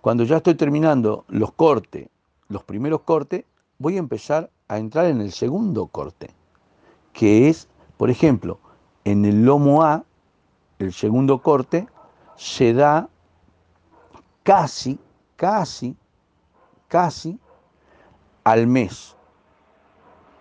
cuando 0.00 0.24
ya 0.24 0.38
estoy 0.38 0.54
terminando 0.54 1.24
los 1.28 1.52
cortes, 1.52 2.08
los 2.48 2.62
primeros 2.64 3.02
cortes, 3.02 3.44
voy 3.78 3.96
a 3.96 4.00
empezar 4.00 4.50
a 4.68 4.78
entrar 4.78 5.06
en 5.06 5.20
el 5.20 5.32
segundo 5.32 5.86
corte, 5.86 6.30
que 7.12 7.48
es, 7.48 7.68
por 7.96 8.10
ejemplo, 8.10 8.58
en 9.04 9.24
el 9.24 9.44
lomo 9.44 9.82
A, 9.82 10.04
el 10.78 10.92
segundo 10.92 11.42
corte, 11.42 11.86
se 12.36 12.72
da 12.72 13.08
casi, 14.42 14.98
casi 15.36 15.96
casi 16.94 17.40
al 18.44 18.68
mes 18.68 19.16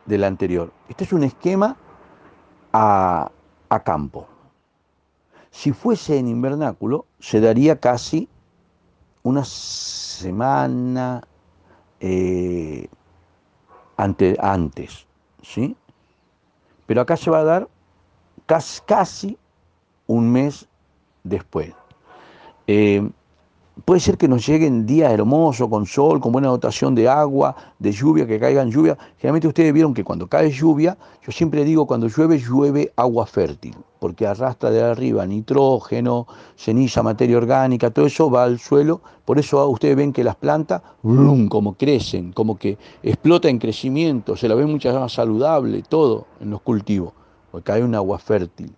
del 0.05 0.23
anterior. 0.23 0.71
Este 0.87 1.03
es 1.03 1.13
un 1.13 1.23
esquema 1.23 1.75
a, 2.71 3.31
campo. 3.83 4.27
Si 5.49 5.71
fuese 5.71 6.19
en 6.19 6.27
invernáculo, 6.27 7.07
se 7.19 7.41
daría 7.41 7.79
casi 7.79 8.29
una 9.23 9.43
semana 9.45 11.23
eh, 11.99 12.87
antes, 13.97 15.07
¿sí? 15.41 15.75
Pero 16.85 17.01
acá 17.01 17.17
se 17.17 17.29
va 17.29 17.39
a 17.39 17.43
dar 17.43 17.67
casi, 18.45 18.81
casi 18.85 19.37
un 20.07 20.31
mes 20.31 20.67
después. 21.23 21.73
Eh, 22.67 23.09
Puede 23.85 23.99
ser 23.99 24.19
que 24.19 24.27
nos 24.27 24.45
lleguen 24.45 24.85
días 24.85 25.11
hermosos, 25.11 25.67
con 25.67 25.87
sol, 25.87 26.21
con 26.21 26.31
buena 26.31 26.47
dotación 26.47 26.93
de 26.93 27.09
agua, 27.09 27.55
de 27.79 27.91
lluvia, 27.91 28.27
que 28.27 28.39
caigan 28.39 28.69
lluvia. 28.69 28.95
Generalmente 29.17 29.47
ustedes 29.47 29.73
vieron 29.73 29.95
que 29.95 30.03
cuando 30.03 30.27
cae 30.27 30.51
lluvia, 30.51 30.95
yo 31.25 31.31
siempre 31.31 31.65
digo, 31.65 31.87
cuando 31.87 32.07
llueve, 32.07 32.37
llueve 32.37 32.93
agua 32.95 33.25
fértil, 33.25 33.75
porque 33.99 34.27
arrastra 34.27 34.69
de 34.69 34.83
arriba 34.83 35.25
nitrógeno, 35.25 36.27
ceniza, 36.55 37.01
materia 37.01 37.35
orgánica, 37.35 37.89
todo 37.89 38.05
eso 38.05 38.29
va 38.29 38.43
al 38.43 38.59
suelo. 38.59 39.01
Por 39.25 39.39
eso 39.39 39.67
ustedes 39.67 39.95
ven 39.95 40.13
que 40.13 40.23
las 40.23 40.35
plantas, 40.35 40.83
¡blum!, 41.01 41.47
como 41.47 41.73
crecen, 41.73 42.31
como 42.31 42.55
que 42.59 42.77
explota 43.01 43.49
en 43.49 43.57
crecimiento, 43.57 44.37
se 44.37 44.47
la 44.47 44.53
ve 44.53 44.67
mucho 44.67 44.93
más 44.97 45.13
saludable, 45.13 45.81
todo 45.89 46.27
en 46.39 46.51
los 46.51 46.61
cultivos, 46.61 47.11
porque 47.51 47.71
cae 47.71 47.83
un 47.83 47.95
agua 47.95 48.19
fértil. 48.19 48.71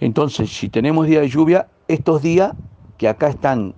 Entonces, 0.00 0.50
si 0.50 0.70
tenemos 0.70 1.06
días 1.06 1.20
de 1.20 1.28
lluvia, 1.28 1.68
estos 1.88 2.22
días 2.22 2.54
que 2.96 3.08
acá 3.08 3.28
están 3.28 3.74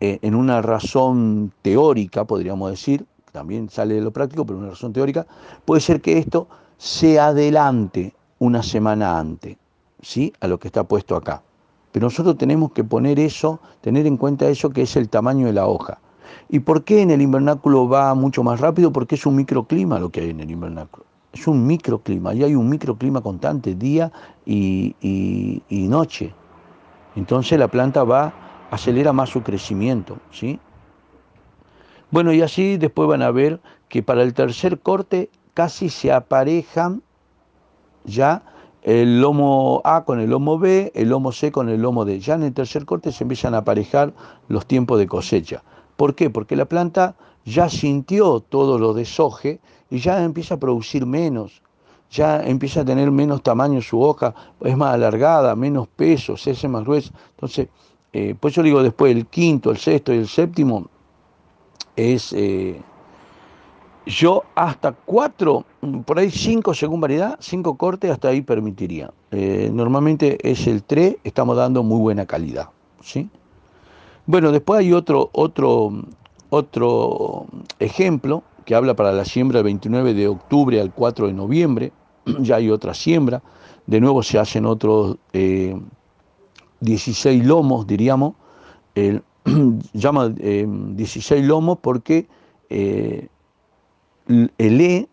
eh, 0.00 0.18
en 0.22 0.34
una 0.34 0.62
razón 0.62 1.52
teórica, 1.62 2.24
podríamos 2.24 2.70
decir, 2.70 3.04
también 3.32 3.68
sale 3.68 3.94
de 3.94 4.00
lo 4.00 4.12
práctico, 4.12 4.44
pero 4.46 4.58
una 4.58 4.70
razón 4.70 4.92
teórica, 4.92 5.26
puede 5.64 5.80
ser 5.80 6.00
que 6.00 6.18
esto 6.18 6.48
se 6.76 7.18
adelante 7.18 8.14
una 8.38 8.62
semana 8.62 9.18
antes, 9.18 9.56
¿sí? 10.00 10.32
A 10.40 10.46
lo 10.46 10.58
que 10.58 10.68
está 10.68 10.84
puesto 10.84 11.16
acá. 11.16 11.42
Pero 11.90 12.06
nosotros 12.06 12.36
tenemos 12.38 12.72
que 12.72 12.84
poner 12.84 13.18
eso, 13.18 13.60
tener 13.80 14.06
en 14.06 14.16
cuenta 14.16 14.48
eso 14.48 14.70
que 14.70 14.82
es 14.82 14.96
el 14.96 15.08
tamaño 15.08 15.46
de 15.46 15.52
la 15.52 15.66
hoja. 15.66 15.98
¿Y 16.48 16.60
por 16.60 16.84
qué 16.84 17.02
en 17.02 17.10
el 17.10 17.20
invernáculo 17.20 17.88
va 17.88 18.14
mucho 18.14 18.42
más 18.42 18.60
rápido? 18.60 18.92
Porque 18.92 19.16
es 19.16 19.26
un 19.26 19.36
microclima 19.36 19.98
lo 19.98 20.10
que 20.10 20.20
hay 20.20 20.30
en 20.30 20.40
el 20.40 20.50
invernáculo. 20.50 21.06
Es 21.32 21.46
un 21.46 21.66
microclima, 21.66 22.34
y 22.34 22.44
hay 22.44 22.54
un 22.54 22.68
microclima 22.68 23.20
constante, 23.20 23.74
día 23.74 24.12
y, 24.46 24.94
y 25.00 25.88
noche. 25.88 26.37
Entonces 27.18 27.58
la 27.58 27.66
planta 27.66 28.04
va, 28.04 28.32
acelera 28.70 29.12
más 29.12 29.28
su 29.30 29.42
crecimiento, 29.42 30.18
¿sí? 30.30 30.60
Bueno, 32.12 32.32
y 32.32 32.42
así 32.42 32.76
después 32.76 33.08
van 33.08 33.22
a 33.22 33.32
ver 33.32 33.60
que 33.88 34.04
para 34.04 34.22
el 34.22 34.34
tercer 34.34 34.78
corte 34.78 35.28
casi 35.52 35.88
se 35.88 36.12
aparejan 36.12 37.02
ya 38.04 38.44
el 38.82 39.20
lomo 39.20 39.82
A 39.84 40.04
con 40.04 40.20
el 40.20 40.30
lomo 40.30 40.60
B, 40.60 40.92
el 40.94 41.08
lomo 41.08 41.32
C 41.32 41.50
con 41.50 41.68
el 41.68 41.82
lomo 41.82 42.04
D. 42.04 42.20
Ya 42.20 42.34
en 42.34 42.44
el 42.44 42.54
tercer 42.54 42.86
corte 42.86 43.10
se 43.10 43.24
empiezan 43.24 43.52
a 43.54 43.58
aparejar 43.58 44.14
los 44.46 44.64
tiempos 44.66 45.00
de 45.00 45.08
cosecha. 45.08 45.64
¿Por 45.96 46.14
qué? 46.14 46.30
Porque 46.30 46.54
la 46.54 46.66
planta 46.66 47.16
ya 47.44 47.68
sintió 47.68 48.38
todo 48.38 48.78
lo 48.78 48.94
desoje 48.94 49.58
y 49.90 49.98
ya 49.98 50.22
empieza 50.22 50.54
a 50.54 50.60
producir 50.60 51.04
menos 51.04 51.62
ya 52.10 52.42
empieza 52.42 52.80
a 52.80 52.84
tener 52.84 53.10
menos 53.10 53.42
tamaño 53.42 53.82
su 53.82 54.00
hoja, 54.00 54.34
es 54.60 54.76
más 54.76 54.94
alargada, 54.94 55.54
menos 55.54 55.88
peso, 55.88 56.36
se 56.36 56.52
hace 56.52 56.68
más 56.68 56.84
gruesa. 56.84 57.12
Entonces, 57.30 57.68
eh, 58.12 58.34
pues 58.38 58.54
yo 58.54 58.62
digo 58.62 58.82
después 58.82 59.14
el 59.14 59.26
quinto, 59.26 59.70
el 59.70 59.78
sexto 59.78 60.14
y 60.14 60.18
el 60.18 60.28
séptimo 60.28 60.88
es 61.96 62.32
eh, 62.32 62.80
yo 64.06 64.44
hasta 64.54 64.92
cuatro, 64.92 65.64
por 66.06 66.18
ahí 66.18 66.30
cinco 66.30 66.72
según 66.72 67.00
variedad, 67.00 67.36
cinco 67.40 67.76
cortes 67.76 68.10
hasta 68.10 68.28
ahí 68.28 68.40
permitiría. 68.40 69.12
Eh, 69.30 69.70
normalmente 69.72 70.38
es 70.48 70.66
el 70.66 70.82
tres, 70.82 71.16
estamos 71.24 71.56
dando 71.56 71.82
muy 71.82 72.00
buena 72.00 72.24
calidad. 72.24 72.70
¿sí? 73.02 73.28
Bueno, 74.24 74.50
después 74.50 74.80
hay 74.80 74.94
otro, 74.94 75.28
otro, 75.32 75.92
otro 76.48 77.46
ejemplo 77.78 78.42
que 78.64 78.74
habla 78.74 78.94
para 78.94 79.12
la 79.12 79.24
siembra 79.24 79.58
del 79.58 79.64
29 79.64 80.14
de 80.14 80.28
octubre 80.28 80.80
al 80.80 80.92
4 80.92 81.26
de 81.26 81.32
noviembre, 81.32 81.92
ya 82.40 82.56
hay 82.56 82.70
otra 82.70 82.94
siembra, 82.94 83.42
de 83.86 84.00
nuevo 84.00 84.22
se 84.22 84.38
hacen 84.38 84.66
otros 84.66 85.16
16 85.32 87.26
eh, 87.26 87.44
lomos, 87.44 87.86
diríamos, 87.86 88.34
el, 88.94 89.22
llama 89.92 90.28
16 90.28 91.30
eh, 91.30 91.44
lomos 91.44 91.78
porque 91.80 92.26
eh, 92.70 93.28
el 94.26 94.80
E 94.80 95.08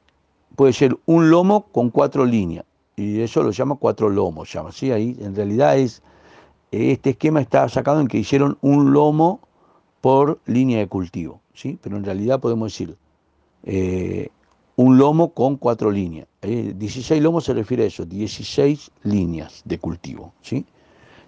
puede 0.56 0.74
ser 0.74 0.98
un 1.06 1.30
lomo 1.30 1.68
con 1.72 1.90
cuatro 1.90 2.26
líneas, 2.26 2.66
y 2.98 3.22
eso 3.22 3.44
lo 3.44 3.52
llama 3.52 3.76
cuatro 3.76 4.10
lomos. 4.10 4.56
Ahí 4.56 5.18
en 5.20 5.36
realidad 5.36 5.78
es, 5.78 6.02
este 6.72 7.12
esquema 7.12 7.42
está 7.42 7.68
sacado 7.70 8.00
en 8.02 8.08
que 8.08 8.18
hicieron 8.18 8.58
un 8.62 8.94
lomo 8.94 9.42
por 10.02 10.40
línea 10.46 10.80
de 10.80 10.88
cultivo, 10.88 11.42
¿sí? 11.54 11.78
Pero 11.82 11.98
en 11.98 12.04
realidad 12.04 12.40
podemos 12.40 12.72
decir 12.72 12.98
un 14.76 14.98
lomo 14.98 15.34
con 15.34 15.58
cuatro 15.58 15.92
líneas. 15.92 16.28
16 16.42 17.12
eh, 17.12 17.22
lomos 17.22 17.46
se 17.46 17.54
refiere 17.54 17.84
a 17.84 17.88
eso, 17.88 18.06
16 18.06 18.92
líneas 19.04 19.62
de 19.66 19.80
cultivo. 19.80 20.34
¿sí? 20.42 20.66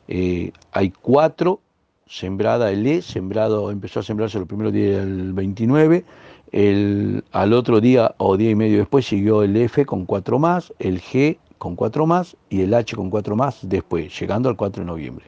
Eh, 0.07 0.51
hay 0.71 0.91
cuatro, 0.91 1.61
sembrada 2.07 2.71
el 2.71 2.85
E, 2.85 3.01
sembrado, 3.01 3.71
empezó 3.71 3.99
a 3.99 4.03
sembrarse 4.03 4.39
los 4.39 4.47
primeros 4.47 4.73
días 4.73 5.05
del 5.05 5.33
29, 5.33 6.05
el, 6.51 7.23
al 7.31 7.53
otro 7.53 7.81
día 7.81 8.15
o 8.17 8.37
día 8.37 8.51
y 8.51 8.55
medio 8.55 8.77
después 8.77 9.05
siguió 9.05 9.43
el 9.43 9.55
F 9.57 9.85
con 9.85 10.05
cuatro 10.05 10.39
más, 10.39 10.73
el 10.79 11.01
G 11.01 11.37
con 11.57 11.75
cuatro 11.75 12.05
más 12.05 12.37
y 12.49 12.61
el 12.61 12.73
H 12.73 12.95
con 12.95 13.09
cuatro 13.09 13.35
más 13.35 13.59
después, 13.61 14.17
llegando 14.19 14.49
al 14.49 14.55
4 14.55 14.83
de 14.83 14.87
noviembre. 14.87 15.25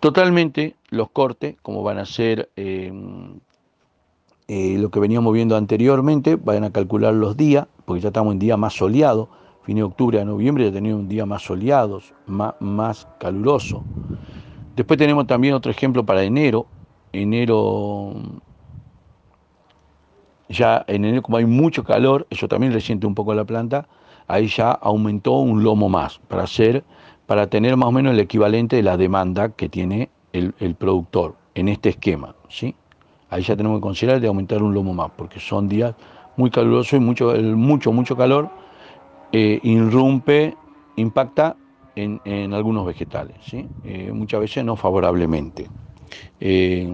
Totalmente 0.00 0.76
los 0.90 1.10
cortes, 1.10 1.56
como 1.62 1.82
van 1.82 1.98
a 1.98 2.06
ser 2.06 2.50
em, 2.56 3.40
eh, 4.48 4.76
lo 4.78 4.90
que 4.90 5.00
veníamos 5.00 5.32
viendo 5.32 5.56
anteriormente, 5.56 6.36
vayan 6.36 6.64
a 6.64 6.70
calcular 6.70 7.14
los 7.14 7.36
días, 7.36 7.66
porque 7.84 8.02
ya 8.02 8.08
estamos 8.08 8.32
en 8.32 8.38
día 8.38 8.56
más 8.56 8.74
soleado, 8.74 9.28
fin 9.64 9.76
de 9.76 9.82
octubre 9.82 10.20
a 10.20 10.24
noviembre 10.24 10.64
ya 10.64 10.72
tenemos 10.72 11.00
un 11.00 11.08
día 11.08 11.24
más 11.24 11.42
soleados, 11.42 12.12
más, 12.26 12.54
más 12.60 13.08
caluroso. 13.18 13.82
Después 14.76 14.98
tenemos 14.98 15.26
también 15.26 15.54
otro 15.54 15.70
ejemplo 15.70 16.04
para 16.04 16.22
enero. 16.22 16.66
Enero, 17.12 18.12
ya 20.48 20.84
en 20.88 21.04
enero 21.04 21.22
como 21.22 21.38
hay 21.38 21.46
mucho 21.46 21.84
calor, 21.84 22.26
eso 22.28 22.48
también 22.48 22.72
resiente 22.72 23.06
un 23.06 23.14
poco 23.14 23.34
la 23.34 23.44
planta, 23.44 23.88
ahí 24.26 24.48
ya 24.48 24.72
aumentó 24.72 25.32
un 25.38 25.62
lomo 25.62 25.88
más 25.88 26.18
para 26.28 26.44
para 27.26 27.46
tener 27.46 27.76
más 27.76 27.88
o 27.88 27.92
menos 27.92 28.12
el 28.12 28.20
equivalente 28.20 28.76
de 28.76 28.82
la 28.82 28.96
demanda 28.96 29.50
que 29.50 29.68
tiene 29.68 30.10
el, 30.32 30.54
el 30.58 30.74
productor 30.74 31.36
en 31.54 31.68
este 31.68 31.90
esquema, 31.90 32.34
¿sí? 32.48 32.74
Ahí 33.34 33.42
ya 33.42 33.56
tenemos 33.56 33.78
que 33.78 33.82
considerar 33.82 34.20
de 34.20 34.28
aumentar 34.28 34.62
un 34.62 34.72
lomo 34.72 34.94
más, 34.94 35.10
porque 35.16 35.40
son 35.40 35.68
días 35.68 35.94
muy 36.36 36.50
calurosos 36.50 36.94
y 36.94 37.00
mucho, 37.00 37.34
mucho, 37.34 37.92
mucho 37.92 38.16
calor 38.16 38.48
eh, 39.32 39.58
irrumpe, 39.64 40.56
impacta 40.96 41.56
en, 41.96 42.54
algunos 42.54 42.86
vegetales. 42.86 43.36
Eh, 43.82 44.12
muchas 44.12 44.40
veces 44.40 44.64
no 44.64 44.76
favorablemente. 44.76 45.68
Eh, 46.38 46.88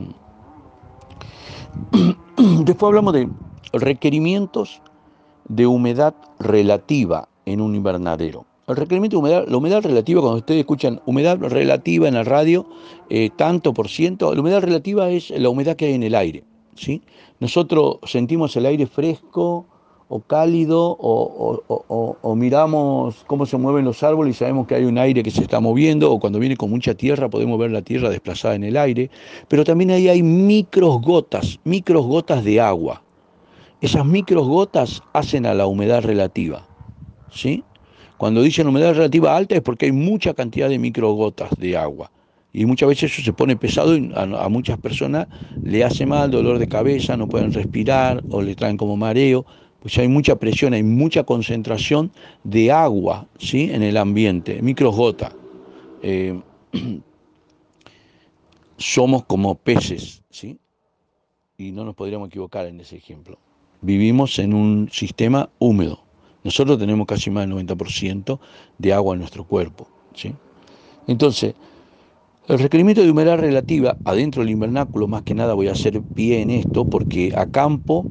después 2.65 2.89
hablamos 2.89 3.13
de 3.13 3.29
requerimientos 3.75 4.81
de 5.47 5.67
humedad 5.67 6.15
relativa 6.39 7.29
en 7.45 7.61
un 7.61 7.75
invernadero. 7.75 8.47
El 8.71 8.77
requerimiento 8.77 9.17
de 9.17 9.21
humedad, 9.21 9.45
la 9.49 9.57
humedad 9.57 9.83
relativa, 9.83 10.21
cuando 10.21 10.39
ustedes 10.39 10.61
escuchan 10.61 11.01
humedad 11.05 11.39
relativa 11.39 12.07
en 12.07 12.15
la 12.15 12.23
radio, 12.23 12.67
eh, 13.09 13.31
tanto 13.37 13.75
por 13.75 13.89
ciento, 13.89 14.33
la 14.33 14.41
humedad 14.41 14.63
relativa 14.63 15.11
es 15.11 15.31
la 15.31 15.49
humedad 15.49 15.75
que 15.77 15.87
hay 15.87 15.95
en 15.95 16.05
el 16.05 16.15
aire. 16.15 16.45
¿sí? 16.77 17.03
Nosotros 17.41 17.99
sentimos 18.05 18.57
el 18.57 18.67
aire 18.67 18.87
fresco 18.87 19.67
o 20.09 20.21
cálido 20.21 20.97
o, 21.01 22.35
miramos 22.37 23.25
cómo 23.27 23.47
se 23.47 23.57
mueven 23.57 23.85
los 23.85 24.03
árboles 24.03 24.37
y 24.37 24.39
sabemos 24.39 24.67
que 24.67 24.75
hay 24.75 24.85
un 24.85 24.99
aire 24.99 25.23
que 25.23 25.31
se 25.31 25.43
está 25.43 25.61
moviendo 25.61 26.13
o 26.13 26.19
cuando 26.19 26.39
viene 26.39 26.57
con 26.57 26.71
mucha 26.71 26.95
tierra 26.95 27.29
podemos 27.29 27.59
ver 27.59 27.71
la 27.71 27.83
tierra 27.83 28.09
desplazada 28.09 28.57
en 28.57 28.65
el 28.65 28.77
aire, 28.77 29.11
pero 29.49 29.65
también 29.65 29.91
ahí 29.93 30.09
hay 30.09 30.23
micros 30.23 31.01
gotas, 31.01 31.61
de 31.65 32.61
agua. 32.61 33.03
Esas 33.81 34.05
micros 34.05 34.47
gotas 34.47 35.03
hacen 35.13 35.47
a 35.47 35.55
la 35.55 35.67
humedad 35.67 36.03
relativa. 36.03 36.67
¿sí? 37.31 37.63
Cuando 38.21 38.43
dicen 38.43 38.67
humedad 38.67 38.93
relativa 38.93 39.35
alta 39.35 39.55
es 39.55 39.63
porque 39.63 39.87
hay 39.87 39.93
mucha 39.93 40.35
cantidad 40.35 40.69
de 40.69 40.79
microgotas 40.79 41.49
de 41.57 41.75
agua. 41.75 42.11
Y 42.53 42.67
muchas 42.67 42.91
veces 42.91 43.11
eso 43.11 43.23
se 43.23 43.33
pone 43.33 43.57
pesado 43.57 43.97
y 43.97 44.13
a, 44.15 44.47
muchas 44.51 44.79
personas 44.79 45.27
le 45.63 45.83
hace 45.83 46.05
mal, 46.05 46.31
dolor 46.31 46.59
de 46.59 46.69
cabeza, 46.69 47.17
no 47.17 47.31
pueden 47.31 47.51
respirar 47.51 48.23
o 48.29 48.43
le 48.43 48.55
traen 48.55 48.77
como 48.77 48.95
mareo. 48.95 49.47
Pues 49.81 49.97
hay 49.97 50.09
mucha 50.09 50.37
presión, 50.37 50.75
hay 50.75 50.83
mucha 50.83 51.25
concentración 51.25 52.13
de 52.45 52.71
agua 52.71 53.27
¿sí? 53.39 53.71
en 53.73 53.83
el 53.83 53.97
ambiente, 53.97 54.61
microgotas. 54.61 55.35
Eh, 56.03 56.39
somos 58.77 59.25
como 59.25 59.55
peces, 59.55 60.23
¿sí? 60.29 60.59
Y 61.57 61.73
no 61.73 61.87
nos 61.87 61.95
podríamos 61.95 62.29
equivocar 62.29 62.67
en 62.67 62.81
ese 62.81 62.99
ejemplo. 62.99 63.39
Vivimos 63.81 64.39
en 64.39 64.53
un 64.53 64.91
sistema 64.93 65.49
húmedo. 65.59 66.10
Nosotros 66.43 66.79
tenemos 66.79 67.07
casi 67.07 67.31
más 67.31 67.47
del 67.47 67.55
90% 67.55 68.39
de 68.79 68.93
agua 68.93 69.15
en 69.15 69.21
nuestro 69.21 69.45
cuerpo. 69.45 69.89
¿sí? 70.15 70.35
Entonces, 71.07 71.55
el 72.49 72.59
requerimiento 72.59 73.03
de 73.03 73.11
humedad 73.11 73.39
relativa 73.39 73.99
adentro 74.05 74.43
del 74.43 74.51
invernáculo, 74.51 75.07
más 75.07 75.23
que 75.23 75.35
nada 75.35 75.55
voy 75.55 75.69
a 75.69 75.73
hacer 75.73 76.01
pie 76.03 76.41
en 76.41 76.51
esto, 76.51 76.85
porque 76.85 77.33
a 77.37 77.47
campo, 77.47 78.07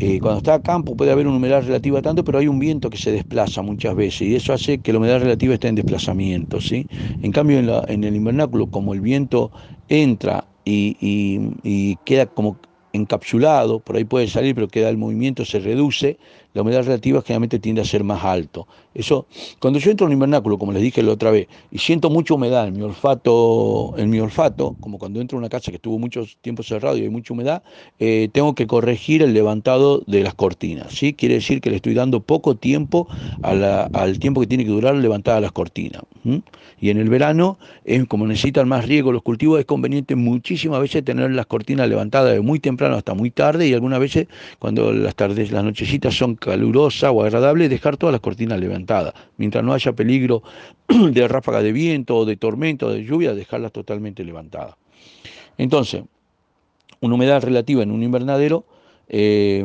eh, 0.00 0.20
cuando 0.20 0.38
está 0.38 0.54
a 0.54 0.62
campo 0.62 0.96
puede 0.96 1.10
haber 1.10 1.26
una 1.26 1.36
humedad 1.36 1.62
relativa 1.62 2.02
tanto, 2.02 2.24
pero 2.24 2.38
hay 2.38 2.48
un 2.48 2.58
viento 2.58 2.90
que 2.90 2.98
se 2.98 3.12
desplaza 3.12 3.62
muchas 3.62 3.94
veces 3.94 4.22
y 4.22 4.34
eso 4.34 4.52
hace 4.52 4.78
que 4.78 4.92
la 4.92 4.98
humedad 4.98 5.20
relativa 5.20 5.54
esté 5.54 5.68
en 5.68 5.76
desplazamiento. 5.76 6.60
¿sí? 6.60 6.86
En 7.22 7.32
cambio, 7.32 7.58
en, 7.58 8.04
el 8.04 8.16
invernáculo, 8.16 8.66
como 8.66 8.92
el 8.92 9.00
viento 9.00 9.50
entra 9.88 10.44
y 10.64 11.96
queda 12.04 12.26
como 12.26 12.58
encapsulado, 12.92 13.80
por 13.80 13.96
ahí 13.96 14.04
puede 14.04 14.28
salir, 14.28 14.54
pero 14.54 14.68
queda 14.68 14.88
el 14.88 14.96
movimiento, 14.96 15.44
se 15.44 15.60
reduce, 15.60 16.18
la 16.58 16.62
humedad 16.62 16.82
relativa 16.82 17.22
generalmente 17.22 17.60
tiende 17.60 17.82
a 17.82 17.84
ser 17.84 18.02
más 18.02 18.24
alto. 18.24 18.66
Eso, 18.98 19.28
cuando 19.60 19.78
yo 19.78 19.92
entro 19.92 20.06
en 20.06 20.08
un 20.08 20.14
invernáculo, 20.14 20.58
como 20.58 20.72
les 20.72 20.82
dije 20.82 21.04
la 21.04 21.12
otra 21.12 21.30
vez, 21.30 21.46
y 21.70 21.78
siento 21.78 22.10
mucha 22.10 22.34
humedad 22.34 22.66
en 22.66 22.76
mi 22.76 22.82
olfato, 22.82 23.94
en 23.96 24.10
mi 24.10 24.18
olfato, 24.18 24.76
como 24.80 24.98
cuando 24.98 25.20
entro 25.20 25.38
a 25.38 25.38
una 25.38 25.48
casa 25.48 25.70
que 25.70 25.76
estuvo 25.76 26.00
mucho 26.00 26.24
tiempo 26.40 26.64
cerrado 26.64 26.96
y 26.96 27.02
hay 27.02 27.08
mucha 27.08 27.32
humedad, 27.32 27.62
eh, 28.00 28.28
tengo 28.32 28.56
que 28.56 28.66
corregir 28.66 29.22
el 29.22 29.34
levantado 29.34 30.02
de 30.08 30.24
las 30.24 30.34
cortinas. 30.34 30.92
¿sí? 30.92 31.14
Quiere 31.14 31.36
decir 31.36 31.60
que 31.60 31.70
le 31.70 31.76
estoy 31.76 31.94
dando 31.94 32.18
poco 32.18 32.56
tiempo 32.56 33.06
al 33.40 34.18
tiempo 34.18 34.40
que 34.40 34.48
tiene 34.48 34.64
que 34.64 34.70
durar 34.70 34.96
levantada 34.96 35.40
las 35.40 35.52
cortinas. 35.52 36.02
Y 36.80 36.90
en 36.90 36.98
el 36.98 37.08
verano, 37.08 37.56
como 38.08 38.26
necesitan 38.26 38.66
más 38.66 38.84
riego 38.84 39.12
los 39.12 39.22
cultivos, 39.22 39.60
es 39.60 39.64
conveniente 39.64 40.16
muchísimas 40.16 40.80
veces 40.80 41.04
tener 41.04 41.30
las 41.30 41.46
cortinas 41.46 41.88
levantadas 41.88 42.32
de 42.32 42.40
muy 42.40 42.58
temprano 42.58 42.96
hasta 42.96 43.14
muy 43.14 43.30
tarde 43.30 43.68
y 43.68 43.74
algunas 43.74 44.00
veces 44.00 44.26
cuando 44.58 44.92
las 44.92 45.14
tardes, 45.14 45.52
las 45.52 45.62
nochecitas 45.62 46.16
son 46.16 46.34
calurosas 46.34 47.12
o 47.14 47.22
agradables, 47.22 47.70
dejar 47.70 47.96
todas 47.96 48.10
las 48.10 48.20
cortinas 48.20 48.58
levantadas. 48.58 48.87
Mientras 49.36 49.64
no 49.64 49.72
haya 49.72 49.92
peligro 49.92 50.42
de 50.88 51.28
ráfaga 51.28 51.62
de 51.62 51.72
viento 51.72 52.16
o 52.16 52.24
de 52.24 52.36
tormenta 52.36 52.86
o 52.86 52.90
de 52.90 53.04
lluvia, 53.04 53.34
dejarlas 53.34 53.72
totalmente 53.72 54.24
levantadas. 54.24 54.76
Entonces, 55.56 56.04
una 57.00 57.14
humedad 57.14 57.42
relativa 57.42 57.82
en 57.82 57.90
un 57.90 58.02
invernadero, 58.02 58.64
eh, 59.08 59.64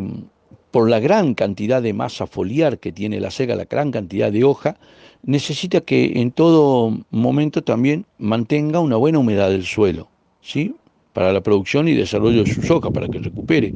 por 0.72 0.90
la 0.90 1.00
gran 1.00 1.36
cantidad 1.36 1.82
de 1.82 1.94
masa 1.94 2.26
foliar 2.26 2.80
que 2.80 2.92
tiene 2.92 3.20
la 3.20 3.30
sega, 3.30 3.56
la 3.56 3.66
gran 3.66 3.92
cantidad 3.92 4.32
de 4.32 4.44
hoja, 4.44 4.78
necesita 5.22 5.82
que 5.82 6.20
en 6.20 6.32
todo 6.32 6.98
momento 7.12 7.64
también 7.64 8.06
mantenga 8.18 8.80
una 8.80 8.98
buena 8.98 9.20
humedad 9.20 9.50
del 9.50 9.66
suelo, 9.66 10.10
¿sí? 10.42 10.76
Para 11.14 11.32
la 11.32 11.42
producción 11.42 11.88
y 11.88 11.94
desarrollo 11.94 12.44
de 12.44 12.52
sus 12.52 12.70
hojas, 12.72 12.92
para 12.92 13.08
que 13.08 13.20
recupere. 13.20 13.76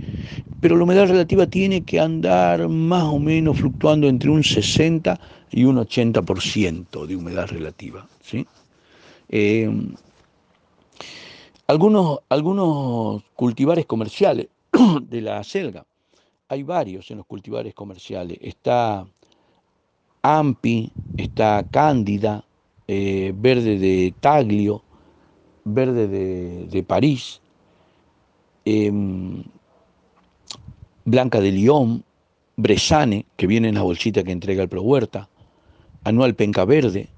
Pero 0.59 0.75
la 0.75 0.83
humedad 0.83 1.07
relativa 1.07 1.45
tiene 1.45 1.83
que 1.83 1.99
andar 1.99 2.67
más 2.67 3.03
o 3.03 3.19
menos 3.19 3.59
fluctuando 3.59 4.07
entre 4.07 4.29
un 4.31 4.43
60 4.43 5.19
y 5.51 5.63
un 5.63 5.77
80% 5.77 7.05
de 7.05 7.15
humedad 7.15 7.47
relativa. 7.47 8.07
¿sí? 8.21 8.45
Eh, 9.29 9.69
algunos, 11.67 12.19
algunos 12.29 13.23
cultivares 13.35 13.85
comerciales 13.85 14.47
de 15.01 15.21
la 15.21 15.43
selga, 15.43 15.85
hay 16.49 16.63
varios 16.63 17.11
en 17.11 17.17
los 17.17 17.25
cultivares 17.25 17.73
comerciales. 17.73 18.37
Está 18.41 19.05
Ampi, 20.21 20.91
está 21.15 21.67
Cándida, 21.69 22.43
eh, 22.87 23.33
verde 23.35 23.77
de 23.77 24.13
Taglio, 24.19 24.81
verde 25.73 26.07
de, 26.07 26.83
París, 26.83 27.41
em, 28.65 29.43
Blanca 31.05 31.39
de 31.39 31.51
Lyon, 31.51 32.03
Bresane, 32.55 33.25
que 33.35 33.47
viene 33.47 33.69
en 33.69 33.75
la 33.75 33.83
bolsita 33.83 34.23
que 34.23 34.31
entrega 34.31 34.63
el 34.63 34.69
Pro 34.69 34.81
Huerta, 34.81 35.29
Anual 36.03 36.35
Penca 36.35 36.65
Verde, 36.65 37.09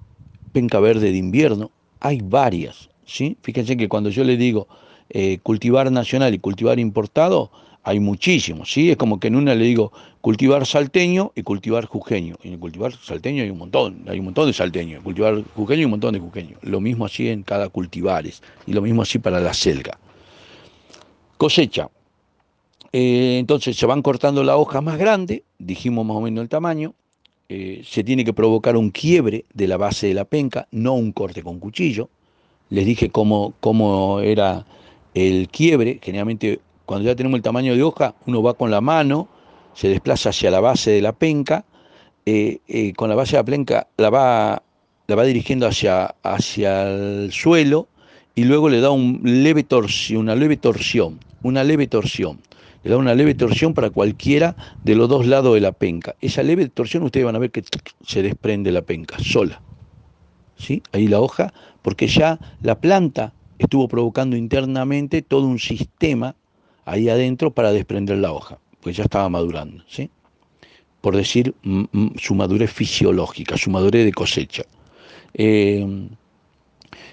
Penca 0.51 0.79
Verde 0.79 1.11
de 1.11 1.17
invierno, 1.17 1.71
hay 1.99 2.21
varias, 2.21 2.89
¿sí? 3.05 3.37
Fíjense 3.41 3.77
que 3.77 3.87
cuando 3.87 4.09
yo 4.09 4.23
le 4.23 4.37
digo 4.37 4.67
eh, 5.09 5.39
cultivar 5.41 5.91
nacional 5.91 6.33
y 6.33 6.39
cultivar 6.39 6.79
importado, 6.79 7.51
hay 7.83 7.99
muchísimos, 7.99 8.71
¿sí? 8.71 8.91
Es 8.91 8.97
como 8.97 9.19
que 9.19 9.27
en 9.27 9.35
una 9.35 9.55
le 9.55 9.65
digo 9.65 9.91
cultivar 10.21 10.65
salteño 10.65 11.31
y 11.35 11.43
cultivar 11.43 11.85
jujeño. 11.85 12.35
Y 12.43 12.49
en 12.49 12.59
cultivar 12.59 12.93
salteño 12.93 13.43
hay 13.43 13.49
un 13.49 13.57
montón, 13.57 14.03
hay 14.07 14.19
un 14.19 14.25
montón 14.25 14.47
de 14.47 14.53
salteño. 14.53 15.01
Cultivar 15.01 15.43
jujeño 15.55 15.81
y 15.81 15.85
un 15.85 15.91
montón 15.91 16.13
de 16.13 16.19
jujeño. 16.19 16.57
Lo 16.61 16.81
mismo 16.81 17.05
así 17.05 17.29
en 17.29 17.43
cada 17.43 17.69
cultivares 17.69 18.41
y 18.67 18.73
lo 18.73 18.81
mismo 18.81 19.01
así 19.01 19.19
para 19.19 19.39
la 19.39 19.53
selga. 19.53 19.97
Cosecha. 21.37 21.89
Eh, 22.91 23.37
entonces 23.39 23.77
se 23.77 23.85
van 23.85 24.01
cortando 24.01 24.43
la 24.43 24.57
hoja 24.57 24.81
más 24.81 24.97
grande, 24.97 25.43
dijimos 25.57 26.05
más 26.05 26.17
o 26.17 26.21
menos 26.21 26.41
el 26.41 26.49
tamaño. 26.49 26.93
Eh, 27.47 27.81
se 27.83 28.03
tiene 28.03 28.25
que 28.25 28.33
provocar 28.33 28.77
un 28.77 28.91
quiebre 28.91 29.45
de 29.53 29.67
la 29.67 29.77
base 29.77 30.07
de 30.07 30.13
la 30.13 30.25
penca, 30.25 30.67
no 30.71 30.93
un 30.93 31.11
corte 31.11 31.41
con 31.41 31.59
cuchillo. 31.59 32.09
Les 32.69 32.85
dije 32.85 33.09
cómo, 33.09 33.53
cómo 33.59 34.19
era 34.19 34.65
el 35.15 35.47
quiebre, 35.49 35.99
generalmente 36.03 36.59
cuando 36.89 37.07
ya 37.07 37.15
tenemos 37.15 37.37
el 37.37 37.43
tamaño 37.43 37.75
de 37.75 37.83
hoja, 37.83 38.15
uno 38.25 38.41
va 38.41 38.55
con 38.55 38.71
la 38.71 38.81
mano, 38.81 39.27
se 39.75 39.89
desplaza 39.89 40.29
hacia 40.29 40.49
la 40.49 40.59
base 40.59 40.89
de 40.89 41.03
la 41.03 41.11
penca, 41.11 41.63
eh, 42.25 42.61
eh, 42.67 42.93
con 42.93 43.09
la 43.09 43.13
base 43.13 43.33
de 43.33 43.37
la 43.37 43.45
penca 43.45 43.87
la 43.97 44.09
va, 44.09 44.63
la 45.05 45.15
va 45.15 45.23
dirigiendo 45.23 45.67
hacia, 45.67 46.15
hacia 46.23 46.89
el 46.89 47.31
suelo 47.31 47.89
y 48.33 48.45
luego 48.45 48.69
le 48.69 48.81
da 48.81 48.89
un 48.89 49.21
leve 49.23 49.61
torsión, 49.61 50.21
una 50.21 50.33
leve 50.33 50.57
torsión, 50.57 51.19
una 51.43 51.63
leve 51.63 51.85
torsión. 51.85 52.41
Le 52.81 52.89
da 52.89 52.97
una 52.97 53.13
leve 53.13 53.35
torsión 53.35 53.75
para 53.75 53.91
cualquiera 53.91 54.55
de 54.83 54.95
los 54.95 55.07
dos 55.09 55.27
lados 55.27 55.53
de 55.53 55.61
la 55.61 55.73
penca. 55.73 56.15
Esa 56.21 56.41
leve 56.41 56.69
torsión 56.69 57.03
ustedes 57.03 57.23
van 57.23 57.35
a 57.35 57.39
ver 57.39 57.51
que 57.51 57.63
se 58.03 58.23
desprende 58.23 58.71
la 58.71 58.81
penca 58.81 59.19
sola. 59.19 59.61
¿sí? 60.57 60.81
ahí 60.91 61.07
la 61.07 61.19
hoja, 61.19 61.53
porque 61.83 62.07
ya 62.07 62.39
la 62.63 62.81
planta 62.81 63.35
estuvo 63.59 63.87
provocando 63.87 64.35
internamente 64.35 65.21
todo 65.21 65.45
un 65.45 65.59
sistema 65.59 66.35
ahí 66.85 67.09
adentro 67.09 67.51
para 67.51 67.71
desprender 67.71 68.17
la 68.17 68.31
hoja, 68.31 68.59
pues 68.81 68.95
ya 68.97 69.03
estaba 69.03 69.29
madurando, 69.29 69.83
¿sí? 69.87 70.09
por 71.01 71.15
decir 71.15 71.55
su 72.17 72.35
madurez 72.35 72.71
fisiológica, 72.71 73.57
su 73.57 73.69
madurez 73.69 74.05
de 74.05 74.11
cosecha. 74.11 74.63
Eh, 75.33 75.85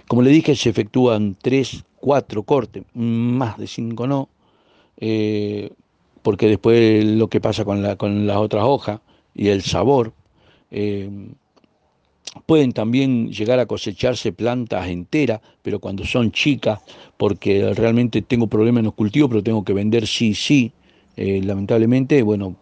como 0.09 0.23
le 0.23 0.31
dije, 0.31 0.55
se 0.55 0.71
efectúan 0.71 1.37
tres, 1.41 1.85
cuatro 1.97 2.43
cortes, 2.43 2.85
más 2.95 3.59
de 3.59 3.67
cinco 3.67 4.07
no, 4.07 4.29
eh, 4.99 5.71
porque 6.23 6.49
después 6.49 7.05
lo 7.05 7.29
que 7.29 7.41
pasa 7.41 7.64
con, 7.64 7.83
la, 7.83 7.97
con 7.97 8.27
las 8.27 8.39
otras 8.39 8.64
hojas 8.64 9.01
y 9.35 9.49
el 9.49 9.62
sabor, 9.62 10.12
eh, 10.71 11.11
pueden 12.45 12.72
también 12.72 13.30
llegar 13.30 13.59
a 13.59 13.66
cosecharse 13.66 14.32
plantas 14.32 14.89
enteras, 14.89 15.41
pero 15.62 15.78
cuando 15.78 16.05
son 16.05 16.32
chicas, 16.32 16.80
porque 17.16 17.72
realmente 17.74 18.22
tengo 18.22 18.47
problemas 18.47 18.80
en 18.80 18.87
los 18.87 18.95
cultivos, 18.95 19.30
pero 19.30 19.43
tengo 19.43 19.64
que 19.64 19.72
vender 19.72 20.07
sí, 20.07 20.34
sí, 20.34 20.72
eh, 21.16 21.41
lamentablemente, 21.43 22.22
bueno, 22.22 22.57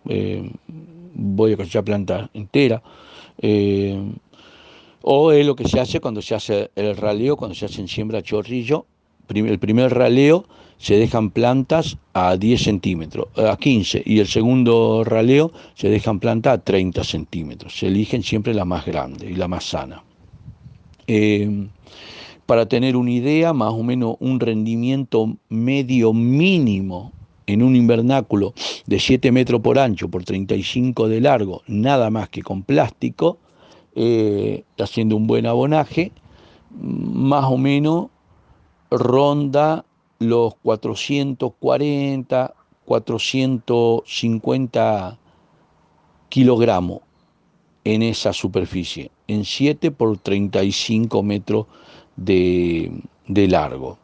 voy 1.15 1.53
a 1.53 1.57
cosechar 1.57 1.85
plantas 1.85 2.31
enteras. 2.35 2.83
o 5.03 5.33
es 5.33 5.47
lo 5.47 5.57
que 5.57 5.69
se 5.69 5.81
hace 5.81 6.01
cuando 6.01 6.23
se 6.23 6.35
hace 6.35 6.71
el 6.77 6.97
raleo, 6.97 7.37
cuando 7.37 7.55
se 7.55 7.67
hace 7.67 7.81
en 7.81 7.89
siembra 7.89 8.23
chorrillo, 8.23 8.87
el 9.29 9.59
primer 9.59 9.93
raleo 9.93 10.47
se 10.79 10.97
dejan 10.97 11.31
plantas 11.31 11.97
a 12.13 12.37
10 12.37 12.63
centímetros, 12.63 13.29
a 13.37 13.57
15, 13.57 14.03
y 14.05 14.19
el 14.19 14.27
segundo 14.27 15.05
raleo 15.05 15.53
se 15.75 15.89
dejan 15.89 16.21
plantas 16.21 16.55
a 16.55 16.59
30 16.59 17.05
centímetros. 17.05 17.79
Se 17.79 17.87
eligen 17.87 18.23
siempre 18.23 18.55
la 18.55 18.65
más 18.65 18.85
grande 18.85 19.31
y 19.31 19.35
la 19.35 19.49
más 19.49 19.65
sana. 19.65 20.03
Eh, 21.07 21.69
para 22.47 22.67
tener 22.67 22.97
una 22.97 23.11
idea, 23.11 23.53
más 23.53 23.73
o 23.73 23.83
menos 23.83 24.17
un 24.21 24.39
rendimiento 24.41 25.37
medio 25.49 26.13
mínimo 26.13 27.13
en 27.47 27.63
un 27.63 27.77
invernáculo 27.77 28.55
de 28.87 28.99
7 28.99 29.33
metros 29.33 29.61
por 29.61 29.79
ancho 29.79 30.09
por 30.09 30.25
35 30.25 31.09
de 31.09 31.21
largo, 31.21 31.63
nada 31.67 32.11
más 32.11 32.29
que 32.29 32.43
con 32.43 32.63
plástico, 32.63 33.39
eh, 33.95 34.65
haciendo 34.79 35.17
un 35.17 35.27
buen 35.27 35.47
abonaje, 35.47 36.13
más 36.71 37.45
o 37.45 37.57
menos 37.57 38.09
ronda 38.91 39.85
los 40.19 40.55
440, 40.57 42.55
450 42.85 45.19
kilogramos 46.29 47.01
en 47.85 48.03
esa 48.03 48.33
superficie, 48.33 49.11
en 49.29 49.45
7 49.45 49.91
por 49.91 50.17
35 50.19 51.23
metros 51.23 51.67
de, 52.17 52.91
largo. 53.27 53.99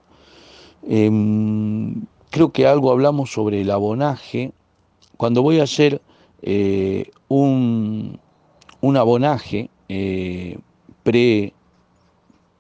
Em, 0.87 2.03
creo 2.31 2.53
que 2.53 2.67
algo 2.67 2.91
hablamos 2.91 3.33
sobre 3.33 3.63
el 3.63 3.71
abonaje. 3.71 4.53
Cuando 5.17 5.43
voy 5.43 5.61
a 5.61 5.65
hacer 5.65 6.01
eh, 6.43 7.11
un, 7.29 8.19
un, 8.81 8.97
abonaje 8.97 9.71
eh, 9.89 10.59
pre, 11.03 11.55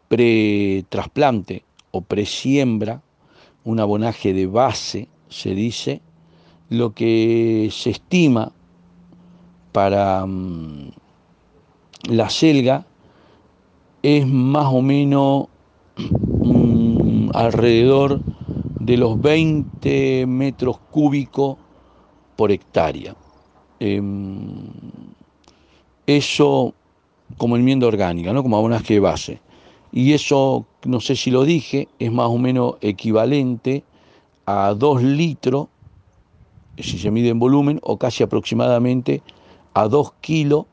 pre-trasplante 0.09 1.65
o 1.91 2.01
presiembra, 2.01 3.03
un 3.71 3.79
abonaje 3.79 4.33
de 4.35 4.47
base, 4.47 5.09
se 5.29 5.55
dice, 5.55 6.01
lo 6.69 6.93
que 6.93 7.69
se 7.71 7.91
estima 7.91 8.53
para 9.73 10.27
mm, 10.27 10.91
la 12.11 12.29
selga 12.29 12.85
es 14.03 14.27
más 14.27 14.67
o 14.73 14.83
menos 14.83 15.47
mm, 16.43 17.31
alrededor 17.33 18.21
de 18.81 18.97
los 18.97 19.21
20 19.21 20.27
metros 20.27 20.79
cúbicos 20.91 21.59
por 22.35 22.51
hectárea. 22.51 23.15
Em, 23.79 24.67
eso 26.07 26.75
como 27.37 27.57
enmienda 27.57 27.87
orgánica, 27.87 28.33
¿no? 28.33 28.43
como 28.43 28.57
abonaje 28.57 28.95
de 28.95 29.01
base 29.01 29.50
y 29.93 30.13
eso, 30.13 30.67
no 30.85 31.01
sé 31.01 31.17
si 31.17 31.31
lo 31.31 31.45
dije, 31.45 31.89
es 31.99 32.13
más 32.13 32.29
o 32.29 32.39
menos 32.39 32.75
equivalente 32.81 33.83
a 34.47 34.75
2 34.75 35.03
litros, 35.03 35.69
si 36.79 36.99
se 36.99 37.11
mide 37.11 37.29
en 37.29 37.39
volumen, 37.39 37.81
o 37.83 37.99
casi 37.99 38.23
aproximadamente 38.23 39.23
a 39.75 39.89
2 39.89 40.13
kilos 40.21 40.67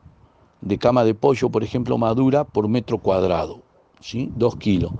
de 0.61 0.77
cama 0.77 1.03
de 1.03 1.13
pollo, 1.13 1.49
por 1.49 1.63
ejemplo, 1.63 1.97
madura 1.97 2.43
por 2.43 2.67
metro 2.67 2.97
cuadrado. 2.97 3.59
¿sí? 3.99 4.31
2 4.35 4.55
kilos. 4.57 4.91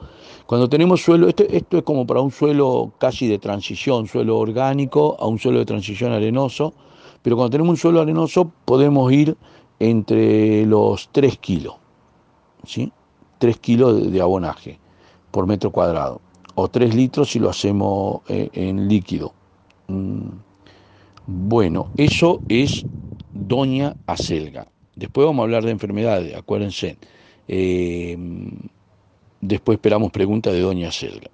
Cuando 0.45 0.69
tenemos 0.69 1.01
suelo, 1.01 1.27
esto, 1.27 1.43
esto 1.43 1.77
es 1.77 1.83
como 1.83 2.05
para 2.07 2.21
un 2.21 2.31
suelo 2.31 2.93
casi 2.97 3.27
de 3.27 3.37
transición, 3.37 4.07
suelo 4.07 4.37
orgánico 4.37 5.17
a 5.19 5.27
un 5.27 5.39
suelo 5.39 5.59
de 5.59 5.65
transición 5.65 6.11
arenoso, 6.11 6.73
pero 7.21 7.35
cuando 7.35 7.51
tenemos 7.51 7.71
un 7.71 7.77
suelo 7.77 8.01
arenoso 8.01 8.51
podemos 8.65 9.11
ir 9.11 9.37
entre 9.79 10.65
los 10.65 11.09
3 11.11 11.37
kilos. 11.37 11.75
¿sí? 12.65 12.91
3 13.37 13.57
kilos 13.57 14.11
de 14.11 14.21
abonaje 14.21 14.79
por 15.31 15.47
metro 15.47 15.71
cuadrado, 15.71 16.21
o 16.55 16.67
3 16.67 16.95
litros 16.95 17.29
si 17.31 17.39
lo 17.39 17.49
hacemos 17.49 18.21
eh, 18.27 18.49
en 18.53 18.87
líquido. 18.87 19.33
Mm, 19.87 20.29
bueno, 21.27 21.91
eso 21.97 22.41
es 22.47 22.85
doña 23.33 23.95
acelga. 24.07 24.67
Después 24.95 25.27
vamos 25.27 25.41
a 25.41 25.43
hablar 25.43 25.63
de 25.63 25.71
enfermedades, 25.71 26.35
acuérdense. 26.35 26.97
Eh, 27.47 28.17
después 29.41 29.77
esperamos 29.77 30.11
preguntas 30.11 30.53
de 30.53 30.61
doña 30.61 30.89
acelga. 30.89 31.29